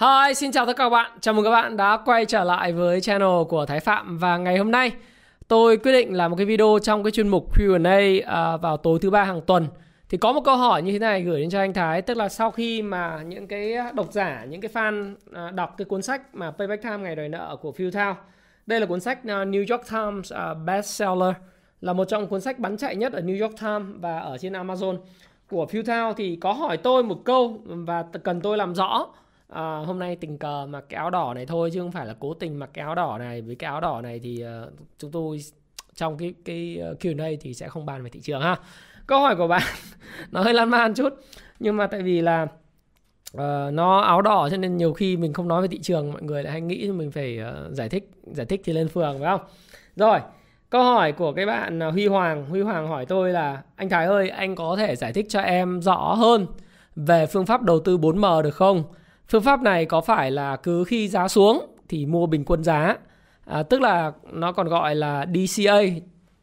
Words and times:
Hi, 0.00 0.34
xin 0.34 0.52
chào 0.52 0.66
tất 0.66 0.76
cả 0.76 0.84
các 0.84 0.88
bạn. 0.88 1.10
Chào 1.20 1.34
mừng 1.34 1.44
các 1.44 1.50
bạn 1.50 1.76
đã 1.76 1.98
quay 2.04 2.24
trở 2.24 2.44
lại 2.44 2.72
với 2.72 3.00
channel 3.00 3.44
của 3.48 3.66
Thái 3.66 3.80
Phạm 3.80 4.18
và 4.18 4.36
ngày 4.36 4.58
hôm 4.58 4.70
nay 4.70 4.92
tôi 5.48 5.76
quyết 5.76 5.92
định 5.92 6.14
làm 6.14 6.30
một 6.30 6.36
cái 6.36 6.46
video 6.46 6.78
trong 6.82 7.04
cái 7.04 7.10
chuyên 7.10 7.28
mục 7.28 7.58
Q&A 7.58 8.26
à, 8.26 8.56
vào 8.56 8.76
tối 8.76 8.98
thứ 9.02 9.10
ba 9.10 9.24
hàng 9.24 9.40
tuần. 9.40 9.66
Thì 10.08 10.18
có 10.18 10.32
một 10.32 10.40
câu 10.44 10.56
hỏi 10.56 10.82
như 10.82 10.92
thế 10.92 10.98
này 10.98 11.22
gửi 11.22 11.40
đến 11.40 11.50
cho 11.50 11.58
anh 11.58 11.72
Thái, 11.72 12.02
tức 12.02 12.16
là 12.16 12.28
sau 12.28 12.50
khi 12.50 12.82
mà 12.82 13.22
những 13.22 13.46
cái 13.46 13.74
độc 13.94 14.12
giả, 14.12 14.44
những 14.48 14.60
cái 14.60 14.70
fan 14.74 15.14
à, 15.32 15.50
đọc 15.50 15.74
cái 15.78 15.84
cuốn 15.84 16.02
sách 16.02 16.34
mà 16.34 16.50
Payback 16.50 16.82
Time 16.82 16.98
ngày 16.98 17.16
đòi 17.16 17.28
nợ 17.28 17.56
của 17.62 17.72
Phil 17.72 17.90
Thao. 17.90 18.16
Đây 18.66 18.80
là 18.80 18.86
cuốn 18.86 19.00
sách 19.00 19.18
à, 19.26 19.44
New 19.44 19.64
York 19.70 19.90
Times 19.90 20.32
bestseller, 20.64 21.34
là 21.80 21.92
một 21.92 22.04
trong 22.04 22.26
cuốn 22.26 22.40
sách 22.40 22.58
bán 22.58 22.76
chạy 22.76 22.96
nhất 22.96 23.12
ở 23.12 23.20
New 23.20 23.42
York 23.42 23.60
Times 23.60 24.00
và 24.00 24.18
ở 24.18 24.38
trên 24.38 24.52
Amazon 24.52 24.98
của 25.50 25.66
Phil 25.66 25.82
Thao 25.82 26.12
thì 26.12 26.36
có 26.36 26.52
hỏi 26.52 26.76
tôi 26.76 27.02
một 27.02 27.24
câu 27.24 27.60
và 27.64 28.04
cần 28.24 28.40
tôi 28.40 28.56
làm 28.56 28.74
rõ 28.74 29.06
à, 29.48 29.76
hôm 29.86 29.98
nay 29.98 30.16
tình 30.16 30.38
cờ 30.38 30.66
mặc 30.66 30.84
cái 30.88 30.98
áo 30.98 31.10
đỏ 31.10 31.32
này 31.34 31.46
thôi 31.46 31.70
chứ 31.72 31.80
không 31.80 31.92
phải 31.92 32.06
là 32.06 32.14
cố 32.20 32.34
tình 32.34 32.58
mặc 32.58 32.70
cái 32.72 32.84
áo 32.84 32.94
đỏ 32.94 33.18
này. 33.18 33.42
Với 33.42 33.54
cái 33.54 33.70
áo 33.70 33.80
đỏ 33.80 34.00
này 34.00 34.18
thì 34.18 34.44
uh, 34.44 34.72
chúng 34.98 35.10
tôi 35.10 35.38
trong 35.94 36.18
cái 36.18 36.34
cái 36.44 36.78
ờ, 36.80 36.94
Q&A 37.00 37.28
thì 37.40 37.54
sẽ 37.54 37.68
không 37.68 37.86
bàn 37.86 38.02
về 38.02 38.10
thị 38.10 38.20
trường 38.20 38.40
ha. 38.40 38.56
Câu 39.06 39.20
hỏi 39.20 39.36
của 39.36 39.48
bạn 39.48 39.62
nó 40.32 40.42
hơi 40.42 40.54
lan 40.54 40.70
man 40.70 40.94
chút 40.94 41.12
nhưng 41.60 41.76
mà 41.76 41.86
tại 41.86 42.02
vì 42.02 42.20
là 42.20 42.42
uh, 42.42 43.72
nó 43.72 44.00
áo 44.00 44.22
đỏ 44.22 44.48
cho 44.50 44.56
nên 44.56 44.76
nhiều 44.76 44.92
khi 44.92 45.16
mình 45.16 45.32
không 45.32 45.48
nói 45.48 45.62
về 45.62 45.68
thị 45.68 45.78
trường 45.78 46.12
mọi 46.12 46.22
người 46.22 46.42
lại 46.42 46.52
hay 46.52 46.60
nghĩ 46.60 46.90
mình 46.90 47.10
phải 47.10 47.38
uh, 47.40 47.72
giải 47.72 47.88
thích 47.88 48.10
giải 48.26 48.46
thích 48.46 48.60
thì 48.64 48.72
lên 48.72 48.88
phường 48.88 49.18
phải 49.18 49.30
không? 49.30 49.40
Rồi 49.96 50.20
câu 50.70 50.82
hỏi 50.82 51.12
của 51.12 51.32
cái 51.32 51.46
bạn 51.46 51.80
Huy 51.80 52.06
Hoàng. 52.06 52.46
Huy 52.46 52.60
Hoàng 52.60 52.88
hỏi 52.88 53.06
tôi 53.06 53.32
là 53.32 53.62
anh 53.76 53.88
Thái 53.88 54.06
ơi 54.06 54.28
anh 54.28 54.54
có 54.54 54.76
thể 54.76 54.96
giải 54.96 55.12
thích 55.12 55.26
cho 55.28 55.40
em 55.40 55.82
rõ 55.82 56.14
hơn 56.14 56.46
về 56.96 57.26
phương 57.26 57.46
pháp 57.46 57.62
đầu 57.62 57.80
tư 57.80 57.98
4M 57.98 58.42
được 58.42 58.54
không? 58.54 58.84
Phương 59.32 59.42
pháp 59.42 59.62
này 59.62 59.84
có 59.84 60.00
phải 60.00 60.30
là 60.30 60.56
cứ 60.56 60.84
khi 60.84 61.08
giá 61.08 61.28
xuống 61.28 61.66
thì 61.88 62.06
mua 62.06 62.26
bình 62.26 62.44
quân 62.44 62.64
giá, 62.64 62.96
à, 63.44 63.62
tức 63.62 63.80
là 63.80 64.12
nó 64.32 64.52
còn 64.52 64.68
gọi 64.68 64.94
là 64.94 65.26
DCA, 65.34 65.80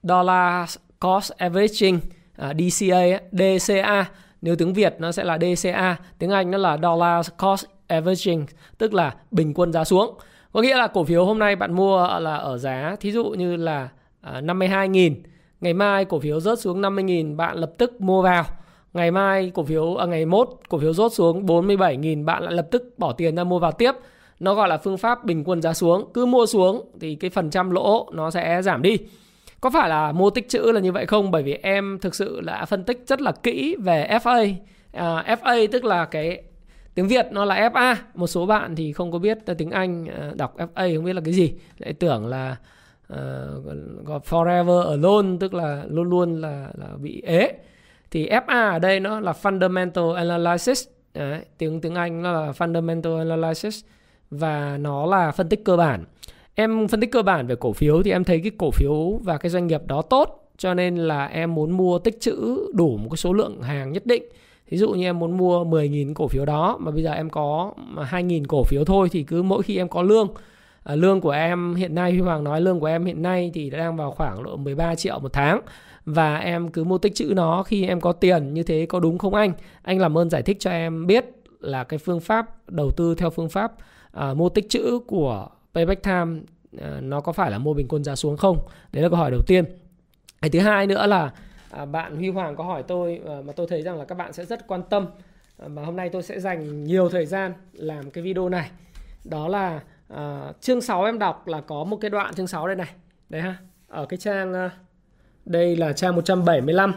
Dollar 0.03 0.77
Cost 0.99 1.31
Averaging, 1.31 1.99
à, 2.37 2.53
DCA, 2.53 3.19
DCA. 3.31 4.05
Nếu 4.41 4.55
tiếng 4.55 4.73
Việt 4.73 4.95
nó 4.99 5.11
sẽ 5.11 5.23
là 5.23 5.37
DCA, 5.37 5.95
tiếng 6.19 6.29
Anh 6.29 6.51
nó 6.51 6.57
là 6.57 6.77
Dollar 6.83 7.29
Cost 7.37 7.65
Averaging, 7.87 8.45
tức 8.77 8.93
là 8.93 9.15
bình 9.31 9.53
quân 9.53 9.73
giá 9.73 9.83
xuống. 9.83 10.17
Có 10.51 10.61
nghĩa 10.61 10.77
là 10.77 10.87
cổ 10.87 11.03
phiếu 11.03 11.25
hôm 11.25 11.39
nay 11.39 11.55
bạn 11.55 11.73
mua 11.73 12.19
là 12.19 12.35
ở 12.35 12.57
giá 12.57 12.95
thí 12.99 13.11
dụ 13.11 13.25
như 13.29 13.55
là 13.55 13.89
à, 14.21 14.41
52.000, 14.41 15.15
ngày 15.61 15.73
mai 15.73 16.05
cổ 16.05 16.19
phiếu 16.19 16.39
rớt 16.39 16.59
xuống 16.59 16.81
50.000 16.81 17.35
bạn 17.35 17.57
lập 17.57 17.71
tức 17.77 18.01
mua 18.01 18.21
vào 18.21 18.45
ngày 18.95 19.11
mai 19.11 19.51
cổ 19.53 19.63
phiếu 19.63 19.95
à, 19.95 20.05
ngày 20.05 20.25
mốt 20.25 20.49
cổ 20.69 20.79
phiếu 20.79 20.93
rốt 20.93 21.13
xuống 21.13 21.45
47.000 21.45 22.25
bạn 22.25 22.43
lại 22.43 22.53
lập 22.53 22.67
tức 22.71 22.93
bỏ 22.97 23.13
tiền 23.13 23.35
ra 23.35 23.43
mua 23.43 23.59
vào 23.59 23.71
tiếp. 23.71 23.91
Nó 24.39 24.55
gọi 24.55 24.67
là 24.67 24.77
phương 24.77 24.97
pháp 24.97 25.25
bình 25.25 25.43
quân 25.45 25.61
giá 25.61 25.73
xuống. 25.73 26.09
Cứ 26.13 26.25
mua 26.25 26.45
xuống 26.45 26.89
thì 26.99 27.15
cái 27.15 27.29
phần 27.29 27.49
trăm 27.49 27.71
lỗ 27.71 28.09
nó 28.13 28.31
sẽ 28.31 28.61
giảm 28.61 28.81
đi. 28.81 28.97
Có 29.61 29.69
phải 29.69 29.89
là 29.89 30.11
mua 30.11 30.29
tích 30.29 30.49
chữ 30.49 30.71
là 30.71 30.79
như 30.79 30.91
vậy 30.91 31.05
không? 31.05 31.31
Bởi 31.31 31.43
vì 31.43 31.53
em 31.53 31.99
thực 32.01 32.15
sự 32.15 32.41
đã 32.41 32.65
phân 32.65 32.83
tích 32.83 33.03
rất 33.07 33.21
là 33.21 33.31
kỹ 33.31 33.75
về 33.79 34.07
FA 34.23 34.53
à, 34.91 35.37
FA 35.41 35.67
tức 35.71 35.85
là 35.85 36.05
cái 36.05 36.43
tiếng 36.95 37.07
Việt 37.07 37.27
nó 37.31 37.45
là 37.45 37.69
FA 37.69 37.95
một 38.15 38.27
số 38.27 38.45
bạn 38.45 38.75
thì 38.75 38.93
không 38.93 39.11
có 39.11 39.19
biết 39.19 39.37
tiếng 39.57 39.71
Anh 39.71 40.05
à, 40.05 40.31
đọc 40.35 40.57
FA 40.57 40.95
không 40.95 41.05
biết 41.05 41.13
là 41.13 41.21
cái 41.25 41.33
gì. 41.33 41.53
Lại 41.77 41.93
tưởng 41.93 42.27
là 42.27 42.55
uh, 43.13 44.25
forever 44.25 44.89
alone 44.89 45.37
tức 45.39 45.53
là 45.53 45.83
luôn 45.87 46.09
luôn 46.09 46.41
là 46.41 46.69
là 46.73 46.87
bị 47.01 47.21
ế 47.25 47.53
thì 48.15 48.29
FA 48.29 48.71
ở 48.71 48.79
đây 48.79 48.99
nó 48.99 49.19
là 49.19 49.33
fundamental 49.41 50.13
analysis. 50.13 50.87
Đấy, 51.13 51.39
tiếng 51.57 51.81
tiếng 51.81 51.95
Anh 51.95 52.21
nó 52.21 52.31
là 52.31 52.51
fundamental 52.51 53.17
analysis 53.17 53.83
và 54.29 54.77
nó 54.77 55.05
là 55.05 55.31
phân 55.31 55.49
tích 55.49 55.65
cơ 55.65 55.77
bản. 55.77 56.03
Em 56.55 56.87
phân 56.87 56.99
tích 57.01 57.11
cơ 57.11 57.21
bản 57.21 57.47
về 57.47 57.55
cổ 57.55 57.73
phiếu 57.73 58.03
thì 58.03 58.11
em 58.11 58.23
thấy 58.23 58.39
cái 58.39 58.51
cổ 58.57 58.71
phiếu 58.71 59.19
và 59.23 59.37
cái 59.37 59.49
doanh 59.49 59.67
nghiệp 59.67 59.81
đó 59.85 60.01
tốt 60.01 60.49
cho 60.57 60.73
nên 60.73 60.97
là 60.97 61.25
em 61.25 61.55
muốn 61.55 61.71
mua 61.71 61.99
tích 61.99 62.21
trữ 62.21 62.67
đủ 62.73 62.97
một 62.97 63.07
cái 63.09 63.17
số 63.17 63.33
lượng 63.33 63.61
hàng 63.61 63.91
nhất 63.91 64.05
định. 64.05 64.23
Ví 64.69 64.77
dụ 64.77 64.89
như 64.91 65.05
em 65.05 65.19
muốn 65.19 65.37
mua 65.37 65.63
10.000 65.63 66.13
cổ 66.13 66.27
phiếu 66.27 66.45
đó 66.45 66.77
mà 66.79 66.91
bây 66.91 67.03
giờ 67.03 67.11
em 67.11 67.29
có 67.29 67.73
2.000 68.11 68.43
cổ 68.47 68.63
phiếu 68.63 68.85
thôi 68.85 69.09
thì 69.11 69.23
cứ 69.23 69.43
mỗi 69.43 69.63
khi 69.63 69.77
em 69.77 69.89
có 69.89 70.01
lương 70.01 70.27
à, 70.83 70.95
lương 70.95 71.21
của 71.21 71.31
em 71.31 71.75
hiện 71.75 71.95
nay 71.95 72.11
Huy 72.11 72.19
Hoàng 72.19 72.43
nói 72.43 72.61
lương 72.61 72.79
của 72.79 72.85
em 72.85 73.05
hiện 73.05 73.21
nay 73.21 73.51
thì 73.53 73.69
đang 73.69 73.97
vào 73.97 74.11
khoảng 74.11 74.43
độ 74.43 74.57
13 74.57 74.95
triệu 74.95 75.19
một 75.19 75.33
tháng 75.33 75.61
và 76.05 76.37
em 76.37 76.67
cứ 76.67 76.83
mua 76.83 76.97
tích 76.97 77.15
chữ 77.15 77.33
nó 77.35 77.63
khi 77.63 77.85
em 77.85 78.01
có 78.01 78.11
tiền 78.11 78.53
như 78.53 78.63
thế 78.63 78.85
có 78.89 78.99
đúng 78.99 79.17
không 79.17 79.33
anh? 79.33 79.53
Anh 79.81 79.99
làm 79.99 80.17
ơn 80.17 80.29
giải 80.29 80.41
thích 80.41 80.57
cho 80.59 80.71
em 80.71 81.07
biết 81.07 81.25
là 81.59 81.83
cái 81.83 81.99
phương 81.99 82.19
pháp 82.19 82.69
đầu 82.69 82.91
tư 82.91 83.15
theo 83.15 83.29
phương 83.29 83.49
pháp 83.49 83.73
uh, 84.17 84.37
mua 84.37 84.49
tích 84.49 84.69
chữ 84.69 84.99
của 85.07 85.47
Payback 85.73 86.03
Time 86.03 86.39
uh, 86.77 86.81
nó 87.01 87.21
có 87.21 87.31
phải 87.31 87.51
là 87.51 87.57
mua 87.57 87.73
bình 87.73 87.87
quân 87.89 88.03
giá 88.03 88.15
xuống 88.15 88.37
không? 88.37 88.57
Đấy 88.91 89.03
là 89.03 89.09
câu 89.09 89.17
hỏi 89.17 89.31
đầu 89.31 89.41
tiên. 89.47 89.65
Cái 90.41 90.49
thứ 90.49 90.59
hai 90.59 90.87
nữa 90.87 91.07
là 91.07 91.33
uh, 91.81 91.89
bạn 91.89 92.15
Huy 92.15 92.29
Hoàng 92.29 92.55
có 92.55 92.63
hỏi 92.63 92.83
tôi 92.83 93.21
uh, 93.39 93.45
mà 93.45 93.53
tôi 93.53 93.67
thấy 93.69 93.81
rằng 93.81 93.97
là 93.97 94.05
các 94.05 94.15
bạn 94.15 94.33
sẽ 94.33 94.45
rất 94.45 94.67
quan 94.67 94.83
tâm 94.89 95.07
uh, 95.65 95.71
mà 95.71 95.85
hôm 95.85 95.95
nay 95.95 96.09
tôi 96.09 96.23
sẽ 96.23 96.39
dành 96.39 96.83
nhiều 96.83 97.09
thời 97.09 97.25
gian 97.25 97.53
làm 97.73 98.11
cái 98.11 98.23
video 98.23 98.49
này. 98.49 98.69
Đó 99.23 99.47
là 99.47 99.81
uh, 100.13 100.61
chương 100.61 100.81
6 100.81 101.03
em 101.03 101.19
đọc 101.19 101.47
là 101.47 101.61
có 101.61 101.83
một 101.83 101.97
cái 102.01 102.09
đoạn 102.09 102.33
chương 102.33 102.47
6 102.47 102.67
đây 102.67 102.75
này. 102.75 102.89
Đấy 103.29 103.41
ha. 103.41 103.57
Ở 103.87 104.05
cái 104.05 104.17
trang 104.17 104.65
uh, 104.65 104.71
đây 105.45 105.75
là 105.75 105.93
trang 105.93 106.15
175. 106.15 106.93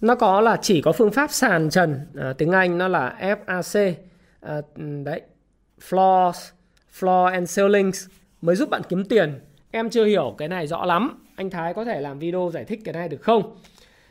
Nó 0.00 0.14
có 0.14 0.40
là 0.40 0.56
chỉ 0.62 0.80
có 0.80 0.92
phương 0.92 1.10
pháp 1.10 1.30
sàn 1.30 1.70
trần, 1.70 2.00
à, 2.18 2.32
tiếng 2.38 2.52
Anh 2.52 2.78
nó 2.78 2.88
là 2.88 3.16
FAC. 3.20 3.92
À, 4.40 4.60
ừ, 4.76 5.02
đấy, 5.04 5.20
floors, 5.88 6.50
floor 6.98 7.24
and 7.24 7.56
ceilings 7.56 8.06
mới 8.42 8.56
giúp 8.56 8.70
bạn 8.70 8.82
kiếm 8.88 9.04
tiền. 9.04 9.40
Em 9.70 9.90
chưa 9.90 10.04
hiểu 10.04 10.34
cái 10.38 10.48
này 10.48 10.66
rõ 10.66 10.84
lắm. 10.84 11.24
Anh 11.36 11.50
Thái 11.50 11.74
có 11.74 11.84
thể 11.84 12.00
làm 12.00 12.18
video 12.18 12.50
giải 12.54 12.64
thích 12.64 12.80
cái 12.84 12.94
này 12.94 13.08
được 13.08 13.22
không? 13.22 13.56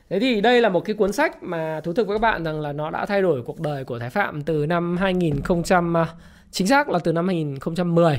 Thế 0.10 0.20
thì 0.20 0.42
đây 0.42 0.62
là 0.62 0.70
một 0.70 0.80
cái 0.80 0.96
cuốn 0.96 1.12
sách 1.12 1.44
mà 1.44 1.82
thú 1.84 1.94
thực 1.94 2.08
với 2.08 2.16
các 2.16 2.22
bạn 2.22 2.44
rằng 2.44 2.62
là 2.62 2.74
nó 2.74 2.90
đã 2.90 3.06
thay 3.06 3.22
đổi 3.22 3.42
cuộc 3.42 3.60
đời 3.62 3.84
của 3.84 4.00
Thái 4.00 4.10
Phạm 4.10 4.42
từ 4.42 4.66
năm 4.66 4.98
2000 4.98 5.42
à, 5.94 6.08
chính 6.52 6.68
xác 6.68 6.90
là 6.90 7.00
từ 7.00 7.12
năm 7.12 7.28
2010 7.28 8.18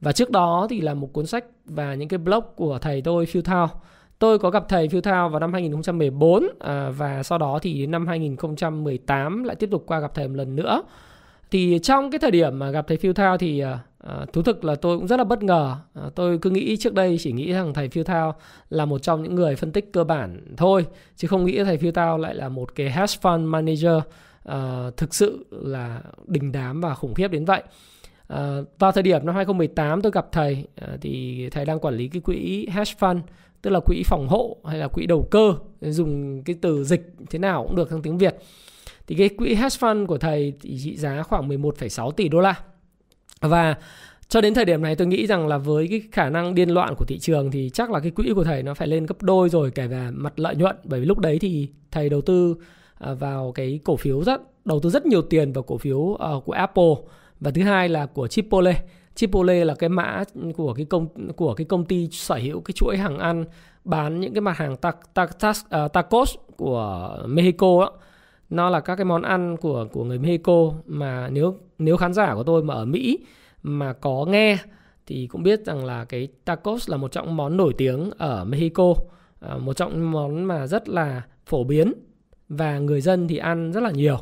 và 0.00 0.12
trước 0.12 0.30
đó 0.30 0.66
thì 0.70 0.80
là 0.80 0.94
một 0.94 1.12
cuốn 1.12 1.26
sách 1.26 1.44
và 1.64 1.94
những 1.94 2.08
cái 2.08 2.18
blog 2.18 2.44
của 2.56 2.78
thầy 2.78 3.02
tôi 3.02 3.26
Phil 3.26 3.42
Thao 3.42 3.82
Tôi 4.18 4.38
có 4.38 4.50
gặp 4.50 4.64
thầy 4.68 4.88
Phiêu 4.88 5.00
Thao 5.00 5.28
vào 5.28 5.40
năm 5.40 5.52
2014 5.52 6.48
à, 6.60 6.90
và 6.90 7.22
sau 7.22 7.38
đó 7.38 7.58
thì 7.62 7.86
năm 7.86 8.06
2018 8.06 9.44
lại 9.44 9.56
tiếp 9.56 9.68
tục 9.70 9.84
qua 9.86 10.00
gặp 10.00 10.14
thầy 10.14 10.28
một 10.28 10.34
lần 10.36 10.56
nữa. 10.56 10.82
Thì 11.50 11.78
trong 11.82 12.10
cái 12.10 12.18
thời 12.18 12.30
điểm 12.30 12.58
mà 12.58 12.70
gặp 12.70 12.84
thầy 12.88 12.96
Phiêu 12.96 13.12
Thao 13.12 13.38
thì 13.38 13.60
à, 13.60 13.78
à, 13.98 14.26
thú 14.32 14.42
thực 14.42 14.64
là 14.64 14.74
tôi 14.74 14.98
cũng 14.98 15.06
rất 15.06 15.16
là 15.16 15.24
bất 15.24 15.42
ngờ. 15.42 15.76
À, 15.94 16.02
tôi 16.14 16.38
cứ 16.38 16.50
nghĩ 16.50 16.76
trước 16.76 16.94
đây 16.94 17.16
chỉ 17.20 17.32
nghĩ 17.32 17.52
rằng 17.52 17.74
thầy 17.74 17.88
Phiêu 17.88 18.04
Thao 18.04 18.34
là 18.70 18.84
một 18.84 18.98
trong 18.98 19.22
những 19.22 19.34
người 19.34 19.56
phân 19.56 19.72
tích 19.72 19.92
cơ 19.92 20.04
bản 20.04 20.40
thôi, 20.56 20.86
chứ 21.16 21.28
không 21.28 21.44
nghĩ 21.44 21.64
thầy 21.64 21.78
Phiêu 21.78 21.92
Thao 21.92 22.18
lại 22.18 22.34
là 22.34 22.48
một 22.48 22.74
cái 22.74 22.90
hedge 22.90 23.14
fund 23.22 23.46
manager 23.46 24.02
à, 24.44 24.90
thực 24.96 25.14
sự 25.14 25.46
là 25.50 26.00
đình 26.26 26.52
đám 26.52 26.80
và 26.80 26.94
khủng 26.94 27.14
khiếp 27.14 27.28
đến 27.28 27.44
vậy. 27.44 27.62
À, 28.28 28.56
vào 28.78 28.92
thời 28.92 29.02
điểm 29.02 29.26
năm 29.26 29.34
2018 29.34 30.02
tôi 30.02 30.12
gặp 30.12 30.26
thầy 30.32 30.64
à, 30.76 30.88
thì 31.00 31.48
thầy 31.50 31.64
đang 31.64 31.80
quản 31.80 31.94
lý 31.94 32.08
cái 32.08 32.20
quỹ 32.20 32.68
hedge 32.72 32.92
fund 32.98 33.20
tức 33.66 33.72
là 33.72 33.80
quỹ 33.80 34.02
phòng 34.02 34.28
hộ 34.28 34.56
hay 34.64 34.78
là 34.78 34.88
quỹ 34.88 35.06
đầu 35.06 35.28
cơ 35.30 35.54
dùng 35.80 36.42
cái 36.42 36.56
từ 36.60 36.84
dịch 36.84 37.12
thế 37.30 37.38
nào 37.38 37.64
cũng 37.66 37.76
được 37.76 37.90
trong 37.90 38.02
tiếng 38.02 38.18
Việt. 38.18 38.36
Thì 39.06 39.14
cái 39.14 39.28
quỹ 39.28 39.54
hedge 39.54 39.76
fund 39.80 40.06
của 40.06 40.18
thầy 40.18 40.52
thì 40.60 40.78
trị 40.84 40.96
giá 40.96 41.22
khoảng 41.22 41.48
11,6 41.48 42.10
tỷ 42.10 42.28
đô 42.28 42.40
la. 42.40 42.54
Và 43.40 43.74
cho 44.28 44.40
đến 44.40 44.54
thời 44.54 44.64
điểm 44.64 44.82
này 44.82 44.96
tôi 44.96 45.06
nghĩ 45.06 45.26
rằng 45.26 45.46
là 45.46 45.58
với 45.58 45.88
cái 45.88 46.02
khả 46.12 46.30
năng 46.30 46.54
điên 46.54 46.68
loạn 46.68 46.94
của 46.98 47.04
thị 47.04 47.18
trường 47.18 47.50
thì 47.50 47.70
chắc 47.70 47.90
là 47.90 48.00
cái 48.00 48.10
quỹ 48.10 48.32
của 48.34 48.44
thầy 48.44 48.62
nó 48.62 48.74
phải 48.74 48.88
lên 48.88 49.06
gấp 49.06 49.22
đôi 49.22 49.48
rồi 49.48 49.70
kể 49.70 49.86
về 49.86 50.08
mặt 50.12 50.38
lợi 50.38 50.56
nhuận. 50.56 50.76
Bởi 50.84 51.00
vì 51.00 51.06
lúc 51.06 51.18
đấy 51.18 51.38
thì 51.38 51.68
thầy 51.90 52.08
đầu 52.08 52.20
tư 52.20 52.56
à, 52.98 53.14
vào 53.14 53.52
cái 53.52 53.80
cổ 53.84 53.96
phiếu 53.96 54.24
rất 54.24 54.40
đầu 54.64 54.80
tư 54.80 54.90
rất 54.90 55.06
nhiều 55.06 55.22
tiền 55.22 55.52
vào 55.52 55.62
cổ 55.62 55.78
phiếu 55.78 56.14
ờ, 56.18 56.40
của 56.44 56.52
Apple. 56.52 56.94
Và 57.40 57.50
thứ 57.50 57.62
hai 57.62 57.88
là 57.88 58.06
của 58.06 58.28
Chipotle. 58.28 58.82
Chipotle 59.16 59.64
là 59.64 59.74
cái 59.74 59.88
mã 59.88 60.24
của 60.56 60.74
cái 60.74 60.84
công 60.84 61.32
của 61.36 61.54
cái 61.54 61.64
công 61.64 61.84
ty 61.84 62.08
sở 62.12 62.34
hữu 62.34 62.60
cái 62.60 62.72
chuỗi 62.72 62.96
hàng 62.96 63.18
ăn 63.18 63.44
bán 63.84 64.20
những 64.20 64.34
cái 64.34 64.40
mặt 64.40 64.56
hàng 64.58 64.76
ta, 64.76 64.92
ta, 65.14 65.26
ta, 65.26 65.50
uh, 65.50 65.92
tacos 65.92 66.34
của 66.56 67.18
Mexico 67.26 67.80
đó. 67.80 67.92
Nó 68.50 68.70
là 68.70 68.80
các 68.80 68.96
cái 68.96 69.04
món 69.04 69.22
ăn 69.22 69.56
của 69.56 69.86
của 69.92 70.04
người 70.04 70.18
Mexico 70.18 70.72
mà 70.86 71.28
nếu 71.28 71.54
nếu 71.78 71.96
khán 71.96 72.12
giả 72.14 72.34
của 72.34 72.42
tôi 72.42 72.62
mà 72.62 72.74
ở 72.74 72.84
Mỹ 72.84 73.18
mà 73.62 73.92
có 73.92 74.24
nghe 74.28 74.58
thì 75.06 75.26
cũng 75.26 75.42
biết 75.42 75.60
rằng 75.64 75.84
là 75.84 76.04
cái 76.04 76.28
tacos 76.44 76.90
là 76.90 76.96
một 76.96 77.12
trong 77.12 77.36
món 77.36 77.56
nổi 77.56 77.74
tiếng 77.78 78.10
ở 78.18 78.44
Mexico, 78.44 78.94
à, 79.40 79.56
một 79.56 79.76
trong 79.76 80.12
món 80.12 80.44
mà 80.44 80.66
rất 80.66 80.88
là 80.88 81.22
phổ 81.46 81.64
biến 81.64 81.92
và 82.48 82.78
người 82.78 83.00
dân 83.00 83.28
thì 83.28 83.36
ăn 83.36 83.72
rất 83.72 83.82
là 83.82 83.90
nhiều. 83.90 84.18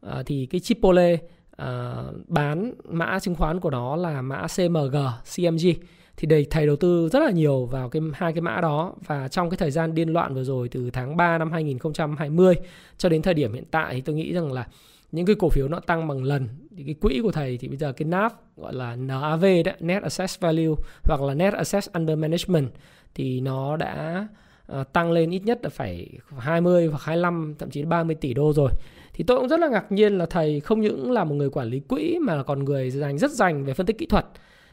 À, 0.00 0.22
thì 0.26 0.46
cái 0.46 0.60
Chipotle 0.60 1.18
uh, 1.62 2.28
bán 2.28 2.72
mã 2.84 3.18
chứng 3.18 3.34
khoán 3.34 3.60
của 3.60 3.70
nó 3.70 3.96
là 3.96 4.22
mã 4.22 4.46
CMG, 4.56 4.96
CMG 5.36 5.68
thì 6.16 6.26
đầy 6.26 6.46
thầy 6.50 6.66
đầu 6.66 6.76
tư 6.76 7.08
rất 7.08 7.20
là 7.22 7.30
nhiều 7.30 7.66
vào 7.66 7.88
cái 7.88 8.02
hai 8.14 8.32
cái 8.32 8.40
mã 8.40 8.60
đó. 8.60 8.94
Và 9.06 9.28
trong 9.28 9.50
cái 9.50 9.56
thời 9.56 9.70
gian 9.70 9.94
điên 9.94 10.08
loạn 10.08 10.34
vừa 10.34 10.44
rồi 10.44 10.68
từ 10.68 10.90
tháng 10.90 11.16
3 11.16 11.38
năm 11.38 11.52
2020 11.52 12.54
cho 12.98 13.08
đến 13.08 13.22
thời 13.22 13.34
điểm 13.34 13.52
hiện 13.52 13.64
tại 13.70 13.94
thì 13.94 14.00
tôi 14.00 14.16
nghĩ 14.16 14.32
rằng 14.32 14.52
là 14.52 14.66
những 15.12 15.26
cái 15.26 15.36
cổ 15.38 15.48
phiếu 15.48 15.68
nó 15.68 15.80
tăng 15.80 16.08
bằng 16.08 16.24
lần. 16.24 16.48
Thì 16.76 16.84
cái 16.84 16.94
quỹ 16.94 17.20
của 17.22 17.32
thầy 17.32 17.58
thì 17.58 17.68
bây 17.68 17.76
giờ 17.76 17.92
cái 17.92 18.08
NAV 18.08 18.32
gọi 18.56 18.74
là 18.74 18.96
NAV 18.96 19.44
đó, 19.64 19.72
Net 19.80 20.02
Asset 20.02 20.30
Value 20.40 20.74
hoặc 21.04 21.20
là 21.20 21.34
Net 21.34 21.54
Asset 21.54 21.84
Under 21.92 22.18
Management 22.18 22.68
thì 23.14 23.40
nó 23.40 23.76
đã 23.76 24.28
uh, 24.72 24.92
tăng 24.92 25.12
lên 25.12 25.30
ít 25.30 25.42
nhất 25.44 25.58
là 25.62 25.70
phải 25.70 26.08
20 26.38 26.86
hoặc 26.86 27.02
25 27.02 27.54
thậm 27.58 27.70
chí 27.70 27.84
30 27.84 28.16
tỷ 28.20 28.34
đô 28.34 28.52
rồi 28.52 28.70
thì 29.16 29.24
tôi 29.24 29.38
cũng 29.38 29.48
rất 29.48 29.60
là 29.60 29.68
ngạc 29.68 29.92
nhiên 29.92 30.18
là 30.18 30.26
thầy 30.26 30.60
không 30.60 30.80
những 30.80 31.10
là 31.10 31.24
một 31.24 31.34
người 31.34 31.50
quản 31.50 31.68
lý 31.68 31.80
quỹ 31.80 32.18
mà 32.18 32.34
là 32.34 32.42
còn 32.42 32.64
người 32.64 32.90
dành 32.90 33.18
rất 33.18 33.30
dành 33.30 33.64
về 33.64 33.74
phân 33.74 33.86
tích 33.86 33.98
kỹ 33.98 34.06
thuật. 34.06 34.26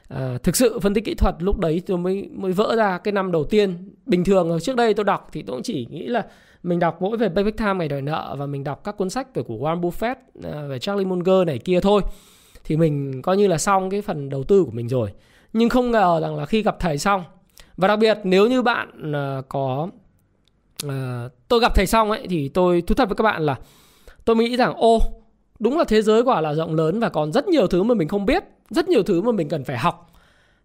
À, 0.08 0.38
thực 0.44 0.56
sự 0.56 0.80
phân 0.80 0.94
tích 0.94 1.06
kỹ 1.06 1.14
thuật 1.14 1.36
lúc 1.40 1.60
đấy 1.60 1.82
tôi 1.86 1.98
mới 1.98 2.30
mới 2.34 2.52
vỡ 2.52 2.76
ra 2.76 2.98
cái 2.98 3.12
năm 3.12 3.32
đầu 3.32 3.44
tiên. 3.44 3.90
Bình 4.06 4.24
thường 4.24 4.60
trước 4.62 4.76
đây 4.76 4.94
tôi 4.94 5.04
đọc 5.04 5.30
thì 5.32 5.42
tôi 5.42 5.56
cũng 5.56 5.64
chỉ 5.64 5.88
nghĩ 5.90 6.08
là 6.08 6.26
mình 6.64 6.80
đọc 6.80 6.98
mỗi 7.02 7.18
về 7.18 7.30
payback 7.30 7.58
time 7.58 7.74
ngày 7.74 7.88
đòi 7.88 8.02
nợ 8.02 8.36
và 8.40 8.46
mình 8.46 8.64
đọc 8.64 8.84
các 8.84 8.98
cuốn 8.98 9.10
sách 9.10 9.36
về 9.36 9.44
của 9.44 9.56
Warren 9.56 9.82
Buffett 9.82 10.16
à, 10.44 10.68
về 10.68 10.80
Charlie 10.80 11.06
Munger 11.06 11.48
này 11.48 11.60
kia 11.60 11.80
thôi. 11.80 12.02
Thì 12.64 12.78
mình 12.78 13.22
coi 13.22 13.38
như 13.38 13.48
là 13.48 13.58
xong 13.58 13.90
cái 13.90 14.02
phần 14.02 14.30
đầu 14.30 14.44
tư 14.44 14.64
của 14.64 14.72
mình 14.72 14.88
rồi. 14.90 15.10
Nhưng 15.54 15.70
không 15.70 15.92
ngờ 15.92 16.20
rằng 16.22 16.36
là 16.36 16.46
khi 16.46 16.64
gặp 16.64 16.80
thầy 16.80 16.98
xong 16.98 17.24
và 17.78 17.88
đặc 17.88 18.00
biệt 18.00 18.18
nếu 18.24 18.48
như 18.48 18.62
bạn 18.62 19.12
à, 19.16 19.42
có 19.50 19.90
à, 20.90 21.30
tôi 21.48 21.60
gặp 21.60 21.76
thầy 21.76 21.86
xong 21.86 22.12
ấy 22.12 22.28
thì 22.30 22.50
tôi 22.50 22.82
thú 22.82 22.96
thật 22.96 23.10
với 23.10 23.16
các 23.16 23.24
bạn 23.24 23.42
là 23.42 23.56
tôi 24.26 24.36
nghĩ 24.36 24.58
rằng 24.58 24.74
ô 24.74 25.00
đúng 25.60 25.78
là 25.78 25.84
thế 25.88 26.02
giới 26.02 26.22
quả 26.22 26.42
là 26.42 26.54
rộng 26.54 26.76
lớn 26.76 27.00
và 27.00 27.10
còn 27.10 27.32
rất 27.32 27.48
nhiều 27.48 27.68
thứ 27.68 27.84
mà 27.84 27.94
mình 27.94 28.08
không 28.08 28.26
biết 28.26 28.44
rất 28.70 28.90
nhiều 28.90 29.04
thứ 29.04 29.22
mà 29.22 29.32
mình 29.32 29.50
cần 29.50 29.64
phải 29.64 29.78
học. 29.78 30.12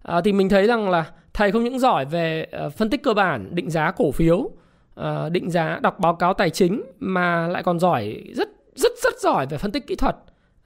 À, 0.03 0.21
thì 0.21 0.33
mình 0.33 0.49
thấy 0.49 0.67
rằng 0.67 0.91
là 0.91 1.05
thầy 1.35 1.53
không 1.53 1.65
những 1.65 1.79
giỏi 1.79 2.05
về 2.05 2.47
uh, 2.67 2.73
phân 2.73 2.91
tích 2.91 3.03
cơ 3.03 3.15
bản 3.15 3.55
định 3.55 3.71
giá 3.71 3.91
cổ 3.91 4.11
phiếu 4.11 4.37
uh, 4.37 5.33
định 5.33 5.51
giá 5.51 5.79
đọc 5.83 5.99
báo 6.01 6.15
cáo 6.15 6.35
tài 6.35 6.51
chính 6.51 6.83
mà 6.99 7.49
lại 7.49 7.63
còn 7.63 7.79
giỏi 7.79 8.25
rất 8.35 8.49
rất 8.75 8.93
rất 9.03 9.21
giỏi 9.21 9.47
về 9.47 9.59
phân 9.59 9.73
tích 9.73 9.87
kỹ 9.87 9.95
thuật 9.95 10.17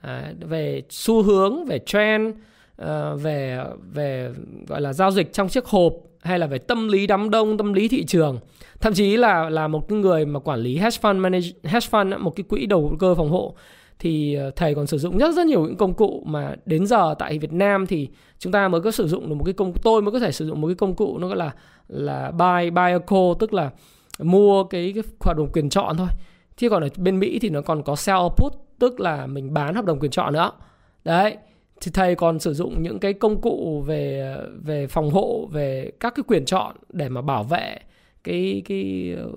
à, 0.01 0.33
về 0.39 0.83
xu 0.89 1.23
hướng 1.23 1.65
về 1.65 1.79
trend 1.79 2.35
uh, 2.81 2.87
về 3.21 3.63
về 3.93 4.31
gọi 4.67 4.81
là 4.81 4.93
giao 4.93 5.11
dịch 5.11 5.33
trong 5.33 5.49
chiếc 5.49 5.65
hộp 5.65 5.93
hay 6.23 6.39
là 6.39 6.47
về 6.47 6.57
tâm 6.57 6.87
lý 6.87 7.07
đám 7.07 7.29
đông 7.29 7.57
tâm 7.57 7.73
lý 7.73 7.87
thị 7.87 8.05
trường 8.05 8.39
thậm 8.81 8.93
chí 8.93 9.17
là 9.17 9.49
là 9.49 9.67
một 9.67 9.87
cái 9.89 9.99
người 9.99 10.25
mà 10.25 10.39
quản 10.39 10.59
lý 10.59 10.77
hedge 10.77 10.97
fund 11.01 11.17
manage 11.17 11.47
hedge 11.63 11.87
fund 11.91 12.19
một 12.19 12.35
cái 12.35 12.43
quỹ 12.49 12.65
đầu 12.65 12.95
cơ 12.99 13.15
phòng 13.15 13.29
hộ 13.29 13.55
thì 13.99 14.33
ờ, 14.33 14.51
thầy 14.55 14.75
còn 14.75 14.87
sử 14.87 14.97
dụng 14.97 15.17
rất 15.17 15.35
rất 15.35 15.47
nhiều 15.47 15.61
những 15.61 15.77
công 15.77 15.93
cụ 15.93 16.23
mà 16.25 16.55
đến 16.65 16.85
giờ 16.85 17.15
tại 17.19 17.39
Việt 17.39 17.53
Nam 17.53 17.87
thì 17.87 18.09
chúng 18.39 18.51
ta 18.51 18.67
mới 18.67 18.81
có 18.81 18.91
sử 18.91 19.07
dụng 19.07 19.29
được 19.29 19.35
một 19.35 19.43
cái 19.43 19.53
công 19.53 19.73
tôi 19.73 20.01
mới 20.01 20.11
có 20.11 20.19
thể 20.19 20.31
sử 20.31 20.47
dụng 20.47 20.61
một 20.61 20.67
cái 20.67 20.75
công 20.75 20.95
cụ 20.95 21.17
nó 21.17 21.27
gọi 21.27 21.37
là 21.37 21.51
là 21.87 22.31
buy 22.31 22.69
buy 22.69 22.91
a 22.91 22.99
call 23.07 23.31
tức 23.39 23.53
là 23.53 23.69
mua 24.19 24.63
cái, 24.63 24.91
cái 24.95 25.03
hợp 25.21 25.37
đồng 25.37 25.51
quyền 25.51 25.69
chọn 25.69 25.97
thôi. 25.97 26.07
Chứ 26.57 26.69
còn 26.69 26.83
ở 26.83 26.89
bên 26.97 27.19
Mỹ 27.19 27.39
thì 27.39 27.49
nó 27.49 27.61
còn 27.61 27.83
có 27.83 27.95
sell 27.95 28.21
put 28.37 28.53
tức 28.79 28.99
là 28.99 29.27
mình 29.27 29.53
bán 29.53 29.75
hợp 29.75 29.85
đồng 29.85 29.99
quyền 29.99 30.11
chọn 30.11 30.33
nữa. 30.33 30.51
Đấy. 31.03 31.37
Thì 31.83 31.91
thầy 31.93 32.15
còn 32.15 32.39
sử 32.39 32.53
dụng 32.53 32.83
những 32.83 32.99
cái 32.99 33.13
công 33.13 33.41
cụ 33.41 33.83
về 33.87 34.35
về 34.63 34.87
phòng 34.87 35.11
hộ, 35.11 35.49
về 35.51 35.91
các 35.99 36.13
cái 36.15 36.23
quyền 36.27 36.45
chọn 36.45 36.75
để 36.89 37.09
mà 37.09 37.21
bảo 37.21 37.43
vệ 37.43 37.79
cái 38.23 38.61
cái 38.65 39.13
ờ, 39.17 39.29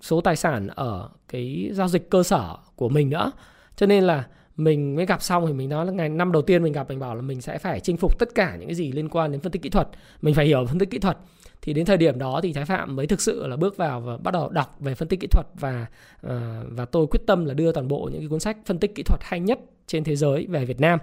số 0.00 0.20
tài 0.20 0.36
sản 0.36 0.68
ở 0.74 1.08
cái 1.28 1.70
giao 1.72 1.88
dịch 1.88 2.10
cơ 2.10 2.22
sở 2.22 2.56
của 2.76 2.88
mình 2.88 3.10
nữa. 3.10 3.32
Cho 3.76 3.86
nên 3.86 4.04
là 4.04 4.24
mình 4.56 4.94
mới 4.96 5.06
gặp 5.06 5.22
xong 5.22 5.46
thì 5.46 5.52
mình 5.52 5.68
nói 5.68 5.86
là 5.86 5.92
ngày, 5.92 6.08
năm 6.08 6.32
đầu 6.32 6.42
tiên 6.42 6.62
mình 6.62 6.72
gặp 6.72 6.88
mình 6.88 6.98
bảo 6.98 7.14
là 7.14 7.22
mình 7.22 7.40
sẽ 7.40 7.58
phải 7.58 7.80
chinh 7.80 7.96
phục 7.96 8.18
tất 8.18 8.28
cả 8.34 8.56
những 8.56 8.68
cái 8.68 8.74
gì 8.74 8.92
liên 8.92 9.08
quan 9.08 9.32
đến 9.32 9.40
phân 9.40 9.52
tích 9.52 9.62
kỹ 9.62 9.70
thuật. 9.70 9.88
Mình 10.22 10.34
phải 10.34 10.46
hiểu 10.46 10.66
phân 10.66 10.78
tích 10.78 10.90
kỹ 10.90 10.98
thuật. 10.98 11.18
Thì 11.62 11.72
đến 11.72 11.84
thời 11.84 11.96
điểm 11.96 12.18
đó 12.18 12.40
thì 12.42 12.52
thái 12.52 12.64
phạm 12.64 12.96
mới 12.96 13.06
thực 13.06 13.20
sự 13.20 13.46
là 13.46 13.56
bước 13.56 13.76
vào 13.76 14.00
và 14.00 14.16
bắt 14.16 14.30
đầu 14.30 14.48
đọc 14.48 14.76
về 14.80 14.94
phân 14.94 15.08
tích 15.08 15.20
kỹ 15.20 15.26
thuật 15.26 15.46
và 15.54 15.86
ờ, 16.20 16.64
và 16.68 16.84
tôi 16.84 17.06
quyết 17.06 17.20
tâm 17.26 17.44
là 17.44 17.54
đưa 17.54 17.72
toàn 17.72 17.88
bộ 17.88 18.08
những 18.12 18.20
cái 18.20 18.28
cuốn 18.28 18.40
sách 18.40 18.56
phân 18.66 18.78
tích 18.78 18.94
kỹ 18.94 19.02
thuật 19.02 19.20
hay 19.22 19.40
nhất 19.40 19.58
trên 19.86 20.04
thế 20.04 20.16
giới 20.16 20.46
về 20.46 20.64
Việt 20.64 20.80
Nam 20.80 20.98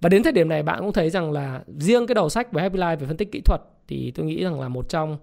và 0.00 0.08
đến 0.08 0.22
thời 0.22 0.32
điểm 0.32 0.48
này 0.48 0.62
bạn 0.62 0.80
cũng 0.80 0.92
thấy 0.92 1.10
rằng 1.10 1.32
là 1.32 1.60
riêng 1.78 2.06
cái 2.06 2.14
đầu 2.14 2.28
sách 2.28 2.52
về 2.52 2.62
Happy 2.62 2.78
Life 2.78 2.96
về 2.96 3.06
phân 3.06 3.16
tích 3.16 3.32
kỹ 3.32 3.40
thuật 3.40 3.60
thì 3.88 4.10
tôi 4.10 4.26
nghĩ 4.26 4.44
rằng 4.44 4.60
là 4.60 4.68
một 4.68 4.88
trong 4.88 5.18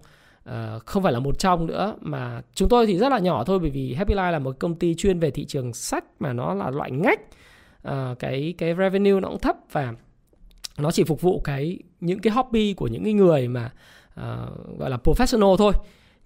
Uh, 0.48 0.86
không 0.86 1.02
phải 1.02 1.12
là 1.12 1.18
một 1.18 1.38
trong 1.38 1.66
nữa 1.66 1.94
mà 2.00 2.42
chúng 2.54 2.68
tôi 2.68 2.86
thì 2.86 2.98
rất 2.98 3.08
là 3.08 3.18
nhỏ 3.18 3.44
thôi 3.44 3.58
bởi 3.58 3.70
vì 3.70 3.94
Happy 3.94 4.14
Life 4.14 4.30
là 4.30 4.38
một 4.38 4.56
công 4.58 4.74
ty 4.74 4.94
chuyên 4.94 5.18
về 5.18 5.30
thị 5.30 5.44
trường 5.44 5.74
sách 5.74 6.04
mà 6.18 6.32
nó 6.32 6.54
là 6.54 6.70
loại 6.70 6.90
ngách 6.90 7.20
uh, 7.88 8.18
cái 8.18 8.54
cái 8.58 8.74
revenue 8.78 9.20
nó 9.20 9.28
cũng 9.28 9.38
thấp 9.38 9.56
và 9.72 9.94
nó 10.78 10.90
chỉ 10.90 11.04
phục 11.04 11.20
vụ 11.20 11.40
cái 11.44 11.78
những 12.00 12.18
cái 12.18 12.32
hobby 12.32 12.74
của 12.74 12.86
những 12.86 13.04
cái 13.04 13.12
người 13.12 13.48
mà 13.48 13.70
uh, 14.20 14.78
gọi 14.78 14.90
là 14.90 14.98
professional 15.04 15.56
thôi. 15.56 15.72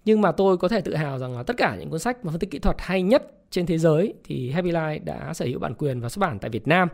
Nhưng 0.05 0.21
mà 0.21 0.33
tôi 0.33 0.57
có 0.57 0.69
thể 0.69 0.81
tự 0.81 0.95
hào 0.95 1.19
rằng 1.19 1.37
là 1.37 1.43
tất 1.43 1.57
cả 1.57 1.77
những 1.77 1.91
cuốn 1.91 1.99
sách 1.99 2.25
mà 2.25 2.31
phân 2.31 2.41
tích 2.41 2.51
kỹ 2.51 2.59
thuật 2.59 2.77
hay 2.79 3.03
nhất 3.03 3.23
trên 3.51 3.67
thế 3.67 3.79
giới 3.79 4.15
thì 4.25 4.51
Happy 4.51 4.71
Life 4.71 5.05
đã 5.05 5.35
sở 5.35 5.45
hữu 5.45 5.59
bản 5.59 5.75
quyền 5.75 6.01
và 6.01 6.09
xuất 6.09 6.21
bản 6.21 6.39
tại 6.39 6.51
Việt 6.51 6.69
Nam 6.69 6.89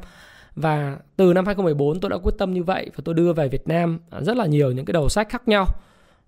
và 0.54 0.98
từ 1.16 1.32
năm 1.32 1.46
2014 1.46 2.00
tôi 2.00 2.10
đã 2.10 2.16
quyết 2.22 2.34
tâm 2.38 2.54
như 2.54 2.62
vậy 2.62 2.90
và 2.96 3.02
tôi 3.04 3.14
đưa 3.14 3.32
về 3.32 3.48
Việt 3.48 3.68
Nam 3.68 3.98
à, 4.10 4.20
rất 4.20 4.36
là 4.36 4.46
nhiều 4.46 4.72
những 4.72 4.84
cái 4.84 4.92
đầu 4.92 5.08
sách 5.08 5.28
khác 5.28 5.48
nhau. 5.48 5.66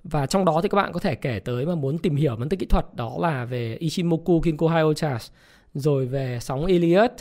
Và 0.05 0.27
trong 0.27 0.45
đó 0.45 0.61
thì 0.63 0.69
các 0.69 0.77
bạn 0.77 0.93
có 0.93 1.01
thể 1.01 1.15
kể 1.15 1.41
tới 1.45 1.67
mà 1.67 1.75
muốn 1.75 1.99
tìm 1.99 2.17
hiểu 2.17 2.37
vấn 2.37 2.49
tích 2.49 2.61
kỹ 2.61 2.67
thuật 2.67 2.87
đó 2.95 3.17
là 3.19 3.45
về 3.45 3.77
Ichimoku 3.77 4.41
Kinko 4.41 4.69
Hyo 4.69 4.93
rồi 5.75 6.07
về 6.07 6.39
sóng 6.41 6.67
Elliott, 6.67 7.13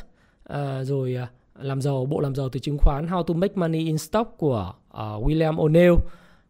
à, 0.44 0.84
rồi 0.84 1.16
à, 1.16 1.28
làm 1.62 1.82
giàu 1.82 2.06
bộ 2.06 2.20
làm 2.20 2.36
giàu 2.36 2.50
từ 2.50 2.60
chứng 2.60 2.78
khoán 2.78 3.08
How 3.08 3.24
to 3.24 3.34
Make 3.34 3.54
Money 3.56 3.86
in 3.86 3.98
Stock 3.98 4.38
của 4.38 4.74
uh, 4.88 4.98
William 4.98 5.56
O'Neill 5.56 5.98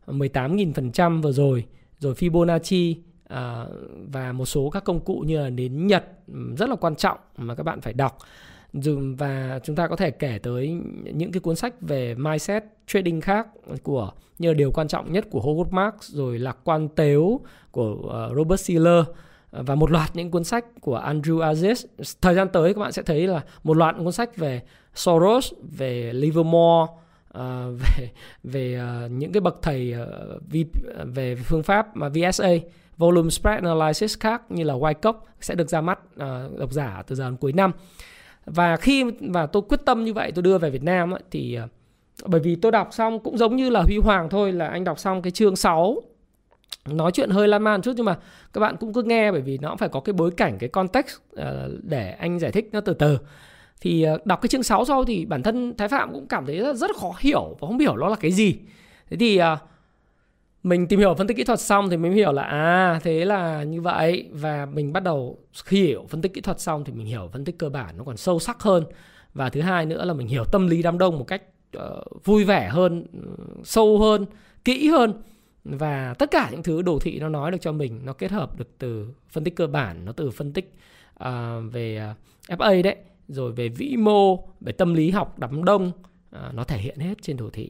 18.000% 0.07 1.21
vừa 1.21 1.31
rồi, 1.31 1.65
rồi 1.99 2.13
Fibonacci 2.13 2.95
và 4.11 4.31
một 4.31 4.45
số 4.45 4.69
các 4.69 4.83
công 4.83 4.99
cụ 4.99 5.23
như 5.27 5.39
là 5.43 5.49
nến 5.49 5.87
Nhật 5.87 6.05
rất 6.57 6.69
là 6.69 6.75
quan 6.75 6.95
trọng 6.95 7.17
mà 7.37 7.55
các 7.55 7.63
bạn 7.63 7.81
phải 7.81 7.93
đọc 7.93 8.17
và 9.17 9.59
chúng 9.63 9.75
ta 9.75 9.87
có 9.87 9.95
thể 9.95 10.11
kể 10.11 10.39
tới 10.43 10.67
những 11.13 11.31
cái 11.31 11.39
cuốn 11.39 11.55
sách 11.55 11.73
về 11.81 12.15
mindset 12.15 12.63
trading 12.87 13.21
khác 13.21 13.47
của 13.83 14.11
như 14.39 14.47
là 14.47 14.53
điều 14.53 14.71
quan 14.71 14.87
trọng 14.87 15.11
nhất 15.11 15.25
của 15.29 15.39
Howard 15.39 15.69
Marks 15.71 16.11
rồi 16.11 16.39
lạc 16.39 16.57
quan 16.63 16.89
tếu 16.89 17.39
của 17.71 17.97
ờ, 18.09 18.33
Robert 18.35 18.61
Siller 18.61 19.03
ờ, 19.51 19.63
và 19.63 19.75
một 19.75 19.91
loạt 19.91 20.15
những 20.15 20.31
cuốn 20.31 20.43
sách 20.43 20.65
của 20.81 20.99
Andrew 20.99 21.53
Aziz. 21.53 21.85
Thời 22.21 22.35
gian 22.35 22.47
tới 22.53 22.73
các 22.73 22.79
bạn 22.79 22.91
sẽ 22.91 23.01
thấy 23.01 23.27
là 23.27 23.41
một 23.63 23.77
loạt 23.77 23.95
những 23.95 24.03
cuốn 24.03 24.13
sách 24.13 24.37
về 24.37 24.61
Soros, 24.95 25.53
về 25.77 26.13
Livermore, 26.13 26.91
ờ, 27.27 27.71
về 27.77 28.09
về 28.43 28.81
những 29.11 29.31
cái 29.31 29.41
bậc 29.41 29.61
thầy 29.61 29.95
về 31.05 31.35
phương 31.35 31.63
pháp 31.63 31.97
mà 31.97 32.09
VSA, 32.09 32.49
Volume 32.97 33.29
Spread 33.29 33.63
Analysis 33.63 34.19
khác 34.19 34.41
như 34.49 34.63
là 34.63 34.73
Wyckoff 34.73 35.13
sẽ 35.41 35.55
được 35.55 35.69
ra 35.69 35.81
mắt 35.81 35.99
độc 36.57 36.71
giả 36.71 37.03
từ 37.07 37.15
giờ 37.15 37.25
đến 37.25 37.37
cuối 37.37 37.53
năm 37.53 37.71
và 38.55 38.77
khi 38.77 39.03
và 39.19 39.45
tôi 39.45 39.63
quyết 39.69 39.79
tâm 39.85 40.03
như 40.03 40.13
vậy 40.13 40.31
tôi 40.35 40.43
đưa 40.43 40.57
về 40.57 40.69
Việt 40.69 40.83
Nam 40.83 41.13
ấy, 41.13 41.21
thì 41.31 41.55
ờ, 41.55 41.67
bởi 42.25 42.41
vì 42.41 42.55
tôi 42.55 42.71
đọc 42.71 42.89
xong 42.91 43.19
cũng 43.19 43.37
giống 43.37 43.55
như 43.55 43.69
là 43.69 43.81
Huy 43.81 43.97
Hoàng 43.97 44.29
thôi 44.29 44.51
là 44.51 44.67
anh 44.67 44.83
đọc 44.83 44.99
xong 44.99 45.21
cái 45.21 45.31
chương 45.31 45.55
6 45.55 46.01
nói 46.85 47.11
chuyện 47.11 47.29
hơi 47.29 47.47
lan 47.47 47.63
man 47.63 47.81
chút 47.81 47.93
nhưng 47.95 48.05
mà 48.05 48.17
các 48.53 48.61
bạn 48.61 48.75
cũng 48.79 48.93
cứ 48.93 49.03
nghe 49.03 49.31
bởi 49.31 49.41
vì 49.41 49.57
nó 49.57 49.69
cũng 49.69 49.77
phải 49.77 49.89
có 49.89 49.99
cái 49.99 50.13
bối 50.13 50.31
cảnh 50.31 50.57
cái 50.59 50.69
context 50.69 51.15
ờ, 51.35 51.69
để 51.83 52.11
anh 52.11 52.39
giải 52.39 52.51
thích 52.51 52.69
nó 52.71 52.81
từ 52.81 52.93
từ. 52.93 53.17
Thì 53.81 54.03
ờ, 54.03 54.17
đọc 54.25 54.41
cái 54.41 54.47
chương 54.47 54.63
6 54.63 54.85
sau 54.85 55.05
thì 55.05 55.25
bản 55.25 55.43
thân 55.43 55.77
Thái 55.77 55.87
Phạm 55.87 56.13
cũng 56.13 56.27
cảm 56.27 56.45
thấy 56.45 56.57
rất, 56.57 56.75
rất 56.75 56.91
khó 56.95 57.13
hiểu 57.19 57.57
và 57.59 57.67
không 57.67 57.79
hiểu 57.79 57.97
nó 57.97 58.09
là 58.09 58.15
cái 58.15 58.31
gì. 58.31 58.55
Thế 59.09 59.17
thì 59.17 59.41
uh, 59.41 59.45
mình 60.63 60.87
tìm 60.87 60.99
hiểu 60.99 61.15
phân 61.15 61.27
tích 61.27 61.37
kỹ 61.37 61.43
thuật 61.43 61.59
xong 61.59 61.89
thì 61.89 61.97
mình 61.97 62.11
hiểu 62.11 62.31
là 62.31 62.43
à 62.43 62.99
thế 63.03 63.25
là 63.25 63.63
như 63.63 63.81
vậy. 63.81 64.29
Và 64.31 64.65
mình 64.65 64.93
bắt 64.93 65.03
đầu 65.03 65.39
khi 65.65 65.83
hiểu 65.83 66.05
phân 66.09 66.21
tích 66.21 66.33
kỹ 66.33 66.41
thuật 66.41 66.59
xong 66.59 66.83
thì 66.83 66.93
mình 66.93 67.05
hiểu 67.05 67.29
phân 67.33 67.45
tích 67.45 67.57
cơ 67.59 67.69
bản 67.69 67.97
nó 67.97 68.03
còn 68.03 68.17
sâu 68.17 68.39
sắc 68.39 68.61
hơn. 68.61 68.83
Và 69.33 69.49
thứ 69.49 69.61
hai 69.61 69.85
nữa 69.85 70.05
là 70.05 70.13
mình 70.13 70.27
hiểu 70.27 70.43
tâm 70.51 70.67
lý 70.67 70.81
đám 70.81 70.97
đông 70.97 71.17
một 71.19 71.25
cách 71.27 71.41
uh, 71.77 72.25
vui 72.25 72.43
vẻ 72.43 72.69
hơn 72.69 73.05
ừ, 73.13 73.45
sâu 73.63 73.99
hơn 73.99 74.25
kỹ 74.65 74.89
hơn. 74.89 75.13
Và 75.63 76.13
tất 76.19 76.31
cả 76.31 76.49
những 76.51 76.63
thứ 76.63 76.81
đồ 76.81 76.99
thị 76.99 77.19
nó 77.19 77.29
nói 77.29 77.51
được 77.51 77.57
cho 77.61 77.71
mình 77.71 78.01
nó 78.03 78.13
kết 78.13 78.31
hợp 78.31 78.57
được 78.59 78.77
từ 78.77 79.07
phân 79.29 79.43
tích 79.43 79.55
cơ 79.55 79.67
bản 79.67 80.05
nó 80.05 80.11
từ 80.11 80.31
phân 80.31 80.53
tích 80.53 80.73
uh, 81.23 81.27
về 81.71 81.97
ờ, 81.97 82.13
uh, 82.53 82.59
FA 82.59 82.83
đấy 82.83 82.95
rồi 83.27 83.51
về 83.51 83.69
vĩ 83.69 83.95
mô 83.97 84.47
về 84.61 84.71
tâm 84.71 84.93
lý 84.93 85.11
học 85.11 85.39
đám 85.39 85.63
đông 85.63 85.91
uh, 86.35 86.53
nó 86.53 86.63
thể 86.63 86.77
hiện 86.77 86.99
hết 86.99 87.13
trên 87.21 87.37
đồ 87.37 87.49
thị. 87.49 87.69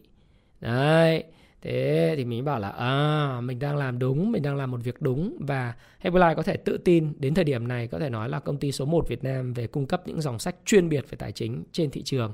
Đấy 0.61 1.23
thế 1.61 2.13
thì 2.17 2.25
mình 2.25 2.45
bảo 2.45 2.59
là 2.59 2.69
à 2.69 3.41
mình 3.41 3.59
đang 3.59 3.77
làm 3.77 3.99
đúng 3.99 4.31
mình 4.31 4.41
đang 4.41 4.55
làm 4.55 4.71
một 4.71 4.79
việc 4.83 5.01
đúng. 5.01 5.37
Và 5.39 5.73
Herbalife 6.03 6.35
có 6.35 6.43
thể 6.43 6.57
tự 6.57 6.77
tin 6.77 7.13
đến 7.19 7.33
thời 7.33 7.43
điểm 7.43 7.67
này 7.67 7.87
có 7.87 7.99
thể 7.99 8.09
nói 8.09 8.29
là 8.29 8.39
công 8.39 8.57
ty 8.57 8.71
số 8.71 8.85
1 8.85 9.07
Việt 9.07 9.23
Nam 9.23 9.53
về 9.53 9.67
cung 9.67 9.87
cấp 9.87 10.01
những 10.05 10.21
dòng 10.21 10.39
sách 10.39 10.55
chuyên 10.65 10.89
biệt 10.89 11.05
về 11.09 11.15
tài 11.15 11.31
chính 11.31 11.63
trên 11.71 11.91
thị 11.91 12.01
trường. 12.03 12.33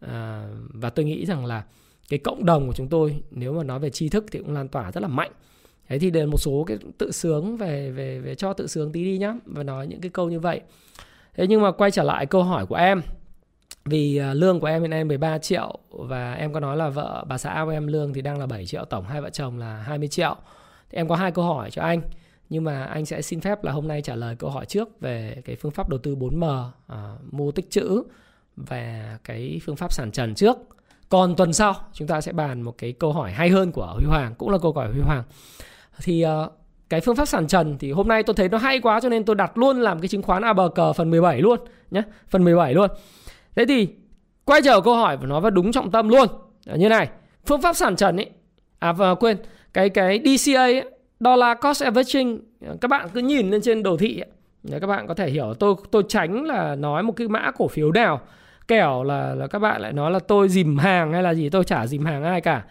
À, 0.00 0.46
và 0.68 0.90
tôi 0.90 1.04
nghĩ 1.04 1.26
rằng 1.26 1.46
là 1.46 1.64
cái 2.08 2.18
cộng 2.18 2.44
đồng 2.44 2.66
của 2.66 2.72
chúng 2.72 2.88
tôi 2.88 3.22
nếu 3.30 3.52
mà 3.52 3.62
nói 3.62 3.78
về 3.78 3.90
tri 3.90 4.08
thức 4.08 4.24
thì 4.30 4.38
cũng 4.38 4.52
lan 4.52 4.68
tỏa 4.68 4.92
rất 4.92 5.00
là 5.00 5.08
mạnh. 5.08 5.32
Thế 5.88 5.98
thì 5.98 6.10
đến 6.10 6.30
một 6.30 6.38
số 6.38 6.64
cái 6.66 6.78
tự 6.98 7.12
sướng 7.12 7.56
về 7.56 7.90
về 7.90 8.20
về 8.20 8.34
cho 8.34 8.52
tự 8.52 8.66
sướng 8.66 8.92
tí 8.92 9.04
đi 9.04 9.18
nhá 9.18 9.34
và 9.44 9.62
nói 9.62 9.86
những 9.86 10.00
cái 10.00 10.10
câu 10.10 10.30
như 10.30 10.40
vậy. 10.40 10.60
Thế 11.34 11.46
nhưng 11.46 11.62
mà 11.62 11.72
quay 11.72 11.90
trở 11.90 12.02
lại 12.02 12.26
câu 12.26 12.42
hỏi 12.42 12.66
của 12.66 12.74
em 12.74 13.02
vì 13.84 14.16
à, 14.16 14.34
lương 14.34 14.60
của 14.60 14.66
em 14.66 14.82
hiện 14.82 14.90
nay 14.90 15.04
13 15.04 15.38
triệu 15.38 15.78
và 15.88 16.34
em 16.34 16.52
có 16.52 16.60
nói 16.60 16.76
là 16.76 16.88
vợ 16.88 17.24
bà 17.28 17.38
xã 17.38 17.62
của 17.64 17.70
em 17.70 17.86
lương 17.86 18.12
thì 18.12 18.22
đang 18.22 18.38
là 18.38 18.46
7 18.46 18.66
triệu 18.66 18.84
tổng 18.84 19.04
hai 19.04 19.20
vợ 19.20 19.30
chồng 19.30 19.58
là 19.58 19.76
20 19.76 20.08
triệu. 20.08 20.36
Thì 20.90 20.96
em 20.96 21.08
có 21.08 21.16
hai 21.16 21.32
câu 21.32 21.44
hỏi 21.44 21.70
cho 21.70 21.82
anh 21.82 22.00
nhưng 22.52 22.64
mà 22.64 22.84
anh 22.84 23.06
sẽ 23.06 23.22
xin 23.22 23.40
phép 23.40 23.64
là 23.64 23.72
hôm 23.72 23.88
nay 23.88 24.02
trả 24.02 24.14
lời 24.14 24.36
câu 24.38 24.50
hỏi 24.50 24.66
trước 24.66 25.00
về 25.00 25.42
cái 25.44 25.56
phương 25.56 25.72
pháp 25.72 25.88
đầu 25.88 25.98
tư 25.98 26.16
4M 26.16 26.70
à, 26.86 27.16
mua 27.30 27.52
tích 27.52 27.70
trữ 27.70 28.02
và 28.56 29.18
cái 29.24 29.60
phương 29.64 29.76
pháp 29.76 29.92
sản 29.92 30.10
trần 30.12 30.34
trước. 30.34 30.56
Còn 31.08 31.36
tuần 31.36 31.52
sau 31.52 31.74
chúng 31.92 32.08
ta 32.08 32.20
sẽ 32.20 32.32
bàn 32.32 32.62
một 32.62 32.78
cái 32.78 32.92
câu 32.92 33.12
hỏi 33.12 33.32
hay 33.32 33.48
hơn 33.48 33.72
của 33.72 33.92
Huy 33.96 34.04
Hoàng 34.06 34.34
cũng 34.38 34.50
là 34.50 34.58
câu 34.58 34.72
hỏi 34.72 34.88
Huy 34.92 35.00
Hoàng. 35.00 35.22
Thì 36.02 36.24
uh, 36.26 36.52
cái 36.88 37.00
phương 37.00 37.16
pháp 37.16 37.28
sản 37.28 37.46
trần 37.46 37.78
thì 37.78 37.92
hôm 37.92 38.08
nay 38.08 38.22
tôi 38.22 38.34
thấy 38.34 38.48
nó 38.48 38.58
hay 38.58 38.80
quá 38.80 39.00
cho 39.00 39.08
nên 39.08 39.24
tôi 39.24 39.36
đặt 39.36 39.58
luôn 39.58 39.80
làm 39.80 40.00
cái 40.00 40.08
chứng 40.08 40.22
khoán 40.22 40.42
ABG 40.42 40.80
phần 40.96 41.10
17 41.10 41.40
luôn 41.40 41.60
nhé 41.90 42.02
phần 42.28 42.44
17 42.44 42.74
luôn 42.74 42.90
thế 43.56 43.66
thì 43.66 43.88
quay 44.44 44.62
trở 44.64 44.80
câu 44.80 44.94
hỏi 44.94 45.16
và 45.16 45.26
nói 45.26 45.40
vào 45.40 45.50
đúng 45.50 45.72
trọng 45.72 45.90
tâm 45.90 46.08
luôn. 46.08 46.28
Như 46.74 46.88
này 46.88 47.08
phương 47.46 47.62
pháp 47.62 47.76
sản 47.76 47.96
trần 47.96 48.16
ấy 48.16 48.30
à 48.78 48.92
và 48.92 49.14
quên 49.14 49.36
cái 49.72 49.88
cái 49.88 50.20
DCA 50.24 50.60
ấy, 50.60 50.82
dollar 51.20 51.58
cost 51.60 51.82
averaging. 51.82 52.40
Các 52.80 52.88
bạn 52.88 53.08
cứ 53.14 53.20
nhìn 53.20 53.50
lên 53.50 53.60
trên 53.62 53.82
đồ 53.82 53.96
thị 53.96 54.20
ấy, 54.20 54.80
các 54.80 54.86
bạn 54.86 55.06
có 55.06 55.14
thể 55.14 55.30
hiểu 55.30 55.54
tôi 55.58 55.74
tôi 55.90 56.02
tránh 56.08 56.44
là 56.44 56.74
nói 56.74 57.02
một 57.02 57.12
cái 57.16 57.28
mã 57.28 57.50
cổ 57.50 57.68
phiếu 57.68 57.92
nào 57.92 58.20
kẻo 58.68 59.02
là 59.02 59.34
là 59.34 59.46
các 59.46 59.58
bạn 59.58 59.80
lại 59.80 59.92
nói 59.92 60.10
là 60.10 60.18
tôi 60.18 60.48
dìm 60.48 60.78
hàng 60.78 61.12
hay 61.12 61.22
là 61.22 61.34
gì 61.34 61.48
tôi 61.48 61.64
chả 61.64 61.86
dìm 61.86 62.04
hàng 62.04 62.24
ai 62.24 62.40
cả. 62.40 62.64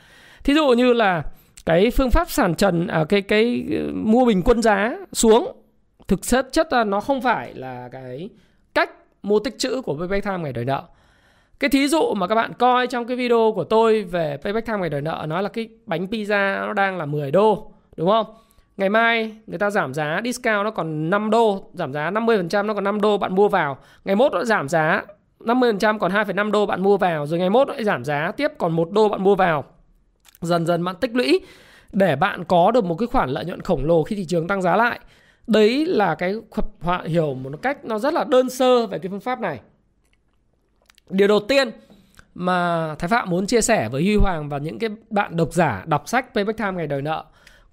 Thí 0.43 0.53
dụ 0.53 0.67
như 0.69 0.93
là 0.93 1.23
cái 1.65 1.91
phương 1.91 2.11
pháp 2.11 2.29
sản 2.29 2.55
trần 2.55 2.87
à, 2.87 3.03
cái 3.09 3.21
cái 3.21 3.63
ờ, 3.71 3.91
mua 3.93 4.25
bình 4.25 4.41
quân 4.41 4.61
giá 4.61 4.97
xuống 5.13 5.51
thực 6.07 6.21
chất 6.21 6.47
chất 6.51 6.73
là 6.73 6.83
nó 6.83 6.99
không 6.99 7.21
phải 7.21 7.53
là 7.53 7.89
cái 7.91 8.29
mua 9.23 9.39
tích 9.39 9.55
chữ 9.57 9.81
của 9.81 9.97
payback 9.97 10.25
time 10.25 10.37
ngày 10.37 10.53
đòi 10.53 10.65
nợ 10.65 10.83
cái 11.59 11.69
thí 11.69 11.87
dụ 11.87 12.13
mà 12.13 12.27
các 12.27 12.35
bạn 12.35 12.53
coi 12.53 12.87
trong 12.87 13.07
cái 13.07 13.17
video 13.17 13.51
của 13.55 13.63
tôi 13.63 14.03
về 14.03 14.37
payback 14.43 14.67
time 14.67 14.79
ngày 14.79 14.89
đòi 14.89 15.01
nợ 15.01 15.25
nói 15.27 15.43
là 15.43 15.49
cái 15.49 15.69
bánh 15.85 16.05
pizza 16.05 16.67
nó 16.67 16.73
đang 16.73 16.97
là 16.97 17.05
10 17.05 17.31
đô 17.31 17.71
đúng 17.97 18.09
không 18.09 18.25
ngày 18.77 18.89
mai 18.89 19.31
người 19.47 19.59
ta 19.59 19.69
giảm 19.69 19.93
giá 19.93 20.21
discount 20.23 20.63
nó 20.63 20.71
còn 20.71 21.09
5 21.09 21.29
đô 21.29 21.69
giảm 21.73 21.93
giá 21.93 22.11
50% 22.11 22.65
nó 22.65 22.73
còn 22.73 22.83
5 22.83 23.01
đô 23.01 23.17
bạn 23.17 23.35
mua 23.35 23.47
vào 23.47 23.77
ngày 24.05 24.15
mốt 24.15 24.33
nó 24.33 24.43
giảm 24.43 24.69
giá 24.69 25.03
50% 25.45 25.99
còn 25.99 26.11
2,5 26.11 26.51
đô 26.51 26.65
bạn 26.65 26.83
mua 26.83 26.97
vào 26.97 27.25
rồi 27.25 27.39
ngày 27.39 27.49
mốt 27.49 27.67
nó 27.67 27.73
giảm 27.79 28.05
giá 28.05 28.31
tiếp 28.37 28.51
còn 28.57 28.71
1 28.71 28.91
đô 28.91 29.09
bạn 29.09 29.23
mua 29.23 29.35
vào. 29.35 29.63
Dần 30.41 30.65
dần 30.65 30.83
bạn 30.83 30.95
tích 30.95 31.15
lũy 31.15 31.39
để 31.91 32.15
bạn 32.15 32.43
có 32.43 32.71
được 32.71 32.83
một 32.83 32.95
cái 32.95 33.07
khoản 33.07 33.29
lợi 33.29 33.45
nhuận 33.45 33.61
khổng 33.61 33.85
lồ 33.85 34.03
khi 34.03 34.15
thị 34.15 34.25
trường 34.25 34.47
tăng 34.47 34.61
giá 34.61 34.75
lại. 34.75 34.99
Đấy 35.51 35.85
là 35.85 36.15
cái 36.15 36.35
họa 36.79 37.03
hiểu 37.05 37.33
một 37.33 37.61
cách 37.61 37.85
nó 37.85 37.99
rất 37.99 38.13
là 38.13 38.23
đơn 38.23 38.49
sơ 38.49 38.87
về 38.87 38.99
cái 38.99 39.09
phương 39.09 39.19
pháp 39.19 39.39
này. 39.39 39.59
Điều 41.09 41.27
đầu 41.27 41.39
tiên 41.39 41.71
mà 42.35 42.95
Thái 42.99 43.07
Phạm 43.07 43.29
muốn 43.29 43.47
chia 43.47 43.61
sẻ 43.61 43.89
với 43.89 44.03
Huy 44.03 44.15
Hoàng 44.15 44.49
và 44.49 44.57
những 44.57 44.79
cái 44.79 44.89
bạn 45.09 45.37
độc 45.37 45.53
giả 45.53 45.83
đọc 45.87 46.09
sách 46.09 46.33
Payback 46.33 46.57
Time 46.57 46.71
ngày 46.71 46.87
đời 46.87 47.01
nợ. 47.01 47.25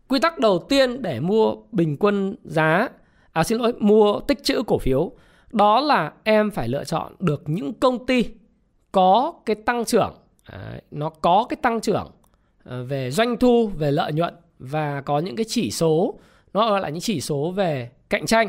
Quy 0.08 0.20
tắc 0.20 0.38
đầu 0.38 0.66
tiên 0.68 1.02
để 1.02 1.20
mua 1.20 1.54
bình 1.72 1.96
quân 1.96 2.36
giá, 2.44 2.88
à 3.32 3.44
xin 3.44 3.58
lỗi, 3.58 3.72
mua 3.78 4.20
tích 4.20 4.44
trữ 4.44 4.62
cổ 4.66 4.78
phiếu 4.78 5.12
đó 5.52 5.80
là 5.80 6.12
em 6.24 6.50
phải 6.50 6.68
lựa 6.68 6.84
chọn 6.84 7.12
được 7.18 7.42
những 7.46 7.72
công 7.74 8.06
ty 8.06 8.24
có 8.92 9.32
cái 9.46 9.56
tăng 9.56 9.84
trưởng 9.84 10.14
nó 10.90 11.08
có 11.08 11.46
cái 11.48 11.56
tăng 11.62 11.80
trưởng 11.80 12.10
à, 12.64 12.78
về 12.88 13.10
doanh 13.10 13.36
thu 13.36 13.70
về 13.76 13.90
lợi 13.90 14.12
nhuận 14.12 14.34
và 14.58 15.00
có 15.00 15.18
những 15.18 15.36
cái 15.36 15.46
chỉ 15.48 15.70
số 15.70 16.14
nó 16.52 16.70
gọi 16.70 16.80
là 16.80 16.88
những 16.88 17.00
chỉ 17.00 17.20
số 17.20 17.50
về 17.50 17.90
cạnh 18.10 18.26
tranh. 18.26 18.48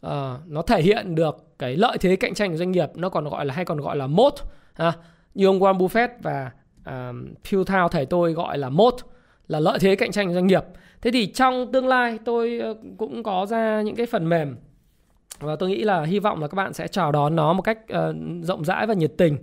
À, 0.00 0.38
nó 0.46 0.62
thể 0.62 0.82
hiện 0.82 1.14
được 1.14 1.58
cái 1.58 1.76
lợi 1.76 1.98
thế 2.00 2.16
cạnh 2.16 2.34
tranh 2.34 2.50
của 2.50 2.56
doanh 2.56 2.70
nghiệp 2.70 2.90
nó 2.94 3.08
còn 3.08 3.28
gọi 3.28 3.46
là 3.46 3.54
hay 3.54 3.64
còn 3.64 3.80
gọi 3.80 3.96
là 3.96 4.06
mốt 4.06 4.34
à, 4.74 4.92
như 5.34 5.46
ông 5.46 5.60
Warren 5.60 5.78
Buffett 5.78 6.08
và 6.22 6.50
uh, 6.80 7.16
Phil 7.44 7.62
Thao 7.66 7.88
thầy 7.88 8.06
tôi 8.06 8.32
gọi 8.32 8.58
là 8.58 8.68
mốt 8.68 8.94
là 9.48 9.60
lợi 9.60 9.78
thế 9.78 9.96
cạnh 9.96 10.12
tranh 10.12 10.26
của 10.26 10.34
doanh 10.34 10.46
nghiệp. 10.46 10.64
Thế 11.00 11.10
thì 11.10 11.26
trong 11.26 11.72
tương 11.72 11.86
lai 11.86 12.18
tôi 12.24 12.58
ờ, 12.58 12.74
cũng 12.98 13.22
có 13.22 13.46
ra 13.46 13.82
những 13.82 13.96
cái 13.96 14.06
phần 14.06 14.28
mềm 14.28 14.56
và 15.40 15.56
tôi 15.56 15.68
nghĩ 15.68 15.82
là 15.82 16.02
hy 16.02 16.18
vọng 16.18 16.40
là 16.40 16.48
các 16.48 16.54
bạn 16.54 16.72
sẽ 16.72 16.88
chào 16.88 17.12
đón 17.12 17.36
nó 17.36 17.52
một 17.52 17.62
cách 17.62 17.78
uh, 17.92 18.16
rộng 18.42 18.64
rãi 18.64 18.86
và 18.86 18.94
nhiệt 18.94 19.12
tình. 19.18 19.38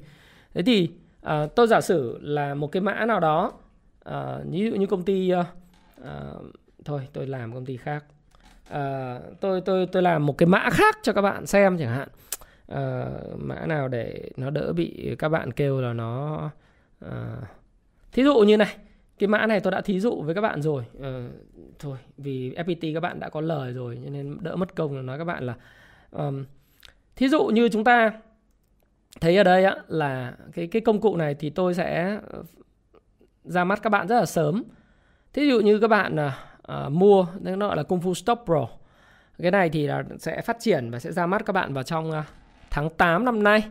Thế 0.53 0.61
thì 0.61 0.89
uh, 1.25 1.55
tôi 1.55 1.67
giả 1.67 1.81
sử 1.81 2.19
là 2.21 2.53
một 2.53 2.71
cái 2.71 2.81
mã 2.81 3.05
nào 3.05 3.19
đó 3.19 3.51
uh, 4.09 4.15
ví 4.51 4.69
dụ 4.69 4.75
như 4.75 4.85
công 4.85 5.03
ty 5.03 5.31
uh, 5.33 5.45
uh, 6.01 6.45
thôi 6.85 7.07
tôi 7.13 7.27
làm 7.27 7.53
công 7.53 7.65
ty 7.65 7.77
khác. 7.77 8.03
À, 8.69 9.19
tôi 9.39 9.61
tôi 9.61 9.87
tôi 9.91 10.01
làm 10.01 10.25
một 10.25 10.37
cái 10.37 10.47
mã 10.47 10.69
khác 10.71 10.97
cho 11.03 11.13
các 11.13 11.21
bạn 11.21 11.45
xem 11.45 11.77
chẳng 11.77 11.89
hạn. 11.89 12.07
À, 12.67 13.05
mã 13.37 13.65
nào 13.65 13.87
để 13.87 14.29
nó 14.37 14.49
đỡ 14.49 14.73
bị 14.73 15.15
các 15.19 15.29
bạn 15.29 15.51
kêu 15.51 15.81
là 15.81 15.93
nó 15.93 16.49
à, 16.99 17.37
thí 18.11 18.23
dụ 18.23 18.39
như 18.39 18.57
này 18.57 18.75
cái 19.19 19.27
mã 19.27 19.47
này 19.47 19.59
tôi 19.59 19.71
đã 19.71 19.81
thí 19.81 19.99
dụ 19.99 20.21
với 20.21 20.35
các 20.35 20.41
bạn 20.41 20.61
rồi. 20.61 20.83
À, 21.03 21.27
thôi 21.79 21.97
vì 22.17 22.53
FPT 22.55 22.93
các 22.93 22.99
bạn 22.99 23.19
đã 23.19 23.29
có 23.29 23.41
lời 23.41 23.73
rồi 23.73 23.99
nên 24.11 24.37
đỡ 24.41 24.55
mất 24.55 24.75
công 24.75 24.95
là 24.95 25.01
nói 25.01 25.17
các 25.17 25.25
bạn 25.25 25.43
là 25.43 25.55
um, 26.11 26.45
thí 27.15 27.29
dụ 27.29 27.45
như 27.45 27.69
chúng 27.69 27.83
ta 27.83 28.11
thấy 29.21 29.37
ở 29.37 29.43
đây 29.43 29.63
á, 29.63 29.75
là 29.87 30.33
cái 30.53 30.67
cái 30.67 30.81
công 30.81 31.01
cụ 31.01 31.15
này 31.17 31.35
thì 31.35 31.49
tôi 31.49 31.73
sẽ 31.73 32.19
ra 33.43 33.63
mắt 33.63 33.79
các 33.83 33.89
bạn 33.89 34.07
rất 34.07 34.19
là 34.19 34.25
sớm. 34.25 34.63
Thí 35.33 35.49
dụ 35.49 35.59
như 35.59 35.79
các 35.79 35.87
bạn 35.87 36.19
à, 36.19 36.48
uh, 36.69 36.91
mua 36.91 37.25
nó 37.41 37.67
gọi 37.67 37.77
là 37.77 37.83
Kung 37.83 37.99
Fu 37.99 38.13
Stop 38.13 38.39
Pro 38.45 38.67
cái 39.41 39.51
này 39.51 39.69
thì 39.69 39.87
là 39.87 40.03
sẽ 40.19 40.41
phát 40.41 40.57
triển 40.59 40.91
và 40.91 40.99
sẽ 40.99 41.11
ra 41.11 41.25
mắt 41.25 41.45
các 41.45 41.53
bạn 41.53 41.73
vào 41.73 41.83
trong 41.83 42.09
uh, 42.09 42.15
tháng 42.69 42.89
8 42.89 43.25
năm 43.25 43.43
nay 43.43 43.63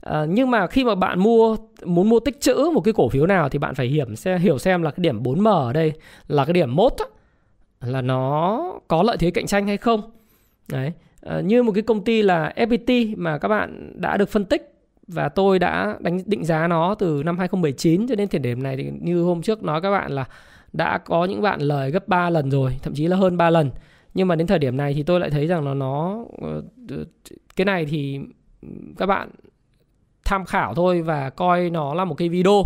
À, 0.00 0.24
nhưng 0.28 0.50
mà 0.50 0.66
khi 0.66 0.84
mà 0.84 0.94
bạn 0.94 1.20
mua 1.20 1.56
muốn 1.84 2.08
mua 2.08 2.20
tích 2.20 2.40
trữ 2.40 2.70
một 2.74 2.80
cái 2.80 2.94
cổ 2.94 3.08
phiếu 3.08 3.26
nào 3.26 3.48
thì 3.48 3.58
bạn 3.58 3.74
phải 3.74 3.86
hiểu 3.86 4.14
xem 4.14 4.40
hiểu 4.40 4.58
xem 4.58 4.82
là 4.82 4.90
cái 4.90 5.02
điểm 5.02 5.22
4M 5.22 5.50
ở 5.50 5.72
đây 5.72 5.92
là 6.28 6.44
cái 6.44 6.52
điểm 6.52 6.76
mốt 6.76 6.92
á, 6.98 7.04
là 7.80 8.00
nó 8.00 8.62
có 8.88 9.02
lợi 9.02 9.16
thế 9.16 9.30
cạnh 9.30 9.46
tranh 9.46 9.66
hay 9.66 9.76
không. 9.76 10.10
Đấy. 10.68 10.92
À, 11.22 11.40
như 11.40 11.62
một 11.62 11.72
cái 11.72 11.82
công 11.82 12.04
ty 12.04 12.22
là 12.22 12.52
FPT 12.56 13.14
mà 13.16 13.38
các 13.38 13.48
bạn 13.48 13.92
đã 13.94 14.16
được 14.16 14.28
phân 14.28 14.44
tích 14.44 14.74
và 15.06 15.28
tôi 15.28 15.58
đã 15.58 15.96
đánh 16.00 16.20
định 16.26 16.44
giá 16.44 16.68
nó 16.68 16.94
từ 16.94 17.22
năm 17.24 17.38
2019 17.38 18.08
cho 18.08 18.14
đến 18.14 18.28
thời 18.28 18.38
điểm 18.38 18.62
này 18.62 18.76
thì 18.76 18.90
như 19.00 19.22
hôm 19.22 19.42
trước 19.42 19.62
nói 19.62 19.80
các 19.80 19.90
bạn 19.90 20.12
là 20.12 20.24
đã 20.72 20.98
có 20.98 21.24
những 21.24 21.42
bạn 21.42 21.60
lời 21.60 21.90
gấp 21.90 22.08
3 22.08 22.30
lần 22.30 22.50
rồi, 22.50 22.78
thậm 22.82 22.94
chí 22.94 23.06
là 23.06 23.16
hơn 23.16 23.36
3 23.36 23.50
lần. 23.50 23.70
Nhưng 24.14 24.28
mà 24.28 24.36
đến 24.36 24.46
thời 24.46 24.58
điểm 24.58 24.76
này 24.76 24.94
thì 24.94 25.02
tôi 25.02 25.20
lại 25.20 25.30
thấy 25.30 25.46
rằng 25.46 25.64
là 25.64 25.74
nó 25.74 26.24
ờ, 26.42 26.62
cái 27.56 27.64
này 27.64 27.86
thì 27.86 28.20
các 28.98 29.06
bạn 29.06 29.30
tham 30.24 30.44
khảo 30.44 30.74
thôi 30.74 31.02
và 31.02 31.30
coi 31.30 31.70
nó 31.70 31.94
là 31.94 32.04
một 32.04 32.14
cái 32.14 32.28
video 32.28 32.62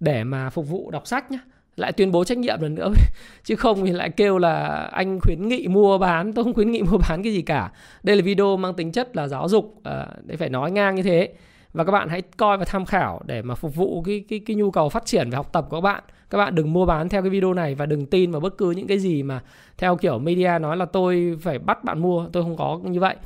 để 0.00 0.24
mà 0.24 0.50
phục 0.50 0.68
vụ 0.68 0.90
đọc 0.90 1.06
sách 1.06 1.30
nhé 1.30 1.38
lại 1.76 1.92
tuyên 1.92 2.12
bố 2.12 2.24
trách 2.24 2.38
nhiệm 2.38 2.60
lần 2.60 2.74
nữa 2.74 2.92
chứ 3.44 3.56
không 3.56 3.86
thì 3.86 3.92
lại 3.92 4.10
kêu 4.10 4.38
là 4.38 4.66
anh 4.92 5.20
khuyến 5.20 5.48
nghị 5.48 5.68
mua 5.68 5.98
bán 5.98 6.32
tôi 6.32 6.44
không 6.44 6.54
khuyến 6.54 6.70
nghị 6.70 6.82
mua 6.82 6.98
bán 7.08 7.22
cái 7.22 7.32
gì 7.32 7.42
cả. 7.42 7.70
Đây 8.02 8.16
là 8.16 8.22
video 8.22 8.56
mang 8.56 8.74
tính 8.74 8.92
chất 8.92 9.16
là 9.16 9.28
giáo 9.28 9.48
dục 9.48 9.80
à, 9.82 10.06
để 10.24 10.36
phải 10.36 10.48
nói 10.48 10.70
ngang 10.70 10.94
như 10.94 11.02
thế 11.02 11.32
và 11.74 11.84
các 11.84 11.92
bạn 11.92 12.08
hãy 12.08 12.22
coi 12.22 12.58
và 12.58 12.64
tham 12.64 12.84
khảo 12.84 13.20
để 13.26 13.42
mà 13.42 13.54
phục 13.54 13.74
vụ 13.74 14.02
cái 14.02 14.24
cái 14.28 14.40
cái 14.46 14.56
nhu 14.56 14.70
cầu 14.70 14.88
phát 14.88 15.06
triển 15.06 15.30
và 15.30 15.36
học 15.36 15.52
tập 15.52 15.66
của 15.70 15.76
các 15.76 15.80
bạn. 15.80 16.02
Các 16.30 16.38
bạn 16.38 16.54
đừng 16.54 16.72
mua 16.72 16.86
bán 16.86 17.08
theo 17.08 17.22
cái 17.22 17.30
video 17.30 17.54
này 17.54 17.74
và 17.74 17.86
đừng 17.86 18.06
tin 18.06 18.30
vào 18.30 18.40
bất 18.40 18.58
cứ 18.58 18.70
những 18.70 18.86
cái 18.86 18.98
gì 18.98 19.22
mà 19.22 19.40
theo 19.78 19.96
kiểu 19.96 20.18
media 20.18 20.58
nói 20.60 20.76
là 20.76 20.84
tôi 20.84 21.38
phải 21.42 21.58
bắt 21.58 21.84
bạn 21.84 21.98
mua 21.98 22.26
tôi 22.32 22.42
không 22.42 22.56
có 22.56 22.80
như 22.82 23.00
vậy. 23.00 23.16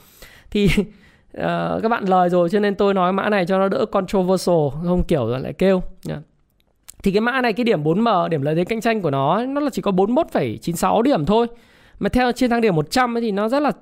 Thì 0.51 0.69
uh, 0.77 0.83
các 1.83 1.89
bạn 1.91 2.05
lời 2.05 2.29
rồi 2.29 2.49
cho 2.49 2.61
nên 2.61 2.75
tôi 2.75 2.95
nói 2.95 3.13
mã 3.13 3.29
này 3.29 3.47
cho 3.47 3.59
nó 3.59 3.69
đỡ 3.69 3.87
controversial 3.87 4.69
không 4.85 5.03
kiểu 5.05 5.27
lại 5.27 5.53
kêu. 5.53 5.83
Yeah 6.09 6.21
thì 7.03 7.13
cái 7.13 7.21
mã 7.21 7.41
này 7.41 7.53
cái 7.53 7.65
điểm 7.65 7.83
4M 7.83 8.29
điểm 8.29 8.43
lợi 8.43 8.55
thế 8.55 8.65
cạnh 8.65 8.81
tranh 8.81 9.03
của 9.03 9.11
nó 9.11 9.47
nó 9.47 9.61
là 9.61 9.71
chỉ 9.71 9.83
có 9.83 9.91
41,96 9.91 11.03
điểm 11.03 11.27
thôi. 11.27 11.47
Mà 11.99 12.09
theo 12.09 12.33
trên 12.33 12.51
thang 12.51 12.61
điểm 12.61 12.75
100 12.75 13.15
thì 13.21 13.31
nó 13.31 13.49
rất 13.49 13.61
là 13.61 13.73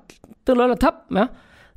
tương 0.45 0.57
đối 0.57 0.69
là 0.69 0.75
thấp 0.75 0.95
mà 1.09 1.27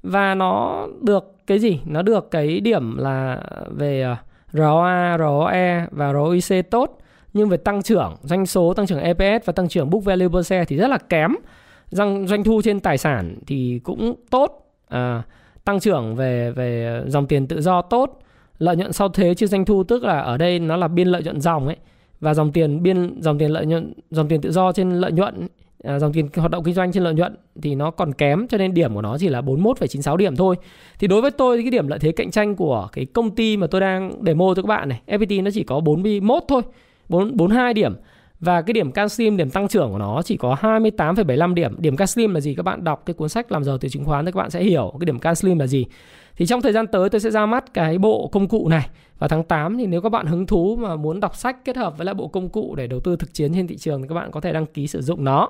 và 0.03 0.35
nó 0.35 0.87
được 1.03 1.35
cái 1.47 1.59
gì? 1.59 1.81
Nó 1.85 2.03
được 2.03 2.31
cái 2.31 2.61
điểm 2.61 2.97
là 2.97 3.43
về 3.71 4.03
ờ, 4.03 4.17
ROA, 4.53 5.19
ROE 5.19 5.87
và 5.91 6.13
ROIC 6.13 6.71
tốt. 6.71 6.99
Nhưng 7.33 7.49
về 7.49 7.57
tăng 7.57 7.83
trưởng 7.83 8.17
doanh 8.23 8.47
số 8.47 8.75
tăng 8.75 8.87
trưởng 8.87 9.01
EPS 9.01 9.47
và 9.47 9.53
tăng 9.53 9.69
trưởng 9.69 9.91
book 9.91 10.05
value 10.05 10.29
per 10.29 10.47
share 10.47 10.65
thì 10.65 10.77
rất 10.77 10.89
là 10.89 10.99
kém. 10.99 11.35
Doanh 11.91 12.27
doanh 12.27 12.45
thu 12.45 12.61
trên 12.65 12.81
tài 12.81 12.99
sản 12.99 13.39
thì 13.47 13.81
cũng 13.85 14.15
tốt. 14.31 14.73
À, 14.89 15.23
tăng 15.65 15.81
trưởng 15.81 16.17
về 16.17 16.51
về 16.51 17.01
dòng 17.07 17.27
tiền 17.27 17.47
tự 17.47 17.61
do 17.61 17.83
tốt. 17.83 18.19
Lợi 18.59 18.77
nhuận 18.77 18.93
sau 18.93 19.09
thuế 19.09 19.35
chia 19.35 19.47
doanh 19.47 19.65
thu 19.65 19.85
tức 19.85 20.05
là 20.05 20.21
ở 20.21 20.37
đây 20.37 20.59
nó 20.59 20.77
là 20.77 20.89
biên 20.89 21.09
lợi 21.09 21.23
nhuận 21.23 21.41
dòng 21.41 21.67
ấy. 21.67 21.77
Và 22.21 22.35
dòng 22.35 22.53
tiền 22.53 22.83
biên 22.83 23.23
dòng 23.23 23.39
tiền 23.39 23.51
lợi 23.51 23.67
nhuận 23.67 23.93
dòng 24.11 24.29
tiền 24.29 24.41
tự 24.41 24.53
do 24.53 24.73
trên 24.73 24.91
lợi 24.91 25.13
nhuận 25.13 25.49
à, 25.85 25.99
dòng 25.99 26.13
tiền 26.13 26.29
hoạt 26.37 26.51
động 26.51 26.65
kinh 26.65 26.75
doanh 26.75 26.93
trên 26.93 27.03
lợi 27.03 27.15
nhuận 27.15 27.37
thì 27.63 27.75
nó 27.75 27.91
còn 27.91 28.13
kém 28.13 28.49
cho 28.49 28.59
nên 28.59 28.75
điểm 28.75 28.95
của 28.95 29.03
nó 29.03 29.19
chỉ 29.19 29.29
là 29.29 29.41
41,96 29.41 30.17
điểm 30.17 30.37
thôi. 30.37 30.57
Thì 30.99 31.07
đối 31.07 31.23
với 31.23 31.31
tôi 31.31 31.57
thì 31.57 31.63
cái 31.63 31.71
điểm 31.71 31.89
lợi 31.89 31.99
thế 31.99 32.13
cạnh 32.13 32.31
tranh 32.31 32.57
của 32.57 32.89
cái 32.93 33.05
công 33.05 33.31
ty 33.31 33.57
mà 33.57 33.67
tôi 33.67 33.81
đang 33.81 34.25
demo 34.27 34.55
cho 34.57 34.63
các 34.63 34.67
bạn 34.67 34.89
này, 34.89 35.01
FPT 35.07 35.43
nó 35.43 35.51
chỉ 35.55 35.63
có 35.63 35.81
41 35.81 36.43
thôi, 36.49 36.63
4 37.09 37.37
42 37.37 37.75
điểm 37.75 37.95
và 38.41 38.63
cái 38.63 38.73
điểm 38.73 38.93
Canslim 38.93 39.37
điểm 39.37 39.51
tăng 39.51 39.69
trưởng 39.69 39.91
của 39.93 39.99
nó 39.99 40.23
chỉ 40.25 40.37
có 40.37 40.57
28,75 40.61 41.55
điểm. 41.55 41.77
Điểm 41.79 41.97
Canslim 41.97 42.35
là 42.35 42.41
gì? 42.41 42.55
Các 42.55 42.63
bạn 42.63 42.85
đọc 42.85 43.03
cái 43.07 43.15
cuốn 43.15 43.29
sách 43.29 43.53
làm 43.53 43.65
giàu 43.65 43.79
từ 43.79 43.89
chứng 43.89 44.05
khoán 44.05 44.25
thì 44.25 44.33
các 44.33 44.39
bạn 44.39 44.51
sẽ 44.51 44.63
hiểu 44.63 44.95
cái 45.01 45.07
điểm 45.07 45.19
Canslim 45.19 45.59
là 45.59 45.67
gì. 45.67 45.87
Thì 46.37 46.47
trong 46.47 46.63
thời 46.63 46.73
gian 46.73 46.87
tới 46.87 47.09
tôi 47.09 47.21
sẽ 47.21 47.31
ra 47.31 47.47
mắt 47.47 47.75
cái 47.75 47.99
bộ 47.99 48.29
công 48.33 48.49
cụ 48.49 48.69
này 48.69 48.89
vào 49.19 49.29
tháng 49.29 49.45
8 49.45 49.79
thì 49.79 49.87
nếu 49.87 50.01
các 50.01 50.09
bạn 50.09 50.27
hứng 50.27 50.47
thú 50.47 50.77
mà 50.77 50.97
muốn 50.97 51.21
đọc 51.21 51.37
sách 51.37 51.65
kết 51.65 51.77
hợp 51.77 51.99
với 51.99 52.05
lại 52.05 52.15
bộ 52.15 52.29
công 52.29 52.49
cụ 52.49 52.75
để 52.75 52.87
đầu 52.87 53.01
tư 53.01 53.17
thực 53.17 53.35
chiến 53.35 53.55
trên 53.55 53.67
thị 53.67 53.77
trường 53.77 54.03
thì 54.03 54.09
các 54.09 54.15
bạn 54.15 54.31
có 54.31 54.41
thể 54.41 54.53
đăng 54.53 54.67
ký 54.67 54.87
sử 54.87 55.03
dụng 55.03 55.25
nó. 55.25 55.49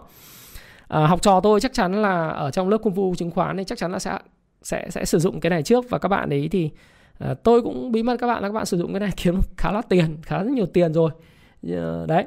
À, 0.88 1.06
học 1.06 1.22
trò 1.22 1.40
tôi 1.40 1.60
chắc 1.60 1.72
chắn 1.72 2.02
là 2.02 2.28
ở 2.28 2.50
trong 2.50 2.68
lớp 2.68 2.78
công 2.78 2.92
vụ 2.92 3.14
chứng 3.18 3.30
khoán 3.30 3.56
thì 3.56 3.64
chắc 3.64 3.78
chắn 3.78 3.92
là 3.92 3.98
sẽ 3.98 4.18
sẽ 4.62 4.90
sẽ 4.90 5.04
sử 5.04 5.18
dụng 5.18 5.40
cái 5.40 5.50
này 5.50 5.62
trước 5.62 5.90
và 5.90 5.98
các 5.98 6.08
bạn 6.08 6.30
ấy 6.30 6.48
thì 6.48 6.70
à, 7.18 7.34
tôi 7.34 7.62
cũng 7.62 7.92
bí 7.92 8.02
mật 8.02 8.16
các 8.16 8.26
bạn 8.26 8.42
là 8.42 8.48
các 8.48 8.52
bạn 8.52 8.66
sử 8.66 8.78
dụng 8.78 8.92
cái 8.92 9.00
này 9.00 9.10
kiếm 9.16 9.38
khá 9.56 9.72
là 9.72 9.82
tiền, 9.82 10.16
khá 10.22 10.38
là 10.38 10.50
nhiều 10.50 10.66
tiền 10.66 10.92
rồi. 10.92 11.10
Ờ, 11.68 12.06
đấy 12.06 12.24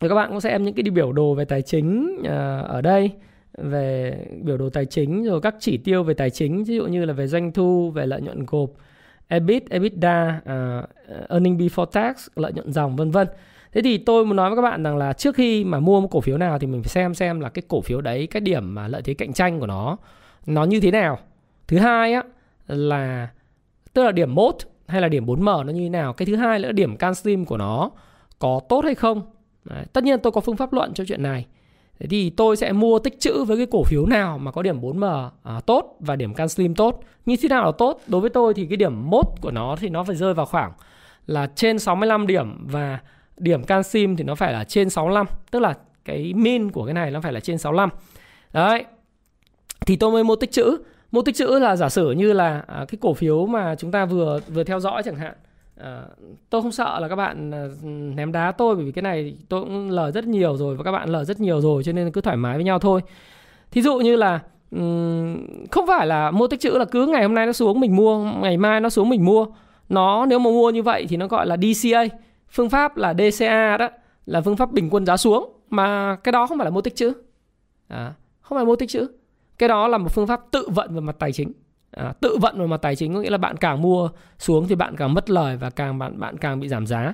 thì 0.00 0.08
các 0.08 0.14
bạn 0.14 0.30
cũng 0.30 0.40
xem 0.40 0.62
những 0.62 0.74
cái 0.74 0.82
biểu 0.82 1.12
đồ 1.12 1.34
về 1.34 1.44
tài 1.44 1.62
chính 1.62 2.22
à, 2.24 2.58
ở 2.58 2.80
đây 2.80 3.10
về 3.58 4.16
biểu 4.42 4.56
đồ 4.56 4.70
tài 4.70 4.86
chính 4.86 5.24
rồi 5.24 5.40
các 5.40 5.54
chỉ 5.60 5.76
tiêu 5.76 6.02
về 6.02 6.14
tài 6.14 6.30
chính 6.30 6.64
ví 6.64 6.76
dụ 6.76 6.86
như 6.86 7.04
là 7.04 7.12
về 7.12 7.26
doanh 7.26 7.52
thu 7.52 7.90
về 7.90 8.06
lợi 8.06 8.20
nhuận 8.20 8.46
gộp 8.46 8.70
EBIT, 9.30 9.70
EBITDA, 9.70 10.40
uh, 10.42 11.28
earning 11.28 11.58
before 11.58 11.86
tax, 11.86 12.28
lợi 12.36 12.52
nhuận 12.52 12.72
dòng 12.72 12.96
vân 12.96 13.10
vân. 13.10 13.28
Thế 13.72 13.82
thì 13.82 13.98
tôi 13.98 14.26
muốn 14.26 14.36
nói 14.36 14.50
với 14.50 14.56
các 14.56 14.62
bạn 14.62 14.82
rằng 14.82 14.96
là 14.96 15.12
trước 15.12 15.34
khi 15.34 15.64
mà 15.64 15.80
mua 15.80 16.00
một 16.00 16.08
cổ 16.10 16.20
phiếu 16.20 16.38
nào 16.38 16.58
thì 16.58 16.66
mình 16.66 16.82
phải 16.82 16.88
xem 16.88 17.14
xem 17.14 17.40
là 17.40 17.48
cái 17.48 17.62
cổ 17.68 17.80
phiếu 17.80 18.00
đấy 18.00 18.26
cái 18.26 18.40
điểm 18.40 18.74
mà 18.74 18.88
lợi 18.88 19.02
thế 19.02 19.14
cạnh 19.14 19.32
tranh 19.32 19.60
của 19.60 19.66
nó 19.66 19.96
nó 20.46 20.64
như 20.64 20.80
thế 20.80 20.90
nào. 20.90 21.18
Thứ 21.68 21.78
hai 21.78 22.12
á 22.12 22.22
là 22.66 23.28
tức 23.92 24.04
là 24.04 24.12
điểm 24.12 24.34
mốt 24.34 24.56
hay 24.86 25.00
là 25.00 25.08
điểm 25.08 25.26
4M 25.26 25.64
nó 25.64 25.72
như 25.72 25.80
thế 25.80 25.88
nào. 25.88 26.12
Cái 26.12 26.26
thứ 26.26 26.36
hai 26.36 26.60
là 26.60 26.72
điểm 26.72 26.96
CanSlim 26.96 27.44
của 27.44 27.56
nó 27.56 27.90
có 28.38 28.60
tốt 28.68 28.84
hay 28.84 28.94
không. 28.94 29.22
Đấy. 29.64 29.84
Tất 29.92 30.04
nhiên 30.04 30.20
tôi 30.20 30.32
có 30.32 30.40
phương 30.40 30.56
pháp 30.56 30.72
luận 30.72 30.94
cho 30.94 31.04
chuyện 31.04 31.22
này. 31.22 31.46
Thế 32.00 32.06
thì 32.06 32.30
tôi 32.30 32.56
sẽ 32.56 32.72
mua 32.72 32.98
tích 32.98 33.20
trữ 33.20 33.44
với 33.44 33.56
cái 33.56 33.66
cổ 33.70 33.84
phiếu 33.84 34.06
nào 34.06 34.38
mà 34.38 34.50
có 34.50 34.62
điểm 34.62 34.80
4M 34.80 35.30
à, 35.42 35.60
tốt 35.66 35.96
và 36.00 36.16
điểm 36.16 36.34
can 36.34 36.48
slim 36.48 36.74
tốt. 36.74 37.00
Như 37.26 37.36
thế 37.42 37.48
nào 37.48 37.64
là 37.64 37.72
tốt? 37.78 38.00
Đối 38.06 38.20
với 38.20 38.30
tôi 38.30 38.54
thì 38.54 38.66
cái 38.66 38.76
điểm 38.76 39.10
mốt 39.10 39.26
của 39.40 39.50
nó 39.50 39.76
thì 39.80 39.88
nó 39.88 40.04
phải 40.04 40.16
rơi 40.16 40.34
vào 40.34 40.46
khoảng 40.46 40.72
là 41.26 41.50
trên 41.54 41.78
65 41.78 42.26
điểm 42.26 42.66
và 42.66 42.98
điểm 43.36 43.64
can 43.64 43.82
slim 43.82 44.16
thì 44.16 44.24
nó 44.24 44.34
phải 44.34 44.52
là 44.52 44.64
trên 44.64 44.90
65. 44.90 45.26
Tức 45.50 45.58
là 45.58 45.74
cái 46.04 46.32
min 46.34 46.70
của 46.70 46.84
cái 46.84 46.94
này 46.94 47.10
nó 47.10 47.20
phải 47.20 47.32
là 47.32 47.40
trên 47.40 47.58
65. 47.58 47.88
Đấy. 48.52 48.84
Thì 49.86 49.96
tôi 49.96 50.12
mới 50.12 50.24
mua 50.24 50.36
tích 50.36 50.52
trữ. 50.52 50.76
Mua 51.12 51.22
tích 51.22 51.34
trữ 51.34 51.46
là 51.58 51.76
giả 51.76 51.88
sử 51.88 52.10
như 52.10 52.32
là 52.32 52.64
à, 52.66 52.84
cái 52.88 52.98
cổ 53.00 53.14
phiếu 53.14 53.46
mà 53.46 53.74
chúng 53.74 53.90
ta 53.90 54.04
vừa 54.04 54.40
vừa 54.48 54.64
theo 54.64 54.80
dõi 54.80 55.02
chẳng 55.04 55.16
hạn 55.16 55.34
À, 55.82 56.02
tôi 56.50 56.62
không 56.62 56.72
sợ 56.72 57.00
là 57.00 57.08
các 57.08 57.16
bạn 57.16 57.50
ờ, 57.50 57.70
ném 58.14 58.32
đá 58.32 58.52
tôi 58.52 58.76
bởi 58.76 58.84
vì 58.84 58.92
cái 58.92 59.02
này 59.02 59.36
tôi 59.48 59.62
cũng 59.62 59.90
lời 59.90 60.12
rất 60.12 60.24
nhiều 60.24 60.56
rồi 60.56 60.76
và 60.76 60.84
các 60.84 60.92
bạn 60.92 61.08
lời 61.08 61.24
rất 61.24 61.40
nhiều 61.40 61.60
rồi 61.60 61.82
cho 61.84 61.92
nên 61.92 62.12
cứ 62.12 62.20
thoải 62.20 62.36
mái 62.36 62.54
với 62.54 62.64
nhau 62.64 62.78
thôi. 62.78 63.00
Thí 63.70 63.82
dụ 63.82 63.98
như 63.98 64.16
là 64.16 64.40
không 65.70 65.86
phải 65.86 66.06
là 66.06 66.30
mua 66.30 66.46
tích 66.46 66.60
trữ 66.60 66.70
là 66.70 66.84
cứ 66.84 67.06
ngày 67.06 67.22
hôm 67.22 67.34
nay 67.34 67.46
nó 67.46 67.52
xuống 67.52 67.80
mình 67.80 67.96
mua, 67.96 68.18
ngày 68.18 68.56
mai 68.56 68.80
nó 68.80 68.88
xuống 68.88 69.08
mình 69.08 69.24
mua. 69.24 69.46
Nó 69.88 70.26
nếu 70.26 70.38
mà 70.38 70.50
mua 70.50 70.70
như 70.70 70.82
vậy 70.82 71.06
thì 71.08 71.16
nó 71.16 71.26
gọi 71.26 71.46
là 71.46 71.56
DCA. 71.56 72.04
Phương 72.50 72.70
pháp 72.70 72.96
là 72.96 73.14
DCA 73.14 73.76
đó 73.76 73.88
là 74.26 74.40
phương 74.40 74.56
pháp 74.56 74.72
bình 74.72 74.88
quân 74.90 75.06
giá 75.06 75.16
xuống 75.16 75.52
mà 75.70 76.16
cái 76.16 76.32
đó 76.32 76.46
không 76.46 76.58
phải 76.58 76.64
là 76.64 76.70
mua 76.70 76.80
tích 76.80 76.96
trữ. 76.96 77.12
À, 77.88 78.12
không 78.40 78.58
phải 78.58 78.64
mua 78.64 78.76
tích 78.76 78.88
trữ. 78.88 79.06
Cái 79.58 79.68
đó 79.68 79.88
là 79.88 79.98
một 79.98 80.08
phương 80.12 80.26
pháp 80.26 80.40
tự 80.50 80.68
vận 80.68 80.94
về 80.94 81.00
mặt 81.00 81.16
tài 81.18 81.32
chính 81.32 81.52
à, 81.90 82.12
tự 82.20 82.36
vận 82.40 82.58
về 82.60 82.66
mặt 82.66 82.76
tài 82.76 82.96
chính 82.96 83.14
có 83.14 83.20
nghĩa 83.20 83.30
là 83.30 83.38
bạn 83.38 83.56
càng 83.56 83.82
mua 83.82 84.08
xuống 84.38 84.68
thì 84.68 84.74
bạn 84.74 84.96
càng 84.96 85.14
mất 85.14 85.30
lời 85.30 85.56
và 85.56 85.70
càng 85.70 85.98
bạn 85.98 86.20
bạn 86.20 86.38
càng 86.38 86.60
bị 86.60 86.68
giảm 86.68 86.86
giá. 86.86 87.12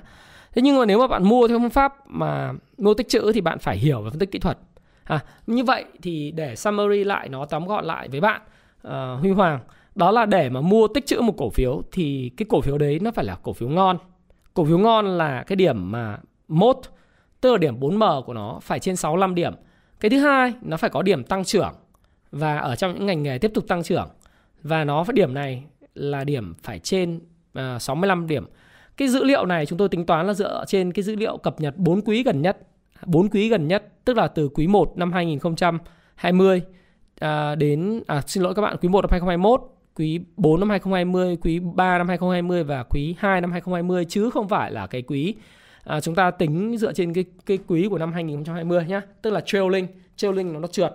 Thế 0.55 0.61
nhưng 0.61 0.79
mà 0.79 0.85
nếu 0.85 0.99
mà 0.99 1.07
bạn 1.07 1.23
mua 1.23 1.47
theo 1.47 1.59
phương 1.59 1.69
pháp 1.69 1.93
mà 2.07 2.53
mua 2.77 2.93
tích 2.93 3.09
trữ 3.09 3.31
thì 3.31 3.41
bạn 3.41 3.59
phải 3.59 3.77
hiểu 3.77 4.01
về 4.01 4.09
phân 4.09 4.19
tích 4.19 4.31
kỹ 4.31 4.39
thuật. 4.39 4.57
À, 5.03 5.19
như 5.47 5.63
vậy 5.63 5.85
thì 6.01 6.31
để 6.31 6.55
summary 6.55 7.03
lại 7.03 7.29
nó 7.29 7.45
tóm 7.45 7.65
gọn 7.65 7.85
lại 7.85 8.07
với 8.07 8.21
bạn 8.21 8.41
uh, 8.87 9.19
huy 9.19 9.31
hoàng 9.31 9.59
đó 9.95 10.11
là 10.11 10.25
để 10.25 10.49
mà 10.49 10.61
mua 10.61 10.87
tích 10.87 11.05
trữ 11.05 11.21
một 11.21 11.33
cổ 11.37 11.49
phiếu 11.49 11.81
thì 11.91 12.31
cái 12.37 12.45
cổ 12.49 12.61
phiếu 12.61 12.77
đấy 12.77 12.99
nó 13.01 13.11
phải 13.11 13.25
là 13.25 13.37
cổ 13.43 13.53
phiếu 13.53 13.69
ngon. 13.69 13.97
Cổ 14.53 14.65
phiếu 14.65 14.77
ngon 14.77 15.05
là 15.05 15.43
cái 15.47 15.55
điểm 15.55 15.91
mà 15.91 16.17
mốt 16.47 16.77
tức 17.41 17.51
là 17.51 17.57
điểm 17.57 17.79
4M 17.79 18.21
của 18.21 18.33
nó 18.33 18.59
phải 18.61 18.79
trên 18.79 18.95
65 18.95 19.35
điểm. 19.35 19.53
Cái 19.99 20.09
thứ 20.09 20.19
hai 20.19 20.53
nó 20.61 20.77
phải 20.77 20.89
có 20.89 21.01
điểm 21.01 21.23
tăng 21.23 21.43
trưởng 21.43 21.73
và 22.31 22.57
ở 22.57 22.75
trong 22.75 22.93
những 22.93 23.05
ngành 23.05 23.23
nghề 23.23 23.37
tiếp 23.37 23.51
tục 23.53 23.67
tăng 23.67 23.83
trưởng 23.83 24.09
và 24.63 24.83
nó 24.83 25.03
phải 25.03 25.13
điểm 25.13 25.33
này 25.33 25.63
là 25.93 26.23
điểm 26.23 26.53
phải 26.63 26.79
trên 26.79 27.19
à, 27.53 27.75
uh, 27.75 27.81
65 27.81 28.27
điểm. 28.27 28.45
Cái 28.97 29.07
dữ 29.07 29.23
liệu 29.23 29.45
này 29.45 29.65
chúng 29.65 29.77
tôi 29.77 29.89
tính 29.89 30.05
toán 30.05 30.27
là 30.27 30.33
dựa 30.33 30.63
trên 30.67 30.93
cái 30.93 31.03
dữ 31.03 31.15
liệu 31.15 31.37
cập 31.37 31.59
nhật 31.59 31.77
4 31.77 32.01
quý 32.01 32.23
gần 32.23 32.41
nhất. 32.41 32.57
4 33.05 33.29
quý 33.29 33.49
gần 33.49 33.67
nhất 33.67 33.83
tức 34.05 34.17
là 34.17 34.27
từ 34.27 34.49
quý 34.49 34.67
1 34.67 34.97
năm 34.97 35.11
2020 35.11 36.61
à, 37.19 37.55
đến 37.55 38.03
à 38.07 38.21
xin 38.27 38.43
lỗi 38.43 38.55
các 38.55 38.61
bạn, 38.61 38.77
quý 38.81 38.89
1 38.89 39.01
năm 39.01 39.11
2021, 39.11 39.61
quý 39.95 40.19
4 40.37 40.59
năm 40.59 40.69
2020, 40.69 41.37
quý 41.41 41.59
3 41.59 41.97
năm 41.97 42.07
2020 42.07 42.63
và 42.63 42.83
quý 42.83 43.15
2 43.19 43.41
năm 43.41 43.51
2020 43.51 44.05
chứ 44.05 44.29
không 44.29 44.47
phải 44.47 44.71
là 44.71 44.87
cái 44.87 45.01
quý 45.01 45.35
à, 45.83 45.99
chúng 45.99 46.15
ta 46.15 46.31
tính 46.31 46.77
dựa 46.77 46.93
trên 46.93 47.13
cái 47.13 47.25
cái 47.45 47.59
quý 47.67 47.87
của 47.89 47.97
năm 47.97 48.13
2020 48.13 48.85
nhá, 48.85 49.01
tức 49.21 49.29
là 49.29 49.41
trailing, 49.45 49.87
trailing 50.15 50.53
nó 50.53 50.59
nó 50.59 50.67
trượt. 50.67 50.93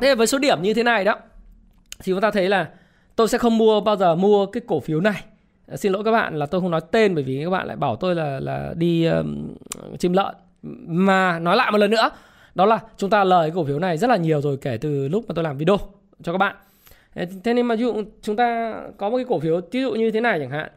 Thế 0.00 0.14
với 0.14 0.26
số 0.26 0.38
điểm 0.38 0.62
như 0.62 0.74
thế 0.74 0.82
này 0.82 1.04
đó 1.04 1.14
thì 1.98 2.12
chúng 2.12 2.20
ta 2.20 2.30
thấy 2.30 2.48
là 2.48 2.68
tôi 3.16 3.28
sẽ 3.28 3.38
không 3.38 3.58
mua 3.58 3.80
bao 3.80 3.96
giờ 3.96 4.14
mua 4.14 4.46
cái 4.46 4.62
cổ 4.66 4.80
phiếu 4.80 5.00
này. 5.00 5.24
À, 5.68 5.76
xin 5.76 5.92
lỗi 5.92 6.04
các 6.04 6.10
bạn 6.10 6.38
là 6.38 6.46
tôi 6.46 6.60
không 6.60 6.70
nói 6.70 6.80
tên 6.90 7.14
bởi 7.14 7.24
vì 7.24 7.44
các 7.44 7.50
bạn 7.50 7.66
lại 7.66 7.76
bảo 7.76 7.96
tôi 7.96 8.14
là 8.14 8.40
là 8.40 8.74
đi 8.76 9.04
um, 9.04 9.54
chim 9.98 10.12
lợn. 10.12 10.34
Mà 10.86 11.38
nói 11.38 11.56
lại 11.56 11.70
một 11.70 11.78
lần 11.78 11.90
nữa 11.90 12.10
đó 12.54 12.66
là 12.66 12.80
chúng 12.96 13.10
ta 13.10 13.24
lời 13.24 13.52
cổ 13.54 13.64
phiếu 13.64 13.78
này 13.78 13.96
rất 13.96 14.10
là 14.10 14.16
nhiều 14.16 14.40
rồi 14.40 14.56
kể 14.56 14.78
từ 14.80 15.08
lúc 15.08 15.24
mà 15.28 15.32
tôi 15.34 15.44
làm 15.44 15.58
video 15.58 15.78
cho 16.22 16.32
các 16.32 16.38
bạn. 16.38 16.56
Thế 17.14 17.54
nên 17.54 17.66
mà 17.66 17.74
ví 17.74 17.82
dụ 17.82 18.02
chúng 18.22 18.36
ta 18.36 18.74
có 18.96 19.10
một 19.10 19.16
cái 19.16 19.26
cổ 19.28 19.38
phiếu 19.40 19.60
ví 19.72 19.80
dụ 19.80 19.92
như 19.92 20.10
thế 20.10 20.20
này 20.20 20.38
chẳng 20.40 20.50
hạn. 20.50 20.70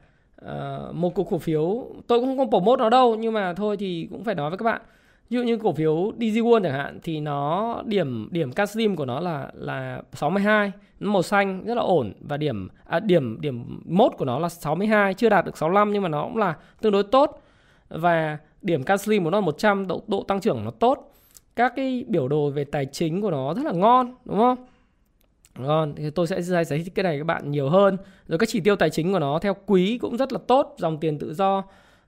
Uh, 0.45 0.95
một 0.95 1.15
cổ 1.15 1.37
phiếu 1.37 1.85
tôi 2.07 2.19
cũng 2.19 2.37
không 2.37 2.49
promote 2.49 2.79
nó 2.79 2.89
đâu 2.89 3.15
nhưng 3.15 3.33
mà 3.33 3.53
thôi 3.53 3.77
thì 3.79 4.07
cũng 4.11 4.23
phải 4.23 4.35
nói 4.35 4.49
với 4.49 4.57
các 4.57 4.63
bạn. 4.63 4.81
Ví 5.29 5.37
dụ 5.37 5.43
như 5.43 5.57
cổ 5.57 5.73
phiếu 5.73 5.95
DigiWon 5.95 6.63
chẳng 6.63 6.73
hạn 6.73 6.99
thì 7.03 7.19
nó 7.19 7.81
điểm 7.85 8.27
điểm 8.31 8.51
cash 8.51 8.77
của 8.97 9.05
nó 9.05 9.19
là 9.19 9.51
là 9.53 10.01
62 10.13 10.67
nó 10.67 10.71
màu 10.99 11.21
xanh 11.21 11.63
rất 11.65 11.75
là 11.75 11.81
ổn 11.81 12.13
và 12.19 12.37
điểm 12.37 12.67
à, 12.85 12.99
điểm 12.99 13.41
điểm 13.41 13.81
mốt 13.85 14.11
của 14.17 14.25
nó 14.25 14.39
là 14.39 14.49
62 14.49 15.13
chưa 15.13 15.29
đạt 15.29 15.45
được 15.45 15.57
65 15.57 15.93
nhưng 15.93 16.03
mà 16.03 16.09
nó 16.09 16.23
cũng 16.23 16.37
là 16.37 16.55
tương 16.81 16.91
đối 16.91 17.03
tốt. 17.03 17.41
Và 17.89 18.37
điểm 18.61 18.83
Caslim 18.83 19.23
của 19.23 19.29
nó 19.29 19.37
là 19.37 19.45
100 19.45 19.87
độ 19.87 20.03
độ 20.07 20.23
tăng 20.23 20.41
trưởng 20.41 20.65
nó 20.65 20.71
tốt. 20.71 21.13
Các 21.55 21.73
cái 21.75 22.05
biểu 22.07 22.27
đồ 22.27 22.49
về 22.49 22.63
tài 22.63 22.85
chính 22.85 23.21
của 23.21 23.31
nó 23.31 23.53
rất 23.53 23.65
là 23.65 23.71
ngon 23.71 24.15
đúng 24.25 24.37
không? 24.37 24.65
Ngon 25.57 25.93
thì 25.95 26.09
tôi 26.09 26.27
sẽ 26.27 26.41
giải 26.41 26.65
thích 26.65 26.95
cái 26.95 27.03
này 27.03 27.17
các 27.17 27.23
bạn 27.23 27.51
nhiều 27.51 27.69
hơn. 27.69 27.97
Rồi 28.27 28.39
các 28.39 28.49
chỉ 28.49 28.59
tiêu 28.59 28.75
tài 28.75 28.89
chính 28.89 29.13
của 29.13 29.19
nó 29.19 29.39
theo 29.39 29.55
quý 29.65 29.97
cũng 29.97 30.17
rất 30.17 30.33
là 30.33 30.39
tốt 30.47 30.75
dòng 30.77 30.99
tiền 30.99 31.19
tự 31.19 31.33
do 31.33 31.63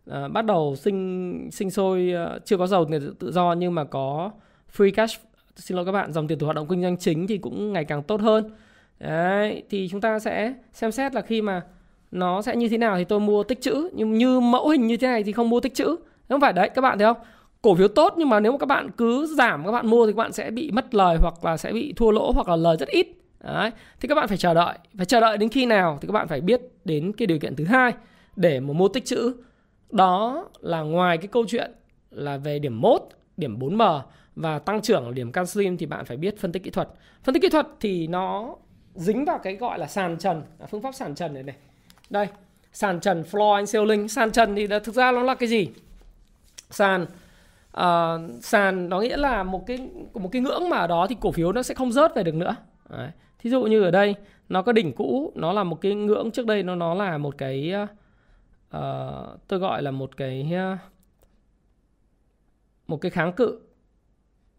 à, 0.10 0.28
bắt 0.28 0.46
đầu 0.46 0.76
sinh 0.76 1.50
sinh 1.52 1.72
sôi 1.72 2.14
à, 2.16 2.40
chưa 2.46 2.58
có 2.58 2.68
dầu 2.68 2.86
tiền 2.86 3.14
tự 3.20 3.32
do 3.32 3.54
nhưng 3.54 3.76
mà 3.76 3.84
có 3.84 4.32
free 4.78 4.92
cash. 4.92 5.22
Xin 5.56 5.76
lỗi 5.76 5.86
các 5.86 5.92
bạn 5.92 6.12
dòng 6.12 6.28
tiền 6.28 6.40
từ 6.40 6.46
hoạt 6.46 6.56
động 6.56 6.68
kinh 6.68 6.82
doanh 6.82 6.98
chính 6.98 7.28
thì 7.28 7.38
cũng 7.38 7.74
ngày 7.74 7.86
càng 7.86 8.04
tốt 8.04 8.22
hơn 8.22 8.50
đấy 9.02 9.64
thì 9.70 9.88
chúng 9.92 10.02
ta 10.02 10.20
sẽ 10.20 10.54
xem 10.74 10.92
xét 10.92 11.16
là 11.16 11.22
khi 11.22 11.42
mà 11.42 11.62
nó 12.12 12.42
sẽ 12.42 12.56
như 12.56 12.70
thế 12.70 12.78
nào 12.78 12.98
thì 12.98 13.04
tôi 13.04 13.20
mua 13.20 13.44
tích 13.44 13.62
chữ. 13.62 13.90
Nhưng 13.94 14.14
như 14.14 14.40
mẫu 14.40 14.70
hình 14.70 14.88
như 14.88 14.98
thế 14.98 15.08
này 15.08 15.24
thì 15.24 15.32
không 15.32 15.50
mua 15.50 15.60
tích 15.60 15.76
chữ. 15.76 15.96
Không 16.30 16.42
phải 16.42 16.54
đấy 16.54 16.70
các 16.76 16.82
bạn 16.82 17.00
thấy 17.00 17.14
không? 17.14 17.24
Cổ 17.62 17.76
phiếu 17.76 17.88
tốt 17.88 18.14
nhưng 18.18 18.30
mà 18.30 18.40
nếu 18.40 18.52
mà 18.52 18.58
các 18.58 18.66
bạn 18.66 18.92
cứ 18.92 19.26
giảm 19.38 19.66
các 19.66 19.72
bạn 19.72 19.88
mua 19.88 20.06
thì 20.06 20.12
các 20.12 20.18
bạn 20.18 20.32
sẽ 20.32 20.52
bị 20.52 20.72
mất 20.72 20.96
lời 20.96 21.18
hoặc 21.22 21.46
là 21.46 21.58
sẽ 21.58 21.72
bị 21.72 21.94
thua 21.96 22.12
lỗ 22.12 22.32
hoặc 22.32 22.50
là 22.50 22.56
lời 22.56 22.78
rất 22.80 22.90
ít. 22.90 23.08
Đấy 23.44 23.72
thì 24.00 24.08
các 24.08 24.16
bạn 24.16 24.28
phải 24.28 24.38
chờ 24.38 24.54
đợi. 24.54 24.78
Phải 24.98 25.06
chờ 25.06 25.20
đợi 25.20 25.38
đến 25.38 25.50
khi 25.50 25.66
nào 25.66 25.98
thì 26.02 26.08
các 26.08 26.12
bạn 26.12 26.28
phải 26.28 26.42
biết 26.42 26.62
đến 26.86 27.12
cái 27.14 27.26
điều 27.26 27.40
kiện 27.40 27.56
thứ 27.56 27.66
hai 27.66 27.94
để 28.36 28.60
mà 28.60 28.74
mua 28.74 28.88
tích 28.88 29.06
chữ. 29.06 29.34
Đó 29.92 30.46
là 30.60 30.82
ngoài 30.82 31.18
cái 31.18 31.28
câu 31.28 31.46
chuyện 31.48 31.72
là 32.12 32.38
về 32.38 32.60
điểm 32.60 32.82
mốt, 32.82 33.02
điểm 33.38 33.60
4M 33.60 34.00
và 34.36 34.60
tăng 34.60 34.82
trưởng 34.82 35.14
điểm 35.14 35.32
canxim 35.32 35.78
thì 35.78 35.86
bạn 35.86 36.06
phải 36.06 36.18
biết 36.18 36.40
phân 36.40 36.52
tích 36.52 36.64
kỹ 36.64 36.70
thuật. 36.70 36.90
Phân 37.24 37.34
tích 37.34 37.42
kỹ 37.42 37.50
thuật 37.50 37.68
thì 37.80 38.08
nó 38.08 38.56
dính 38.96 39.26
vào 39.26 39.40
cái 39.40 39.56
gọi 39.56 39.80
là 39.80 39.88
sàn 39.88 40.18
trần, 40.18 40.44
à, 40.60 40.66
phương 40.66 40.82
pháp 40.82 40.96
sàn 40.96 41.16
trần 41.16 41.34
này 41.34 41.44
này. 41.44 41.56
Đây, 42.10 42.28
sàn 42.74 43.00
trần 43.00 43.24
floor 43.32 43.54
and 43.54 43.74
ceiling. 43.74 44.08
Sàn 44.08 44.32
trần 44.32 44.56
thì 44.56 44.68
thực 44.68 44.96
ra 44.96 45.12
nó 45.12 45.24
là 45.24 45.36
cái 45.36 45.50
gì? 45.50 45.70
Sàn 46.70 47.06
uh, 47.78 48.44
sàn 48.44 48.90
nó 48.90 49.02
nghĩa 49.02 49.18
là 49.18 49.44
một 49.44 49.64
cái 49.68 49.90
một 50.14 50.30
cái 50.32 50.42
ngưỡng 50.42 50.70
mà 50.70 50.78
ở 50.78 50.88
đó 50.88 51.08
thì 51.10 51.16
cổ 51.20 51.32
phiếu 51.32 51.52
nó 51.52 51.64
sẽ 51.64 51.76
không 51.76 51.92
rớt 51.92 52.16
về 52.16 52.24
được 52.24 52.36
nữa. 52.36 52.56
Đấy. 52.90 53.10
Thí 53.40 53.50
dụ 53.50 53.64
như 53.64 53.84
ở 53.84 53.92
đây 53.92 54.16
nó 54.50 54.62
có 54.62 54.72
đỉnh 54.72 54.94
cũ, 54.94 55.32
nó 55.36 55.54
là 55.54 55.64
một 55.64 55.82
cái 55.82 55.96
ngưỡng 55.96 56.32
trước 56.32 56.46
đây 56.46 56.64
nó 56.64 56.76
nó 56.76 56.94
là 56.94 57.18
một 57.18 57.38
cái 57.38 57.74
uh, 58.78 58.80
tôi 59.48 59.60
gọi 59.60 59.82
là 59.82 59.92
một 59.92 60.18
cái 60.18 60.54
uh, 60.74 60.80
một 62.88 62.98
cái 62.98 63.12
kháng 63.12 63.34
cự 63.34 63.60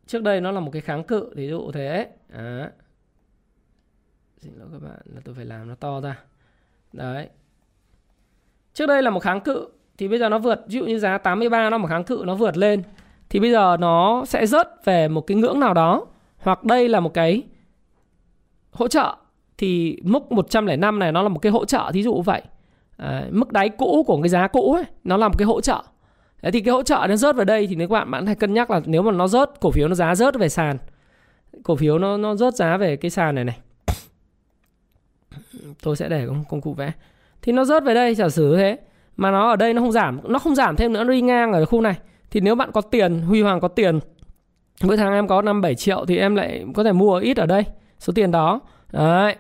trước 0.07 0.23
đây 0.23 0.41
nó 0.41 0.51
là 0.51 0.61
một 0.61 0.71
cái 0.71 0.83
kháng 0.83 1.05
cự 1.05 1.33
ví 1.35 1.49
dụ 1.49 1.73
thế 1.73 2.09
à 2.33 2.71
xin 4.43 4.53
lỗi 4.59 4.69
các 4.73 4.83
bạn 4.83 5.01
là 5.15 5.21
tôi 5.25 5.35
phải 5.35 5.45
làm 5.45 5.69
nó 5.69 5.75
to 5.75 6.01
ra. 6.01 6.19
Đấy. 6.93 7.29
Trước 8.75 8.87
đây 8.87 9.03
là 9.03 9.11
một 9.11 9.21
kháng 9.21 9.41
cự 9.41 9.69
thì 9.99 10.09
bây 10.09 10.19
giờ 10.19 10.29
nó 10.29 10.39
vượt. 10.39 10.65
Ví 10.67 10.79
dụ 10.79 10.85
như 10.85 10.99
giá 10.99 11.19
83 11.19 11.71
nó 11.71 11.79
một 11.79 11.89
kháng 11.89 12.05
cự 12.05 12.23
nó 12.27 12.35
vượt 12.35 12.57
lên 12.57 12.83
thì 13.31 13.41
bây 13.41 13.51
giờ 13.51 13.77
nó 13.81 14.25
sẽ 14.27 14.47
rớt 14.47 14.85
về 14.85 15.09
một 15.09 15.21
cái 15.21 15.37
ngưỡng 15.37 15.61
nào 15.61 15.75
đó. 15.75 16.07
Hoặc 16.39 16.65
đây 16.65 16.89
là 16.89 17.01
một 17.01 17.15
cái 17.15 17.43
hỗ 18.71 18.89
trợ. 18.89 19.17
Thì 19.59 19.99
mức 20.03 20.33
105 20.33 20.99
này 20.99 21.13
nó 21.13 21.23
là 21.23 21.29
một 21.29 21.39
cái 21.39 21.53
hỗ 21.53 21.65
trợ 21.65 21.91
thí 21.93 22.03
dụ 22.03 22.23
vậy. 22.23 22.43
À, 22.97 23.27
mức 23.31 23.53
đáy 23.53 23.69
cũ 23.69 24.05
của 24.07 24.23
cái 24.23 24.29
giá 24.29 24.49
cũ 24.49 24.75
ấy 24.75 24.85
nó 25.05 25.17
là 25.17 25.29
một 25.29 25.39
cái 25.39 25.47
hỗ 25.47 25.61
trợ. 25.61 25.83
Đấy 26.43 26.53
thì 26.53 26.61
cái 26.61 26.73
hỗ 26.73 26.83
trợ 26.83 27.07
nó 27.09 27.17
rớt 27.17 27.37
vào 27.37 27.45
đây 27.45 27.67
thì 27.67 27.75
nếu 27.75 27.89
các 27.89 27.93
bạn 27.93 28.11
bạn 28.11 28.27
phải 28.27 28.35
cân 28.35 28.55
nhắc 28.55 28.71
là 28.71 28.81
nếu 28.85 29.03
mà 29.03 29.13
nó 29.13 29.29
rớt 29.29 29.61
cổ 29.61 29.71
phiếu 29.71 29.89
nó 29.89 29.95
giá 29.95 30.15
rớt 30.15 30.35
về 30.37 30.49
sàn. 30.49 30.79
Cổ 31.63 31.77
phiếu 31.77 31.99
nó 31.99 32.17
nó 32.17 32.35
rớt 32.35 32.55
giá 32.55 32.77
về 32.77 32.97
cái 32.97 33.11
sàn 33.11 33.35
này 33.35 33.45
này 33.45 33.59
tôi 35.83 35.97
sẽ 35.97 36.09
để 36.09 36.27
công, 36.27 36.45
công 36.49 36.61
cụ 36.61 36.75
vẽ. 36.75 36.93
Thì 37.43 37.53
nó 37.53 37.65
rớt 37.65 37.85
về 37.85 37.95
đây 37.95 38.15
giả 38.15 38.29
sử 38.29 38.57
thế 38.57 38.79
mà 39.17 39.31
nó 39.31 39.51
ở 39.51 39.57
đây 39.57 39.75
nó 39.75 39.83
không 39.83 39.93
giảm 39.93 40.21
nó 40.25 40.39
không 40.39 40.55
giảm 40.55 40.77
thêm 40.77 40.93
nữa 40.93 41.05
nó 41.05 41.13
đi 41.13 41.21
ngang 41.21 41.53
ở 41.53 41.65
khu 41.65 41.81
này. 41.81 41.95
Thì 42.31 42.41
nếu 42.41 42.55
bạn 42.55 42.73
có 42.73 42.81
tiền 42.81 43.19
huy 43.19 43.43
hoàng 43.43 43.61
có 43.61 43.69
tiền 43.69 44.01
mỗi 44.83 44.97
tháng 44.97 45.13
em 45.13 45.29
có 45.29 45.43
5 45.43 45.61
7 45.61 45.75
triệu 45.75 46.05
thì 46.09 46.19
em 46.19 46.35
lại 46.35 46.65
có 46.75 46.85
thể 46.85 46.93
mua 46.93 47.17
ít 47.17 47.37
ở 47.37 47.47
đây 47.47 47.65
số 47.99 48.13
tiền 48.13 48.31
đó. 48.31 48.61
Đấy. 48.93 49.37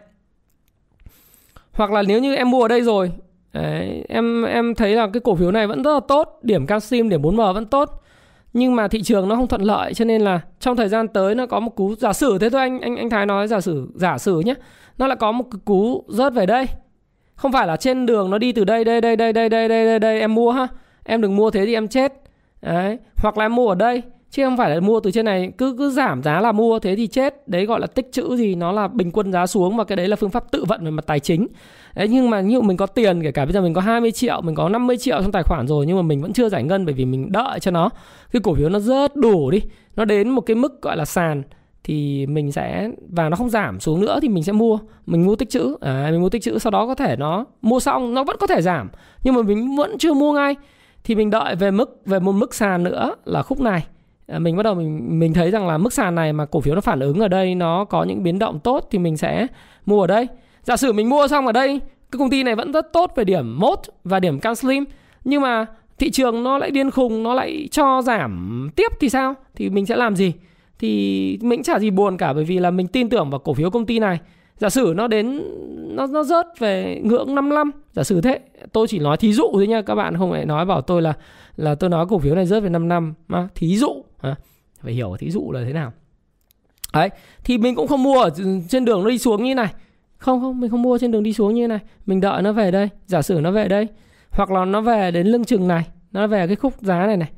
Hoặc 1.73 1.91
là 1.91 2.03
nếu 2.03 2.21
như 2.21 2.35
em 2.35 2.51
mua 2.51 2.63
ở 2.63 2.69
đây 2.69 2.83
rồi 2.83 3.13
đấy, 3.53 4.05
em 4.09 4.45
em 4.45 4.75
thấy 4.75 4.95
là 4.95 5.09
cái 5.13 5.21
cổ 5.21 5.35
phiếu 5.35 5.51
này 5.51 5.67
vẫn 5.67 5.83
rất 5.83 5.95
là 5.95 6.01
tốt 6.09 6.39
điểm 6.43 6.67
calcium 6.67 7.09
điểm 7.09 7.23
4M 7.23 7.53
vẫn 7.53 7.67
tốt 7.67 8.02
nhưng 8.53 8.77
mà 8.77 8.88
thị 8.88 9.03
trường 9.03 9.29
nó 9.29 9.37
không 9.37 9.49
thuận 9.49 9.62
lợi 9.62 9.95
cho 9.95 10.05
nên 10.05 10.23
là 10.23 10.41
trong 10.61 10.77
thời 10.77 10.88
gian 10.88 11.09
tới 11.09 11.35
nó 11.35 11.47
có 11.47 11.61
một 11.61 11.77
cú 11.77 11.95
giả 11.95 12.12
sử. 12.12 12.38
Thế 12.38 12.51
thôi 12.51 12.61
anh 12.61 12.81
anh 12.81 12.97
anh 12.97 13.11
Thái 13.11 13.27
nói 13.27 13.49
giả 13.49 13.61
sử 13.61 13.88
giả 13.95 14.19
sử 14.19 14.41
nhé 14.41 14.55
nó 14.99 15.07
lại 15.07 15.17
có 15.21 15.33
một 15.33 15.45
cú 15.65 16.05
rớt 16.09 16.35
về 16.35 16.47
đây. 16.47 16.67
Không 17.35 17.53
phải 17.53 17.67
là 17.67 17.77
trên 17.77 18.07
đường 18.07 18.31
nó 18.31 18.38
đi 18.38 18.53
từ 18.53 18.65
đây 18.65 18.85
đây 18.85 19.01
đây 19.01 19.17
đây 19.17 19.33
đây 19.33 19.49
đây 19.49 19.69
đây 19.69 19.85
đây, 19.87 19.99
đây 19.99 20.21
em 20.21 20.35
mua 20.35 20.51
ha. 20.51 20.69
Em 21.05 21.21
đừng 21.21 21.37
mua 21.37 21.51
thế 21.51 21.67
thì 21.67 21.75
em 21.75 21.88
chết. 21.88 22.12
Đấy 22.62 22.99
hoặc 23.17 23.38
là 23.38 23.45
em 23.45 23.55
mua 23.55 23.69
ở 23.69 23.75
đây 23.75 24.03
chứ 24.33 24.45
không 24.45 24.57
phải 24.57 24.71
là 24.71 24.81
mua 24.81 25.01
từ 25.01 25.11
trên 25.11 25.25
này 25.25 25.53
cứ 25.59 25.75
cứ 25.79 25.90
giảm 25.90 26.23
giá 26.23 26.40
là 26.40 26.53
mua 26.53 26.79
thế 26.79 26.97
thì 26.97 27.07
chết. 27.07 27.49
Đấy 27.49 27.66
gọi 27.66 27.81
là 27.81 27.87
tích 27.87 28.09
chữ 28.12 28.37
gì 28.37 28.55
nó 28.55 28.73
là 28.73 28.88
bình 28.88 29.11
quân 29.11 29.33
giá 29.33 29.47
xuống 29.47 29.77
và 29.77 29.85
cái 29.85 29.97
đấy 29.97 30.09
là 30.09 30.16
phương 30.16 30.31
pháp 30.31 30.51
tự 30.51 30.64
vận 30.64 30.85
về 30.85 30.90
mặt 30.90 31.07
tài 31.07 31.21
chính. 31.21 31.47
Đấy 31.95 32.09
nhưng 32.09 32.31
mà 32.31 32.40
như 32.40 32.61
mình 32.61 32.77
có 32.77 32.87
tiền 32.87 33.23
kể 33.23 33.33
cả 33.33 33.45
bây 33.45 33.53
giờ 33.53 33.61
mình 33.61 33.75
có 33.75 33.81
20 33.81 34.12
triệu 34.12 34.40
mình 34.40 34.55
có 34.55 34.68
50 34.68 34.97
triệu 34.97 35.23
trong 35.23 35.33
tài 35.33 35.42
khoản 35.42 35.66
rồi 35.66 35.87
nhưng 35.87 35.97
mà 35.97 36.03
mình 36.03 36.23
vẫn 36.23 36.33
chưa 36.33 36.49
giải 36.49 36.62
ngân 36.62 36.87
bởi 36.87 36.95
vì 36.95 37.05
mình 37.05 37.33
đợi 37.33 37.61
cho 37.61 37.71
nó 37.71 37.90
cái 38.33 38.42
cổ 38.42 38.55
phiếu 38.55 38.68
nó 38.68 38.79
rớt 38.79 39.16
đủ 39.16 39.51
đi 39.51 39.61
nó 39.97 40.05
đến 40.05 40.29
một 40.29 40.40
cái 40.40 40.55
mức 40.55 40.83
gọi 40.83 40.97
là 40.97 41.05
sàn 41.05 41.42
thì 41.85 42.27
mình 42.27 42.53
sẽ 42.53 42.90
và 43.09 43.29
nó 43.29 43.37
không 43.37 43.51
giảm 43.51 43.81
xuống 43.81 44.01
nữa 44.01 44.18
thì 44.23 44.29
mình 44.29 44.42
sẽ 44.42 44.53
mua 44.53 44.79
mình 45.07 45.27
mua 45.27 45.37
tích 45.37 45.51
chữ 45.51 45.77
à, 45.81 46.09
mình 46.11 46.21
mua 46.21 46.29
tích 46.29 46.42
chữ 46.42 46.59
sau 46.59 46.71
đó 46.71 46.87
có 46.87 46.95
thể 46.95 47.16
nó 47.16 47.45
mua 47.62 47.81
xong 47.81 48.14
nó 48.14 48.25
vẫn 48.25 48.37
có 48.40 48.47
thể 48.47 48.62
giảm 48.62 48.88
nhưng 49.23 49.35
mà 49.35 49.42
mình 49.42 49.77
vẫn 49.77 49.99
chưa 49.99 50.14
mua 50.14 50.33
ngay 50.33 50.55
thì 51.05 51.14
mình 51.14 51.31
đợi 51.31 51.57
về 51.57 51.71
mức 51.71 52.03
về 52.07 52.18
một 52.18 52.33
mức 52.33 52.55
sàn 52.55 52.83
nữa 52.83 53.14
là 53.25 53.42
khúc 53.42 53.61
này. 53.61 53.87
Ờ, 54.33 54.38
mình 54.38 54.57
bắt 54.57 54.62
đầu 54.62 54.75
mình 54.75 55.18
mình 55.18 55.35
thấy 55.35 55.51
rằng 55.51 55.66
là 55.66 55.79
mức 55.79 55.92
sàn 55.92 56.14
này 56.14 56.33
mà 56.33 56.45
cổ 56.45 56.61
phiếu 56.61 56.75
nó 56.75 56.81
phản 56.81 57.01
ứng 57.01 57.21
ở 57.21 57.29
đây, 57.29 57.55
nó 57.55 57.85
có 57.85 58.05
những 58.05 58.23
biến 58.23 58.38
động 58.38 58.61
tốt 58.61 58.88
thì 58.90 58.99
mình 58.99 59.16
sẽ 59.16 59.47
mua 59.87 60.01
ở 60.01 60.07
đây. 60.07 60.27
Giả 60.62 60.77
sử 60.77 60.92
mình 60.92 61.09
mua 61.09 61.29
xong 61.29 61.47
ở 61.47 61.53
đây, 61.53 61.81
cái 62.12 62.18
công 62.18 62.31
ty 62.31 62.42
này 62.42 62.55
vẫn 62.55 62.73
rất 62.73 62.92
tốt 62.92 63.12
về 63.16 63.25
điểm 63.25 63.61
mốt 63.61 63.79
và 64.05 64.21
điểm 64.21 64.38
slim, 64.57 64.85
nhưng 65.25 65.42
mà 65.42 65.66
thị 65.99 66.11
trường 66.11 66.45
nó 66.45 66.59
lại 66.59 66.71
điên 66.71 66.90
khùng, 66.90 67.23
nó 67.23 67.35
lại 67.35 67.68
cho 67.71 68.03
giảm 68.03 68.68
tiếp 68.77 68.92
thì 69.01 69.09
sao? 69.09 69.35
Thì 69.55 69.71
mình 69.71 69.87
sẽ 69.87 69.97
làm 69.97 70.16
gì? 70.16 70.33
Thì 70.79 71.38
mình 71.42 71.62
chả 71.62 71.79
gì 71.79 71.90
buồn 71.90 72.16
cả, 72.16 72.33
bởi 72.33 72.45
vì 72.45 72.59
là 72.59 72.71
mình 72.71 72.87
tin 72.87 73.09
tưởng 73.09 73.31
vào 73.31 73.38
cổ 73.38 73.55
phiếu 73.55 73.71
công 73.71 73.87
ty 73.87 73.99
này. 73.99 74.18
Giả 74.59 74.71
sử 74.71 74.92
nó 74.97 75.09
đến, 75.09 75.42
nó 75.97 76.07
nó 76.07 76.23
rớt 76.23 76.47
về 76.59 77.01
ngưỡng 77.05 77.35
55 77.35 77.71
giả 77.92 78.05
sử 78.05 78.21
thế 78.21 78.40
tôi 78.73 78.87
chỉ 78.89 78.99
nói 78.99 79.17
thí 79.17 79.33
dụ 79.33 79.51
thôi 79.53 79.67
nha 79.67 79.83
các 79.83 79.95
bạn 79.95 80.17
không 80.17 80.31
phải 80.31 80.47
nói 80.47 80.65
bảo 80.65 80.81
tôi 80.81 81.03
là 81.03 81.13
là 81.57 81.75
tôi 81.75 81.91
nói 81.91 82.07
cổ 82.09 82.19
phiếu 82.19 82.35
này 82.35 82.47
rớt 82.47 82.63
về 82.63 82.69
5 82.69 82.89
năm 82.89 83.15
mà 83.29 83.49
thí 83.55 83.77
dụ 83.77 84.05
à, 84.21 84.37
phải 84.83 84.93
hiểu 84.93 85.17
thí 85.19 85.31
dụ 85.31 85.53
là 85.53 85.65
thế 85.65 85.73
nào. 85.73 85.93
Đấy 86.93 87.09
thì 87.45 87.59
mình 87.59 87.75
cũng 87.75 87.89
không 87.89 88.03
mua 88.03 88.21
ở 88.21 88.31
trên 88.69 88.85
đường 88.85 89.03
nó 89.03 89.09
đi 89.09 89.19
xuống 89.19 89.45
như 89.45 89.55
này. 89.55 89.73
Không 90.19 90.41
không 90.41 90.61
mình 90.61 90.71
không 90.71 90.83
mua 90.83 90.99
trên 90.99 91.11
đường 91.11 91.23
đi 91.23 91.33
xuống 91.33 91.55
như 91.55 91.69
này. 91.69 91.79
Mình 92.07 92.21
đợi 92.21 92.43
nó 92.43 92.53
về 92.53 92.71
đây 92.71 92.89
giả 93.07 93.23
sử 93.23 93.41
nó 93.41 93.51
về 93.51 93.69
đây 93.69 93.89
hoặc 94.31 94.51
là 94.51 94.65
nó 94.65 94.81
về 94.81 95.11
đến 95.11 95.27
lưng 95.27 95.45
chừng 95.45 95.69
này 95.69 95.87
nó 96.13 96.27
về 96.27 96.47
cái 96.47 96.57
khúc 96.57 96.75
giá 96.81 97.07
này 97.07 97.17
này. 97.17 97.31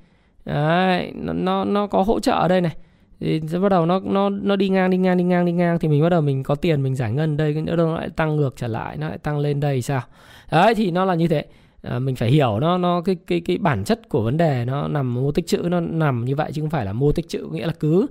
Đấy 0.45 1.13
nó 1.15 1.33
nó, 1.33 1.65
nó 1.65 1.87
có 1.87 2.03
hỗ 2.03 2.21
trợ 2.21 2.33
ở 2.33 2.49
đây 2.49 2.61
này 2.61 2.77
thì 3.25 3.59
bắt 3.59 3.69
đầu 3.69 3.87
nó 3.87 4.01
nó 4.05 4.29
nó 4.29 4.57
đi 4.57 4.69
ngang 4.69 4.91
đi 4.91 4.99
ngang 4.99 5.17
đi 5.17 5.25
ngang 5.25 5.45
đi 5.45 5.53
ngang. 5.53 5.79
Thì 5.79 5.89
mình 5.89 6.03
bắt 6.03 6.09
đầu 6.09 6.21
mình 6.21 6.43
có 6.43 6.55
tiền 6.55 6.83
mình 6.83 6.95
giải 6.95 7.13
ngân. 7.13 7.37
Đây 7.37 7.55
nữa 7.55 7.77
nó 7.77 7.95
lại 7.95 8.11
tăng 8.17 8.37
ngược 8.37 8.55
trở 8.57 8.67
lại 8.67 8.97
nó 8.97 9.09
lại 9.09 9.19
tăng 9.19 9.39
lên 9.39 9.61
đây 9.61 9.83
sao? 9.83 10.03
Đấy 10.51 10.75
thì 10.75 10.91
nó 10.91 11.05
là 11.05 11.15
như 11.15 11.29
thế. 11.29 11.45
À, 11.83 11.99
mình 11.99 12.17
phải 12.17 12.31
hiểu 12.31 12.61
nó 12.61 12.79
nó 12.79 13.01
cái 13.01 13.17
cái 13.27 13.41
cái 13.41 13.59
bản 13.59 13.85
chất 13.85 14.09
của 14.09 14.23
vấn 14.23 14.37
đề 14.37 14.65
nó 14.65 14.89
nằm 14.89 15.15
mua 15.15 15.33
tích 15.33 15.47
chữ 15.47 15.59
nó 15.71 15.81
nằm 15.81 16.25
như 16.25 16.37
vậy 16.37 16.51
chứ 16.55 16.63
không 16.63 16.71
phải 16.71 16.85
là 16.85 16.93
mua 16.93 17.13
tích 17.13 17.29
chữ 17.29 17.49
nghĩa 17.53 17.67
là 17.67 17.73
cứ 17.81 18.07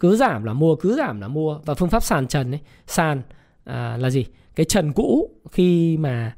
cứ 0.00 0.16
giảm 0.16 0.44
là 0.44 0.52
mua 0.52 0.76
cứ 0.76 0.96
giảm 0.96 1.20
là 1.20 1.28
mua. 1.28 1.58
Và 1.64 1.74
phương 1.74 1.88
pháp 1.88 2.02
sàn 2.02 2.26
trần 2.26 2.54
ấy 2.54 2.60
sàn 2.86 3.22
à, 3.64 3.96
là 3.96 4.10
gì? 4.10 4.26
Cái 4.56 4.66
trần 4.66 4.92
cũ 4.92 5.30
khi 5.52 5.96
mà 5.96 6.34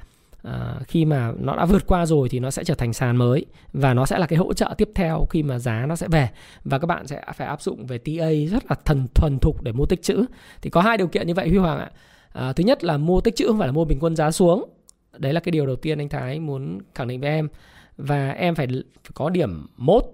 à, 0.48 0.80
khi 0.88 1.04
mà 1.04 1.32
nó 1.38 1.56
đã 1.56 1.64
vượt 1.64 1.86
qua 1.86 2.06
rồi 2.06 2.28
thì 2.28 2.40
nó 2.40 2.50
sẽ 2.50 2.64
trở 2.64 2.74
thành 2.74 2.92
sàn 2.92 3.16
mới 3.16 3.46
và 3.72 3.94
nó 3.94 4.06
sẽ 4.06 4.18
là 4.18 4.26
cái 4.26 4.38
hỗ 4.38 4.52
trợ 4.52 4.74
tiếp 4.78 4.90
theo 4.94 5.26
khi 5.30 5.42
mà 5.42 5.58
giá 5.58 5.86
nó 5.86 5.96
sẽ 5.96 6.08
về. 6.08 6.30
Và 6.64 6.78
các 6.78 6.86
bạn 6.86 7.06
sẽ 7.06 7.22
phải 7.34 7.48
áp 7.48 7.62
dụng 7.62 7.86
về 7.86 7.98
TA 7.98 8.28
rất 8.50 8.62
là 8.68 8.76
thần 8.84 9.06
thuần 9.14 9.38
thục 9.38 9.62
để 9.62 9.72
mua 9.72 9.86
tích 9.86 10.02
chữ. 10.02 10.24
Thì 10.62 10.70
có 10.70 10.80
hai 10.80 10.96
điều 10.96 11.08
kiện 11.08 11.26
như 11.26 11.34
vậy 11.34 11.48
Huy 11.48 11.58
Hoàng 11.58 11.78
ạ. 11.78 11.90
À, 12.32 12.52
thứ 12.52 12.64
nhất 12.64 12.84
là 12.84 12.96
mua 12.96 13.20
tích 13.20 13.36
chữ 13.36 13.46
không 13.46 13.58
phải 13.58 13.68
là 13.68 13.72
mua 13.72 13.84
bình 13.84 13.98
quân 14.00 14.16
giá 14.16 14.30
xuống. 14.30 14.70
Đấy 15.18 15.32
là 15.32 15.40
cái 15.40 15.50
điều 15.52 15.66
đầu 15.66 15.76
tiên 15.76 15.98
anh 15.98 16.08
Thái 16.08 16.40
muốn 16.40 16.78
khẳng 16.94 17.08
định 17.08 17.20
với 17.20 17.30
em. 17.30 17.48
Và 17.96 18.30
em 18.30 18.54
phải, 18.54 18.66
phải 18.66 19.10
có 19.14 19.30
điểm 19.30 19.66
mốt 19.76 20.04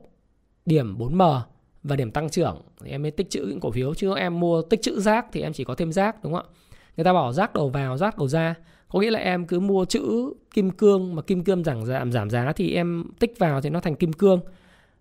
điểm 0.67 0.99
4M 0.99 1.41
và 1.83 1.97
điểm 1.97 2.11
tăng 2.11 2.29
trưởng. 2.29 2.63
Thì 2.85 2.91
em 2.91 3.03
mới 3.03 3.11
tích 3.11 3.31
chữ 3.31 3.47
những 3.49 3.61
cổ 3.61 3.71
phiếu. 3.71 3.95
Chứ 3.95 4.15
em 4.17 4.41
mua 4.41 4.63
tích 4.63 4.83
chữ 4.83 5.01
rác 5.01 5.27
thì 5.33 5.41
em 5.41 5.53
chỉ 5.53 5.65
có 5.65 5.75
thêm 5.75 5.93
rác 5.93 6.25
đúng 6.25 6.33
không 6.33 6.47
ạ? 6.47 6.53
Người 6.97 7.05
ta 7.05 7.13
bảo 7.13 7.33
rác 7.33 7.55
đầu 7.55 7.69
vào 7.69 7.97
rác 7.97 8.19
đầu 8.19 8.29
ra 8.29 8.55
có 8.95 9.01
nghĩa 9.01 9.11
là 9.11 9.19
em 9.19 9.47
cứ 9.47 9.61
mua 9.61 9.85
chữ 9.85 10.33
kim 10.55 10.71
cương 10.71 11.15
mà 11.15 11.23
kim 11.23 11.45
cương 11.45 11.65
giảm 11.65 11.87
giảm 11.87 12.13
giảm 12.13 12.31
giá 12.31 12.53
thì 12.53 12.75
em 12.75 13.05
tích 13.19 13.39
vào 13.39 13.61
thì 13.61 13.71
nó 13.71 13.81
thành 13.81 13.95
kim 13.95 14.13
cương. 14.13 14.41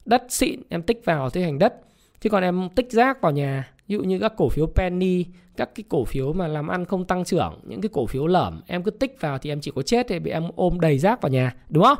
Đất 0.05 0.23
xịn, 0.29 0.61
em 0.69 0.81
tích 0.81 1.01
vào 1.05 1.29
thì 1.29 1.43
thành 1.43 1.59
đất. 1.59 1.73
Chứ 2.21 2.29
còn 2.29 2.43
em 2.43 2.69
tích 2.75 2.91
rác 2.91 3.21
vào 3.21 3.31
nhà, 3.31 3.71
ví 3.87 3.95
dụ 3.95 4.03
như 4.03 4.19
các 4.19 4.33
cổ 4.37 4.49
phiếu 4.49 4.67
penny, 4.75 5.25
các 5.57 5.75
cái 5.75 5.83
cổ 5.89 6.05
phiếu 6.05 6.33
mà 6.33 6.47
làm 6.47 6.67
ăn 6.67 6.85
không 6.85 7.05
tăng 7.05 7.23
trưởng, 7.23 7.59
những 7.63 7.81
cái 7.81 7.89
cổ 7.93 8.05
phiếu 8.05 8.27
lởm, 8.27 8.61
em 8.67 8.83
cứ 8.83 8.91
tích 8.91 9.17
vào 9.19 9.37
thì 9.37 9.51
em 9.51 9.61
chỉ 9.61 9.71
có 9.75 9.81
chết 9.81 10.05
thì 10.09 10.19
bị 10.19 10.31
em 10.31 10.43
ôm 10.55 10.79
đầy 10.79 10.99
rác 10.99 11.21
vào 11.21 11.29
nhà, 11.29 11.55
đúng 11.69 11.83
không? 11.83 11.97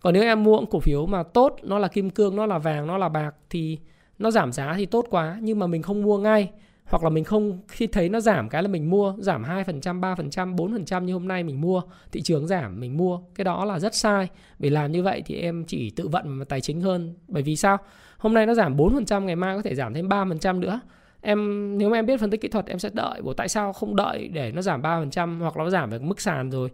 Còn 0.00 0.14
nếu 0.14 0.22
em 0.22 0.44
mua 0.44 0.58
những 0.58 0.70
cổ 0.70 0.80
phiếu 0.80 1.06
mà 1.06 1.22
tốt, 1.22 1.56
nó 1.62 1.78
là 1.78 1.88
kim 1.88 2.10
cương, 2.10 2.36
nó 2.36 2.46
là 2.46 2.58
vàng, 2.58 2.86
nó 2.86 2.98
là 2.98 3.08
bạc 3.08 3.34
thì 3.50 3.78
nó 4.18 4.30
giảm 4.30 4.52
giá 4.52 4.74
thì 4.76 4.86
tốt 4.86 5.06
quá, 5.10 5.38
nhưng 5.40 5.58
mà 5.58 5.66
mình 5.66 5.82
không 5.82 6.02
mua 6.02 6.18
ngay 6.18 6.50
hoặc 6.84 7.02
là 7.02 7.10
mình 7.10 7.24
không 7.24 7.58
khi 7.68 7.86
thấy 7.86 8.08
nó 8.08 8.20
giảm 8.20 8.48
cái 8.48 8.62
là 8.62 8.68
mình 8.68 8.90
mua 8.90 9.14
giảm 9.18 9.44
2%, 9.44 10.00
3%, 10.00 10.56
4% 10.56 11.04
như 11.04 11.12
hôm 11.12 11.28
nay 11.28 11.42
mình 11.42 11.60
mua, 11.60 11.82
thị 12.12 12.22
trường 12.22 12.46
giảm 12.46 12.80
mình 12.80 12.96
mua, 12.96 13.20
cái 13.34 13.44
đó 13.44 13.64
là 13.64 13.78
rất 13.78 13.94
sai. 13.94 14.28
Vì 14.58 14.70
làm 14.70 14.92
như 14.92 15.02
vậy 15.02 15.22
thì 15.26 15.34
em 15.34 15.64
chỉ 15.64 15.90
tự 15.90 16.08
vận 16.08 16.28
mà 16.28 16.44
tài 16.44 16.60
chính 16.60 16.80
hơn. 16.80 17.14
Bởi 17.28 17.42
vì 17.42 17.56
sao? 17.56 17.78
Hôm 18.18 18.34
nay 18.34 18.46
nó 18.46 18.54
giảm 18.54 18.76
4%, 18.76 19.24
ngày 19.24 19.36
mai 19.36 19.56
có 19.56 19.62
thể 19.62 19.74
giảm 19.74 19.94
thêm 19.94 20.08
3% 20.08 20.60
nữa. 20.60 20.80
Em 21.20 21.38
nếu 21.78 21.90
mà 21.90 21.98
em 21.98 22.06
biết 22.06 22.20
phân 22.20 22.30
tích 22.30 22.40
kỹ 22.40 22.48
thuật 22.48 22.66
em 22.66 22.78
sẽ 22.78 22.90
đợi. 22.92 23.22
Bộ 23.22 23.32
tại 23.32 23.48
sao 23.48 23.72
không 23.72 23.96
đợi 23.96 24.28
để 24.28 24.52
nó 24.52 24.62
giảm 24.62 24.82
3% 24.82 25.38
hoặc 25.38 25.56
là 25.56 25.64
nó 25.64 25.70
giảm 25.70 25.90
về 25.90 25.98
mức 25.98 26.20
sàn 26.20 26.50
rồi 26.50 26.68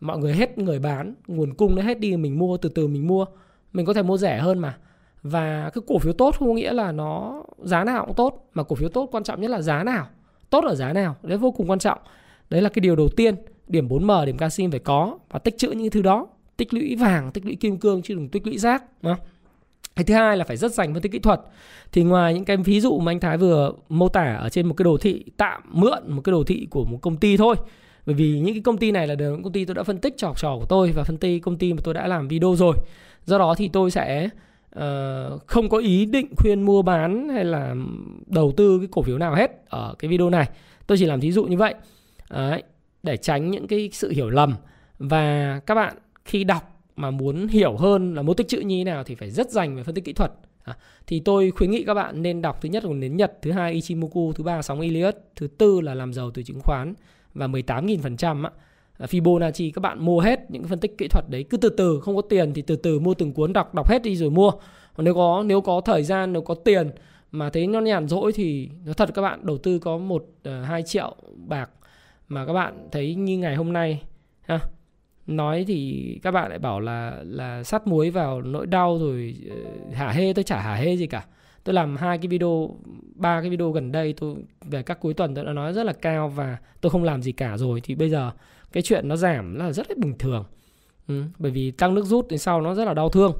mọi 0.00 0.18
người 0.18 0.34
hết 0.34 0.58
người 0.58 0.78
bán, 0.78 1.14
nguồn 1.26 1.54
cung 1.54 1.76
nó 1.76 1.82
hết 1.82 2.00
đi 2.00 2.16
mình 2.16 2.38
mua 2.38 2.56
từ 2.56 2.68
từ 2.68 2.86
mình 2.86 3.06
mua. 3.06 3.26
Mình 3.72 3.86
có 3.86 3.92
thể 3.92 4.02
mua 4.02 4.16
rẻ 4.16 4.38
hơn 4.38 4.58
mà 4.58 4.76
và 5.22 5.70
cái 5.74 5.82
cổ 5.86 5.98
phiếu 5.98 6.12
tốt 6.12 6.36
không 6.38 6.48
có 6.48 6.54
nghĩa 6.54 6.72
là 6.72 6.92
nó 6.92 7.42
giá 7.58 7.84
nào 7.84 8.06
cũng 8.06 8.14
tốt, 8.14 8.50
mà 8.54 8.62
cổ 8.62 8.76
phiếu 8.76 8.88
tốt 8.88 9.08
quan 9.12 9.24
trọng 9.24 9.40
nhất 9.40 9.50
là 9.50 9.62
giá 9.62 9.84
nào, 9.84 10.06
tốt 10.50 10.64
ở 10.64 10.74
giá 10.74 10.92
nào, 10.92 11.16
đấy 11.22 11.38
vô 11.38 11.50
cùng 11.50 11.70
quan 11.70 11.78
trọng. 11.78 11.98
Đấy 12.50 12.62
là 12.62 12.68
cái 12.68 12.80
điều 12.80 12.96
đầu 12.96 13.08
tiên, 13.08 13.34
điểm 13.66 13.88
4M 13.88 14.24
điểm 14.24 14.38
canxi 14.38 14.66
phải 14.70 14.78
có 14.78 15.18
và 15.30 15.38
tích 15.38 15.58
trữ 15.58 15.70
những 15.70 15.90
thứ 15.90 16.02
đó, 16.02 16.26
tích 16.56 16.74
lũy 16.74 16.96
vàng, 16.96 17.32
tích 17.32 17.44
lũy 17.44 17.56
kim 17.56 17.78
cương 17.78 18.02
chứ 18.02 18.14
đừng 18.14 18.28
tích 18.28 18.46
lũy 18.46 18.58
rác, 18.58 18.84
đúng 19.02 19.14
không? 19.14 19.26
cái 19.96 20.04
thứ 20.04 20.14
hai 20.14 20.36
là 20.36 20.44
phải 20.44 20.56
rất 20.56 20.72
dành 20.72 20.92
phân 20.94 21.02
tích 21.02 21.12
kỹ 21.12 21.18
thuật. 21.18 21.40
Thì 21.92 22.02
ngoài 22.02 22.34
những 22.34 22.44
cái 22.44 22.56
ví 22.56 22.80
dụ 22.80 22.98
mà 22.98 23.12
anh 23.12 23.20
Thái 23.20 23.38
vừa 23.38 23.72
mô 23.88 24.08
tả 24.08 24.36
ở 24.40 24.48
trên 24.48 24.66
một 24.66 24.74
cái 24.76 24.84
đồ 24.84 24.96
thị 24.96 25.24
tạm 25.36 25.62
mượn, 25.72 26.02
một 26.06 26.22
cái 26.24 26.30
đồ 26.30 26.44
thị 26.44 26.66
của 26.70 26.84
một 26.84 26.98
công 27.02 27.16
ty 27.16 27.36
thôi, 27.36 27.56
bởi 28.06 28.14
vì 28.14 28.40
những 28.40 28.54
cái 28.54 28.62
công 28.64 28.78
ty 28.78 28.90
này 28.90 29.06
là 29.06 29.14
đều 29.14 29.32
những 29.32 29.42
công 29.42 29.52
ty 29.52 29.64
tôi 29.64 29.74
đã 29.74 29.82
phân 29.82 29.98
tích 29.98 30.14
cho 30.16 30.26
học 30.26 30.40
trò 30.40 30.56
của 30.58 30.66
tôi 30.66 30.92
và 30.92 31.04
phân 31.04 31.16
tích 31.16 31.42
công 31.42 31.58
ty 31.58 31.72
mà 31.72 31.80
tôi 31.84 31.94
đã 31.94 32.06
làm 32.06 32.28
video 32.28 32.56
rồi. 32.56 32.76
Do 33.26 33.38
đó 33.38 33.54
thì 33.54 33.68
tôi 33.68 33.90
sẽ 33.90 34.28
uh, 34.78 35.46
không 35.46 35.68
có 35.68 35.78
ý 35.78 36.06
định 36.06 36.34
khuyên 36.36 36.62
mua 36.62 36.82
bán 36.82 37.28
hay 37.28 37.44
là 37.44 37.74
đầu 38.26 38.52
tư 38.56 38.78
cái 38.78 38.88
cổ 38.90 39.02
phiếu 39.02 39.18
nào 39.18 39.34
hết 39.34 39.50
ở 39.68 39.94
cái 39.98 40.08
video 40.08 40.30
này. 40.30 40.48
Tôi 40.86 40.98
chỉ 40.98 41.06
làm 41.06 41.20
thí 41.20 41.32
dụ 41.32 41.44
như 41.44 41.56
vậy. 41.56 41.74
Đấy, 42.30 42.62
để 43.02 43.16
tránh 43.16 43.50
những 43.50 43.66
cái 43.66 43.90
sự 43.92 44.10
hiểu 44.10 44.30
lầm. 44.30 44.54
Và 44.98 45.60
các 45.66 45.74
bạn 45.74 45.96
khi 46.24 46.44
đọc 46.44 46.80
mà 46.96 47.10
muốn 47.10 47.48
hiểu 47.48 47.76
hơn 47.76 48.14
là 48.14 48.22
mô 48.22 48.34
tích 48.34 48.48
chữ 48.48 48.60
như 48.60 48.76
thế 48.78 48.84
nào 48.84 49.04
thì 49.04 49.14
phải 49.14 49.30
rất 49.30 49.50
dành 49.50 49.76
về 49.76 49.82
phân 49.82 49.94
tích 49.94 50.04
kỹ 50.04 50.12
thuật. 50.12 50.32
À, 50.64 50.76
thì 51.06 51.20
tôi 51.20 51.50
khuyến 51.50 51.70
nghị 51.70 51.84
các 51.84 51.94
bạn 51.94 52.22
nên 52.22 52.42
đọc 52.42 52.58
thứ 52.62 52.68
nhất 52.68 52.84
là 52.84 52.92
nến 52.92 53.16
Nhật 53.16 53.32
thứ 53.42 53.52
hai 53.52 53.72
Ichimoku 53.72 54.32
thứ 54.32 54.44
ba 54.44 54.62
sóng 54.62 54.80
Elliott 54.80 55.16
thứ 55.36 55.46
tư 55.46 55.80
là 55.80 55.94
làm 55.94 56.12
giàu 56.12 56.30
từ 56.30 56.42
chứng 56.42 56.60
khoán 56.60 56.94
và 57.34 57.46
18.000% 57.46 58.44
á. 58.44 58.50
Ờ, 59.02 59.06
Fibonacci, 59.10 59.70
các 59.74 59.80
bạn 59.80 60.04
mua 60.04 60.20
hết 60.20 60.50
những 60.50 60.64
phân 60.64 60.78
tích 60.78 60.98
kỹ 60.98 61.08
thuật 61.08 61.24
đấy, 61.30 61.44
cứ 61.50 61.56
từ 61.56 61.68
từ, 61.68 62.00
không 62.00 62.16
có 62.16 62.22
tiền 62.22 62.52
thì 62.54 62.62
từ 62.62 62.76
từ 62.76 63.00
mua 63.00 63.14
từng 63.14 63.32
cuốn, 63.32 63.52
đọc 63.52 63.74
đọc 63.74 63.88
hết 63.88 64.02
đi 64.02 64.16
rồi 64.16 64.30
mua. 64.30 64.50
Còn 64.96 65.04
nếu 65.04 65.14
có 65.14 65.42
nếu 65.46 65.60
có 65.60 65.80
thời 65.80 66.02
gian, 66.02 66.32
nếu 66.32 66.42
có 66.42 66.54
tiền 66.54 66.90
mà 67.30 67.50
thấy 67.50 67.66
nó 67.66 67.80
nhàn 67.80 68.08
rỗi 68.08 68.32
thì 68.32 68.68
nó 68.86 68.92
thật 68.92 69.10
các 69.14 69.22
bạn, 69.22 69.46
đầu 69.46 69.58
tư 69.58 69.78
có 69.78 69.98
một 69.98 70.24
ờ, 70.42 70.62
hai 70.62 70.82
triệu 70.82 71.16
bạc 71.36 71.70
mà 72.28 72.46
các 72.46 72.52
bạn 72.52 72.88
thấy 72.92 73.14
như 73.14 73.38
ngày 73.38 73.56
hôm 73.56 73.72
nay, 73.72 74.02
ha. 74.40 74.60
Nói 75.26 75.64
thì 75.68 76.18
các 76.22 76.30
bạn 76.30 76.50
lại 76.50 76.58
bảo 76.58 76.80
là 76.80 77.20
là 77.24 77.62
sắt 77.62 77.86
muối 77.86 78.10
vào 78.10 78.42
nỗi 78.42 78.66
đau 78.66 78.98
rồi 78.98 79.36
ờ, 79.50 79.56
hả 79.92 80.10
hê, 80.10 80.32
tôi 80.32 80.44
chả 80.44 80.60
hả 80.60 80.74
hê 80.74 80.96
gì 80.96 81.06
cả. 81.06 81.24
Tôi 81.64 81.74
làm 81.74 81.96
hai 81.96 82.18
cái 82.18 82.26
video, 82.26 82.76
ba 83.14 83.40
cái 83.40 83.50
video 83.50 83.70
gần 83.70 83.92
đây 83.92 84.12
tôi, 84.12 84.34
về 84.64 84.82
các 84.82 85.00
cuối 85.00 85.14
tuần 85.14 85.34
tôi 85.34 85.44
đã 85.44 85.52
nói 85.52 85.72
rất 85.72 85.82
là 85.86 85.92
cao 85.92 86.28
và 86.28 86.56
tôi 86.80 86.90
không 86.90 87.04
làm 87.04 87.22
gì 87.22 87.32
cả 87.32 87.56
rồi. 87.56 87.80
Thì 87.84 87.94
bây 87.94 88.10
giờ 88.10 88.30
cái 88.72 88.82
chuyện 88.82 89.08
nó 89.08 89.16
giảm 89.16 89.54
là 89.54 89.72
rất 89.72 89.90
là 89.90 89.96
bình 89.98 90.18
thường. 90.18 90.44
Ừ, 91.08 91.22
bởi 91.38 91.50
vì 91.50 91.70
tăng 91.70 91.94
nước 91.94 92.04
rút 92.04 92.28
đến 92.28 92.38
sau 92.38 92.60
nó 92.60 92.74
rất 92.74 92.84
là 92.84 92.94
đau 92.94 93.08
thương. 93.08 93.32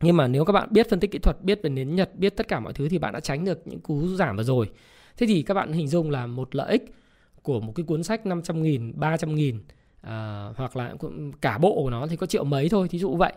Nhưng 0.00 0.16
mà 0.16 0.26
nếu 0.26 0.44
các 0.44 0.52
bạn 0.52 0.68
biết 0.70 0.90
phân 0.90 1.00
tích 1.00 1.10
kỹ 1.10 1.18
thuật 1.18 1.36
biết 1.42 1.60
về 1.62 1.70
nến 1.70 1.96
nhật 1.96 2.10
biết 2.18 2.36
tất 2.36 2.48
cả 2.48 2.60
mọi 2.60 2.72
thứ 2.72 2.88
thì 2.88 2.98
bạn 2.98 3.12
đã 3.12 3.20
tránh 3.20 3.44
được 3.44 3.66
những 3.66 3.80
cú 3.80 4.06
giảm 4.06 4.36
vừa 4.36 4.42
rồi. 4.42 4.70
Thế 5.16 5.26
thì 5.26 5.42
các 5.42 5.54
bạn 5.54 5.72
hình 5.72 5.88
dung 5.88 6.10
là 6.10 6.26
một 6.26 6.54
lợi 6.54 6.70
ích 6.70 6.94
của 7.42 7.60
một 7.60 7.72
cái 7.74 7.84
cuốn 7.86 8.02
sách 8.02 8.26
500 8.26 8.62
nghìn 8.62 8.92
300 8.96 9.34
nghìn 9.34 9.60
à, 10.00 10.48
hoặc 10.56 10.76
là 10.76 10.94
cả 11.40 11.58
bộ 11.58 11.82
của 11.82 11.90
nó 11.90 12.06
thì 12.06 12.16
có 12.16 12.26
triệu 12.26 12.44
mấy 12.44 12.68
thôi 12.68 12.88
thí 12.88 12.98
dụ 12.98 13.16
vậy. 13.16 13.32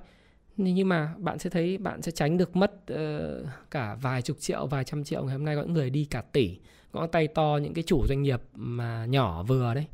Nhưng 0.58 0.90
mà 0.90 1.14
bạn 1.18 1.40
sẽ 1.40 1.50
thấy 1.50 1.78
bạn 1.78 2.02
sẽ 2.02 2.12
tránh 2.12 2.38
được 2.38 2.56
mất 2.56 2.74
uh, 2.94 3.48
cả 3.72 3.98
vài 4.02 4.22
chục 4.22 4.38
triệu 4.40 4.68
vài 4.68 4.84
trăm 4.84 5.04
triệu 5.04 5.24
ngày 5.24 5.34
hôm 5.34 5.46
nay 5.46 5.56
có 5.56 5.62
những 5.62 5.74
người 5.74 5.90
đi 5.90 6.06
cả 6.06 6.22
tỷ. 6.22 6.58
Có 6.92 7.08
tay 7.08 7.28
to 7.28 7.60
những 7.62 7.74
cái 7.74 7.84
chủ 7.84 8.08
doanh 8.08 8.22
nghiệp 8.22 8.42
mà 8.56 9.06
nhỏ 9.06 9.44
vừa 9.44 9.74
đấy 9.74 9.86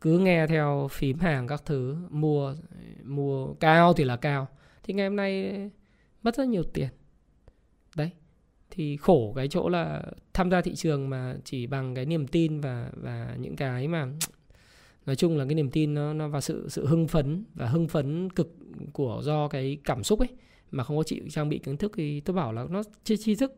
cứ 0.00 0.18
nghe 0.18 0.46
theo 0.46 0.88
phím 0.90 1.18
hàng 1.18 1.46
các 1.46 1.62
thứ 1.66 1.96
mua 2.10 2.54
mua 3.04 3.54
cao 3.54 3.92
thì 3.92 4.04
là 4.04 4.16
cao. 4.16 4.48
Thì 4.82 4.94
ngày 4.94 5.06
hôm 5.06 5.16
nay 5.16 5.54
mất 6.22 6.36
rất 6.36 6.48
nhiều 6.48 6.62
tiền. 6.62 6.88
Đấy 7.96 8.10
thì 8.70 8.96
khổ 8.96 9.32
cái 9.36 9.48
chỗ 9.48 9.68
là 9.68 10.02
tham 10.34 10.50
gia 10.50 10.60
thị 10.60 10.74
trường 10.74 11.10
mà 11.10 11.36
chỉ 11.44 11.66
bằng 11.66 11.94
cái 11.94 12.06
niềm 12.06 12.26
tin 12.26 12.60
và 12.60 12.90
và 12.94 13.36
những 13.38 13.56
cái 13.56 13.88
mà 13.88 14.08
nói 15.06 15.16
chung 15.16 15.36
là 15.36 15.44
cái 15.44 15.54
niềm 15.54 15.70
tin 15.70 15.94
nó 15.94 16.12
nó 16.12 16.28
và 16.28 16.40
sự 16.40 16.68
sự 16.68 16.86
hưng 16.86 17.08
phấn 17.08 17.44
và 17.54 17.66
hưng 17.66 17.88
phấn 17.88 18.30
cực 18.30 18.54
của 18.92 19.20
do 19.24 19.48
cái 19.48 19.78
cảm 19.84 20.04
xúc 20.04 20.18
ấy 20.18 20.28
mà 20.70 20.84
không 20.84 20.96
có 20.96 21.02
chịu 21.02 21.24
trang 21.30 21.48
bị 21.48 21.58
kiến 21.58 21.76
thức 21.76 21.92
thì 21.96 22.20
tôi 22.20 22.36
bảo 22.36 22.52
là 22.52 22.66
nó 22.70 22.82
chi, 23.04 23.16
chi 23.16 23.34
thức 23.34 23.52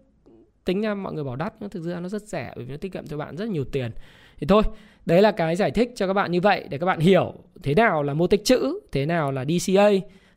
tính 0.64 0.80
ra 0.80 0.94
mọi 0.94 1.12
người 1.12 1.24
bảo 1.24 1.36
đắt 1.36 1.54
nhưng 1.60 1.70
thực 1.70 1.82
ra 1.82 2.00
nó 2.00 2.08
rất 2.08 2.22
rẻ 2.22 2.52
bởi 2.56 2.64
vì 2.64 2.70
nó 2.70 2.76
tiết 2.76 2.92
kiệm 2.92 3.06
cho 3.06 3.16
bạn 3.16 3.36
rất 3.36 3.48
nhiều 3.48 3.64
tiền 3.64 3.90
thì 4.40 4.46
thôi 4.46 4.62
đấy 5.06 5.22
là 5.22 5.32
cái 5.32 5.56
giải 5.56 5.70
thích 5.70 5.92
cho 5.96 6.06
các 6.06 6.12
bạn 6.12 6.32
như 6.32 6.40
vậy 6.40 6.64
để 6.70 6.78
các 6.78 6.86
bạn 6.86 7.00
hiểu 7.00 7.34
thế 7.62 7.74
nào 7.74 8.02
là 8.02 8.14
mô 8.14 8.26
tích 8.26 8.44
chữ 8.44 8.80
thế 8.92 9.06
nào 9.06 9.32
là 9.32 9.44
DCA 9.44 9.90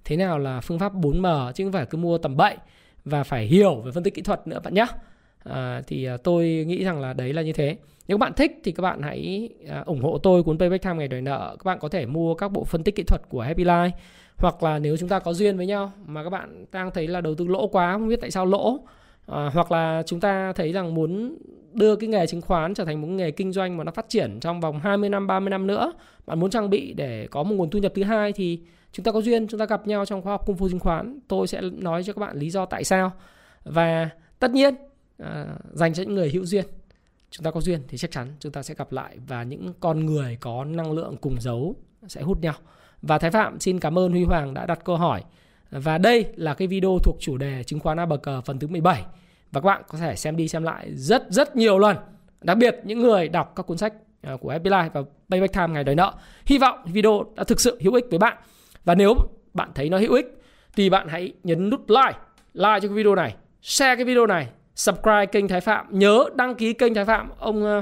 thế 0.05 0.15
nào 0.17 0.39
là 0.39 0.61
phương 0.61 0.79
pháp 0.79 0.93
4M 0.93 1.51
chứ 1.51 1.63
không 1.63 1.73
phải 1.73 1.85
cứ 1.85 1.97
mua 1.97 2.17
tầm 2.17 2.37
bậy 2.37 2.55
và 3.05 3.23
phải 3.23 3.45
hiểu 3.45 3.75
về 3.75 3.91
phân 3.91 4.03
tích 4.03 4.13
kỹ 4.13 4.21
thuật 4.21 4.47
nữa 4.47 4.59
bạn 4.63 4.73
nhé 4.73 4.85
à, 5.49 5.81
thì 5.87 6.05
à, 6.05 6.17
tôi 6.17 6.65
nghĩ 6.67 6.83
rằng 6.83 7.01
là 7.01 7.13
đấy 7.13 7.33
là 7.33 7.41
như 7.41 7.53
thế. 7.53 7.77
Nếu 8.07 8.17
các 8.17 8.19
bạn 8.19 8.33
thích 8.33 8.51
thì 8.63 8.71
các 8.71 8.81
bạn 8.81 9.01
hãy 9.01 9.49
à, 9.69 9.83
ủng 9.85 10.01
hộ 10.01 10.17
tôi 10.17 10.43
cuốn 10.43 10.59
Payback 10.59 10.83
Time 10.83 10.95
ngày 10.95 11.07
đòi 11.07 11.21
nợ. 11.21 11.55
Các 11.59 11.65
bạn 11.65 11.79
có 11.79 11.89
thể 11.89 12.05
mua 12.05 12.35
các 12.35 12.51
bộ 12.51 12.63
phân 12.63 12.83
tích 12.83 12.95
kỹ 12.95 13.03
thuật 13.03 13.21
của 13.29 13.41
Happy 13.41 13.63
Life. 13.63 13.91
Hoặc 14.37 14.63
là 14.63 14.79
nếu 14.79 14.97
chúng 14.97 15.09
ta 15.09 15.19
có 15.19 15.33
duyên 15.33 15.57
với 15.57 15.65
nhau 15.65 15.91
mà 16.05 16.23
các 16.23 16.29
bạn 16.29 16.65
đang 16.71 16.91
thấy 16.91 17.07
là 17.07 17.21
đầu 17.21 17.35
tư 17.35 17.47
lỗ 17.47 17.67
quá 17.67 17.93
không 17.93 18.07
biết 18.07 18.21
tại 18.21 18.31
sao 18.31 18.45
lỗ 18.45 18.79
à, 19.25 19.49
hoặc 19.53 19.71
là 19.71 20.03
chúng 20.05 20.19
ta 20.19 20.53
thấy 20.53 20.71
rằng 20.71 20.93
muốn 20.93 21.37
đưa 21.73 21.95
cái 21.95 22.09
nghề 22.09 22.27
chứng 22.27 22.41
khoán 22.41 22.73
trở 22.73 22.85
thành 22.85 23.01
một 23.01 23.07
nghề 23.07 23.31
kinh 23.31 23.51
doanh 23.51 23.77
mà 23.77 23.83
nó 23.83 23.91
phát 23.91 24.09
triển 24.09 24.39
trong 24.39 24.61
vòng 24.61 24.79
20 24.79 25.09
năm 25.09 25.27
30 25.27 25.49
năm 25.49 25.67
nữa 25.67 25.93
bạn 26.25 26.39
muốn 26.39 26.49
trang 26.49 26.69
bị 26.69 26.93
để 26.93 27.27
có 27.31 27.43
một 27.43 27.55
nguồn 27.55 27.69
thu 27.69 27.79
nhập 27.79 27.91
thứ 27.95 28.03
hai 28.03 28.33
thì 28.33 28.59
chúng 28.91 29.03
ta 29.03 29.11
có 29.11 29.21
duyên 29.21 29.47
chúng 29.47 29.59
ta 29.59 29.65
gặp 29.65 29.87
nhau 29.87 30.05
trong 30.05 30.21
khóa 30.21 30.33
học 30.33 30.45
cung 30.45 30.57
phu 30.57 30.69
chứng 30.69 30.79
khoán. 30.79 31.19
Tôi 31.27 31.47
sẽ 31.47 31.61
nói 31.61 32.03
cho 32.03 32.13
các 32.13 32.19
bạn 32.19 32.37
lý 32.37 32.49
do 32.49 32.65
tại 32.65 32.83
sao. 32.83 33.11
Và 33.63 34.09
tất 34.39 34.51
nhiên 34.51 34.75
à, 35.17 35.45
dành 35.73 35.93
cho 35.93 36.03
những 36.03 36.15
người 36.15 36.29
hữu 36.29 36.45
duyên 36.45 36.65
chúng 37.31 37.43
ta 37.43 37.51
có 37.51 37.61
duyên 37.61 37.81
thì 37.87 37.97
chắc 37.97 38.11
chắn 38.11 38.27
chúng 38.39 38.51
ta 38.51 38.63
sẽ 38.63 38.73
gặp 38.73 38.91
lại 38.91 39.17
và 39.27 39.43
những 39.43 39.73
con 39.79 40.05
người 40.05 40.37
có 40.41 40.65
năng 40.65 40.91
lượng 40.91 41.15
cùng 41.21 41.41
dấu 41.41 41.75
sẽ 42.07 42.21
hút 42.21 42.41
nhau. 42.41 42.53
Và 43.01 43.17
Thái 43.17 43.31
Phạm 43.31 43.59
xin 43.59 43.79
cảm 43.79 43.99
ơn 43.99 44.11
Huy 44.11 44.23
Hoàng 44.23 44.53
đã 44.53 44.65
đặt 44.65 44.79
câu 44.83 44.97
hỏi 44.97 45.23
và 45.79 45.97
đây 45.97 46.25
là 46.35 46.53
cái 46.53 46.67
video 46.67 46.99
thuộc 47.03 47.17
chủ 47.19 47.37
đề 47.37 47.63
chứng 47.63 47.79
khoán 47.79 47.99
A 47.99 48.05
bờ 48.05 48.17
cờ 48.17 48.41
phần 48.41 48.59
thứ 48.59 48.67
17 48.67 49.03
và 49.51 49.61
các 49.61 49.65
bạn 49.65 49.81
có 49.87 49.97
thể 49.97 50.15
xem 50.15 50.37
đi 50.37 50.47
xem 50.47 50.63
lại 50.63 50.87
rất 50.93 51.25
rất 51.29 51.55
nhiều 51.55 51.79
lần. 51.79 51.97
Đặc 52.41 52.57
biệt 52.57 52.79
những 52.83 52.99
người 52.99 53.27
đọc 53.27 53.53
các 53.55 53.63
cuốn 53.63 53.77
sách 53.77 53.93
à, 54.21 54.31
của 54.41 54.57
của 54.63 54.69
Life 54.69 54.89
và 54.93 55.01
Payback 55.29 55.53
Time 55.53 55.67
ngày 55.67 55.83
đòi 55.83 55.95
nợ. 55.95 56.13
Hy 56.45 56.57
vọng 56.57 56.79
video 56.85 57.25
đã 57.35 57.43
thực 57.43 57.59
sự 57.59 57.79
hữu 57.81 57.93
ích 57.93 58.05
với 58.09 58.19
bạn. 58.19 58.37
Và 58.85 58.95
nếu 58.95 59.15
bạn 59.53 59.71
thấy 59.75 59.89
nó 59.89 59.97
hữu 59.97 60.13
ích, 60.13 60.41
thì 60.75 60.89
bạn 60.89 61.07
hãy 61.07 61.33
nhấn 61.43 61.69
nút 61.69 61.89
like 61.89 62.19
like 62.53 62.79
cho 62.81 62.87
cái 62.87 62.89
video 62.89 63.15
này, 63.15 63.35
share 63.61 63.95
cái 63.95 64.05
video 64.05 64.25
này, 64.25 64.47
subscribe 64.75 65.25
kênh 65.25 65.47
Thái 65.47 65.61
Phạm. 65.61 65.85
Nhớ 65.89 66.25
đăng 66.35 66.55
ký 66.55 66.73
kênh 66.73 66.93
Thái 66.93 67.05
Phạm. 67.05 67.29
Ông 67.39 67.65
à, 67.65 67.81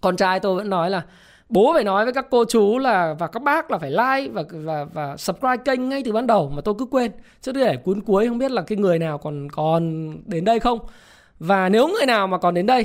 con 0.00 0.16
trai 0.16 0.40
tôi 0.40 0.56
vẫn 0.56 0.70
nói 0.70 0.90
là 0.90 1.02
bố 1.50 1.72
phải 1.74 1.84
nói 1.84 2.04
với 2.04 2.12
các 2.12 2.26
cô 2.30 2.44
chú 2.44 2.78
là 2.78 3.14
và 3.18 3.26
các 3.26 3.42
bác 3.42 3.70
là 3.70 3.78
phải 3.78 3.90
like 3.90 4.28
và 4.32 4.42
và 4.52 4.84
và 4.84 5.16
subscribe 5.16 5.56
kênh 5.64 5.88
ngay 5.88 6.02
từ 6.04 6.12
ban 6.12 6.26
đầu 6.26 6.52
mà 6.56 6.62
tôi 6.64 6.74
cứ 6.78 6.86
quên. 6.86 7.12
Chứ 7.40 7.52
để 7.52 7.76
cuốn 7.76 8.00
cuối 8.00 8.28
không 8.28 8.38
biết 8.38 8.50
là 8.50 8.62
cái 8.62 8.78
người 8.78 8.98
nào 8.98 9.18
còn 9.18 9.48
còn 9.50 10.12
đến 10.26 10.44
đây 10.44 10.60
không. 10.60 10.78
Và 11.38 11.68
nếu 11.68 11.88
người 11.88 12.06
nào 12.06 12.26
mà 12.26 12.38
còn 12.38 12.54
đến 12.54 12.66
đây 12.66 12.84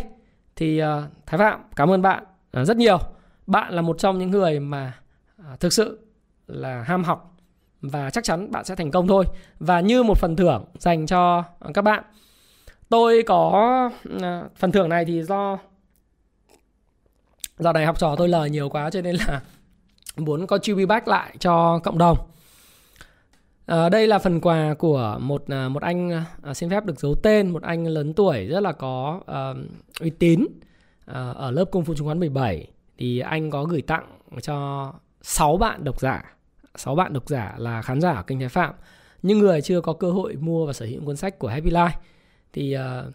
thì 0.56 0.82
uh, 0.84 0.88
Thái 1.26 1.38
Phạm 1.38 1.60
cảm 1.76 1.92
ơn 1.92 2.02
bạn 2.02 2.24
uh, 2.62 2.68
rất 2.68 2.78
nhiều. 2.78 3.00
Bạn 3.48 3.74
là 3.74 3.82
một 3.82 4.00
trong 4.00 4.20
những 4.20 4.32
người 4.32 4.60
mà 4.60 4.94
uh, 5.42 5.60
thực 5.60 5.74
sự 5.74 6.00
là 6.48 6.84
ham 6.84 7.04
học 7.04 7.32
và 7.82 8.10
chắc 8.10 8.24
chắn 8.24 8.52
bạn 8.52 8.66
sẽ 8.66 8.76
thành 8.76 8.92
công 8.92 9.08
thôi. 9.08 9.26
Và 9.60 9.80
như 9.80 10.04
một 10.04 10.18
phần 10.18 10.36
thưởng 10.36 10.66
dành 10.78 11.06
cho 11.06 11.44
các 11.74 11.82
bạn 11.82 12.04
tôi 12.90 13.24
có 13.28 13.90
uh, 14.16 14.22
phần 14.56 14.72
thưởng 14.72 14.90
này 14.90 15.06
thì 15.06 15.24
do 15.24 15.58
Dạo 17.58 17.74
này 17.74 17.86
học 17.86 18.00
trò 18.00 18.16
tôi 18.16 18.30
lời 18.30 18.50
nhiều 18.50 18.70
quá 18.70 18.90
cho 18.90 19.02
nên 19.02 19.16
là 19.16 19.42
muốn 20.18 20.42
có 20.42 20.58
contribute 20.58 20.86
back 20.86 21.08
lại 21.08 21.36
cho 21.40 21.80
cộng 21.84 21.98
đồng. 21.98 22.18
À, 23.66 23.90
đây 23.90 24.08
là 24.08 24.20
phần 24.20 24.42
quà 24.42 24.74
của 24.80 25.18
một 25.22 25.44
à, 25.48 25.70
một 25.70 25.82
anh 25.82 26.12
à, 26.12 26.26
à, 26.44 26.54
xin 26.54 26.70
phép 26.70 26.86
được 26.86 27.00
giấu 27.00 27.16
tên, 27.24 27.50
một 27.50 27.64
anh 27.64 27.88
lớn 27.88 28.14
tuổi 28.14 28.46
rất 28.46 28.60
là 28.60 28.72
có 28.72 29.22
à, 29.26 29.54
uy 30.00 30.10
tín 30.10 30.46
à, 31.06 31.32
ở 31.32 31.52
lớp 31.52 31.66
Công 31.72 31.86
phu 31.86 31.94
chứng 31.94 32.06
khoán 32.06 32.20
17 32.20 32.68
thì 32.98 33.20
anh 33.20 33.52
có 33.52 33.64
gửi 33.64 33.82
tặng 33.82 34.06
cho 34.42 34.94
6 35.22 35.58
bạn 35.58 35.84
độc 35.84 36.00
giả. 36.00 36.36
6 36.76 36.96
bạn 36.96 37.14
độc 37.14 37.30
giả 37.30 37.56
là 37.58 37.82
khán 37.82 38.02
giả 38.02 38.22
kênh 38.22 38.40
Thái 38.40 38.50
Phạm. 38.50 38.74
Những 39.22 39.40
người 39.40 39.62
chưa 39.62 39.82
có 39.82 39.94
cơ 39.94 40.12
hội 40.12 40.36
mua 40.36 40.66
và 40.66 40.74
sở 40.74 40.86
hữu 40.86 41.06
cuốn 41.06 41.16
sách 41.16 41.40
của 41.40 41.48
Happy 41.48 41.70
Life 41.70 41.90
thì 42.54 42.78
uh, 42.78 43.14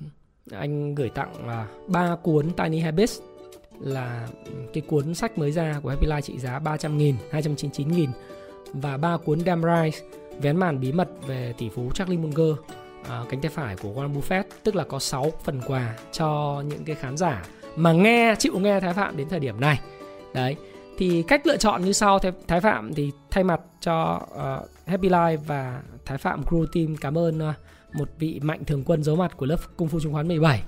anh 0.53 0.95
gửi 0.95 1.09
tặng 1.09 1.49
à, 1.49 1.67
uh, 1.85 1.89
3 1.89 2.17
cuốn 2.17 2.51
Tiny 2.57 2.79
Habits 2.79 3.21
là 3.81 4.29
cái 4.73 4.83
cuốn 4.87 5.15
sách 5.15 5.39
mới 5.39 5.53
ra 5.53 5.81
của 5.83 5.89
Happy 5.89 6.07
Life 6.07 6.21
trị 6.21 6.39
giá 6.39 6.59
300 6.59 6.99
nghìn, 6.99 7.17
299 7.31 7.89
nghìn 7.89 8.11
và 8.73 8.97
ba 8.97 9.17
cuốn 9.17 9.41
Damn 9.41 9.63
Rise 9.63 10.05
vén 10.41 10.57
màn 10.57 10.81
bí 10.81 10.93
mật 10.93 11.09
về 11.27 11.55
tỷ 11.59 11.69
phú 11.69 11.91
Charlie 11.95 12.19
Munger 12.19 12.57
à, 13.09 13.23
cánh 13.31 13.41
tay 13.41 13.51
phải 13.51 13.77
của 13.77 13.89
Warren 13.89 14.15
Buffett 14.15 14.43
tức 14.63 14.77
là 14.77 14.85
có 14.85 14.99
6 14.99 15.33
phần 15.45 15.61
quà 15.67 15.97
cho 16.13 16.63
những 16.67 16.85
cái 16.85 16.97
khán 16.97 17.17
giả 17.17 17.43
mà 17.77 17.93
nghe 17.93 18.35
chịu 18.39 18.59
nghe 18.59 18.81
Thái 18.81 18.95
Phạm 18.95 19.17
đến 19.17 19.29
thời 19.29 19.41
điểm 19.41 19.61
này. 19.61 19.81
Đấy 20.35 20.57
thì 20.99 21.23
cách 21.23 21.47
lựa 21.47 21.57
chọn 21.57 21.85
như 21.85 21.93
sau 21.93 22.19
Thái 22.49 22.61
Phạm 22.61 22.95
thì 22.95 23.11
thay 23.31 23.45
mặt 23.45 23.61
cho 23.81 24.21
uh, 24.33 24.87
Happy 24.87 25.09
Life 25.09 25.39
và 25.47 25.83
Thái 26.05 26.19
Phạm 26.19 26.43
Crew 26.43 26.67
Team 26.73 26.97
cảm 26.97 27.19
ơn 27.19 27.39
uh, 27.49 27.55
một 27.93 28.09
vị 28.19 28.41
mạnh 28.43 28.65
thường 28.65 28.83
quân 28.87 29.03
giấu 29.03 29.17
mặt 29.17 29.37
của 29.37 29.47
lớp 29.47 29.57
Cung 29.77 29.89
Phu 29.89 30.01
Chứng 30.01 30.13
khoán 30.13 30.29
17 30.29 30.63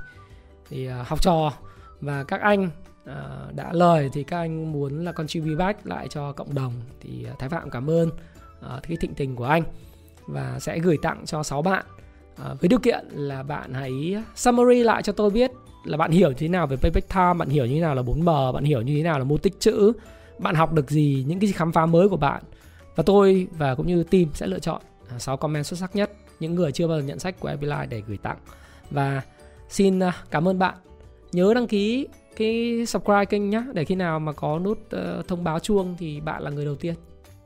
thì 0.71 0.89
uh, 0.89 1.07
học 1.07 1.23
trò 1.23 1.53
và 2.01 2.25
các 2.25 2.41
anh 2.41 2.71
à, 3.07 3.47
đã 3.55 3.73
lời 3.73 4.11
thì 4.13 4.23
các 4.23 4.39
anh 4.39 4.73
muốn 4.73 5.05
là 5.05 5.13
contribute 5.13 5.57
back 5.57 5.87
lại 5.87 6.09
cho 6.09 6.33
cộng 6.33 6.55
đồng 6.55 6.73
thì 7.01 7.25
ờ, 7.25 7.35
Thái 7.39 7.49
Phạm 7.49 7.71
cảm 7.71 7.91
ơn 7.91 8.11
à, 8.61 8.81
cái 8.89 8.97
thịnh 8.97 9.15
tình 9.15 9.37
của 9.37 9.45
anh 9.45 9.63
và 10.27 10.59
sẽ 10.61 10.79
gửi 10.79 10.97
tặng 11.03 11.23
cho 11.27 11.43
6 11.43 11.63
bạn 11.63 11.85
à, 12.37 12.55
với 12.61 12.69
điều 12.69 12.79
kiện 12.79 13.07
là 13.11 13.43
bạn 13.43 13.75
hãy 13.75 14.17
summary 14.35 14.83
lại 14.83 15.03
cho 15.03 15.13
tôi 15.13 15.31
biết 15.31 15.51
là 15.85 15.97
bạn 15.97 16.11
hiểu 16.11 16.29
như 16.29 16.35
thế 16.39 16.49
nào 16.49 16.67
về 16.67 16.77
payback 16.77 17.09
time, 17.09 17.35
bạn 17.35 17.49
hiểu 17.49 17.67
như 17.67 17.75
thế 17.75 17.81
nào 17.81 17.95
là 17.95 18.03
4M, 18.03 18.53
bạn 18.53 18.65
hiểu 18.65 18.83
như 18.83 18.97
thế 18.97 19.03
nào 19.03 19.19
là 19.19 19.25
mô 19.25 19.39
tích 19.39 19.61
chữ, 19.61 19.93
bạn 20.39 20.55
học 20.55 20.73
được 20.73 20.91
gì, 20.91 21.25
những 21.29 21.41
cái 21.41 21.53
khám 21.53 21.73
phá 21.73 21.87
mới 21.87 22.09
của 22.09 22.17
bạn. 22.17 22.43
Và 22.95 23.03
tôi 23.03 23.47
và 23.59 23.75
cũng 23.75 23.87
như 23.87 24.05
team 24.05 24.25
sẽ 24.35 24.47
lựa 24.47 24.59
chọn 24.59 24.83
6 25.19 25.37
comment 25.37 25.67
xuất 25.67 25.79
sắc 25.79 25.97
nhất, 25.97 26.11
những 26.41 26.55
người 26.55 26.73
chưa 26.73 26.89
bao 26.89 27.01
giờ 27.01 27.07
nhận 27.07 27.19
sách 27.19 27.41
của 27.41 27.49
Epiline 27.49 27.87
để 27.89 28.03
gửi 28.07 28.17
tặng. 28.17 28.37
Và 28.91 29.23
xin 29.69 30.01
cảm 30.31 30.49
ơn 30.49 30.59
bạn. 30.59 30.75
Nhớ 31.33 31.55
đăng 31.55 31.67
ký 31.67 32.07
cái 32.37 32.85
subscribe 32.87 33.25
kênh 33.25 33.51
nhé 33.51 33.63
để 33.73 33.85
khi 33.85 33.95
nào 33.95 34.21
mà 34.21 34.33
có 34.33 34.59
nút 34.59 34.79
uh, 34.97 35.29
thông 35.29 35.45
báo 35.45 35.59
chuông 35.59 35.97
thì 35.99 36.21
bạn 36.21 36.43
là 36.43 36.51
người 36.51 36.65
đầu 36.65 36.75
tiên. 36.75 36.95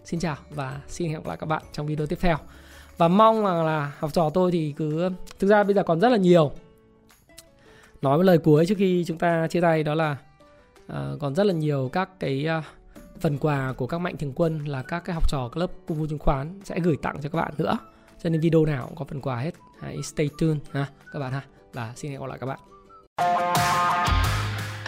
Xin 0.04 0.20
chào 0.20 0.36
và 0.50 0.80
xin 0.88 1.08
hẹn 1.08 1.16
gặp 1.16 1.28
lại 1.28 1.36
các 1.36 1.46
bạn 1.46 1.62
trong 1.72 1.86
video 1.86 2.06
tiếp 2.06 2.18
theo. 2.20 2.36
Và 2.96 3.08
mong 3.08 3.44
là, 3.44 3.62
là 3.62 3.92
học 3.98 4.12
trò 4.12 4.30
tôi 4.30 4.50
thì 4.52 4.74
cứ 4.76 5.10
thực 5.38 5.46
ra 5.46 5.64
bây 5.64 5.74
giờ 5.74 5.82
còn 5.82 6.00
rất 6.00 6.08
là 6.08 6.16
nhiều. 6.16 6.52
Nói 8.02 8.16
một 8.16 8.22
lời 8.22 8.38
cuối 8.38 8.66
trước 8.66 8.74
khi 8.78 9.04
chúng 9.06 9.18
ta 9.18 9.46
chia 9.50 9.60
tay 9.60 9.82
đó 9.82 9.94
là 9.94 10.16
uh, 10.92 11.20
còn 11.20 11.34
rất 11.34 11.44
là 11.44 11.52
nhiều 11.52 11.90
các 11.92 12.20
cái 12.20 12.46
uh, 12.58 12.64
phần 13.20 13.38
quà 13.38 13.72
của 13.76 13.86
các 13.86 13.98
mạnh 13.98 14.16
thường 14.16 14.32
quân 14.36 14.64
là 14.64 14.82
các 14.82 15.04
cái 15.04 15.14
học 15.14 15.30
trò 15.30 15.48
các 15.48 15.56
lớp 15.56 15.70
cung 15.86 15.98
vu 15.98 16.06
chứng 16.06 16.18
khoán 16.18 16.60
sẽ 16.64 16.80
gửi 16.80 16.96
tặng 17.02 17.16
cho 17.22 17.28
các 17.28 17.38
bạn 17.38 17.52
nữa. 17.58 17.78
Cho 18.22 18.30
nên 18.30 18.40
video 18.40 18.64
nào 18.64 18.86
cũng 18.86 18.96
có 18.96 19.04
phần 19.04 19.20
quà 19.20 19.36
hết. 19.36 19.54
Hãy 19.80 20.02
stay 20.02 20.30
tuned 20.38 20.62
ha 20.70 20.86
các 21.12 21.18
bạn 21.18 21.32
ha. 21.32 21.42
Và 21.72 21.92
xin 21.96 22.10
hẹn 22.10 22.20
gặp 22.20 22.26
lại 22.26 22.38
các 22.38 22.46
bạn. 22.46 22.58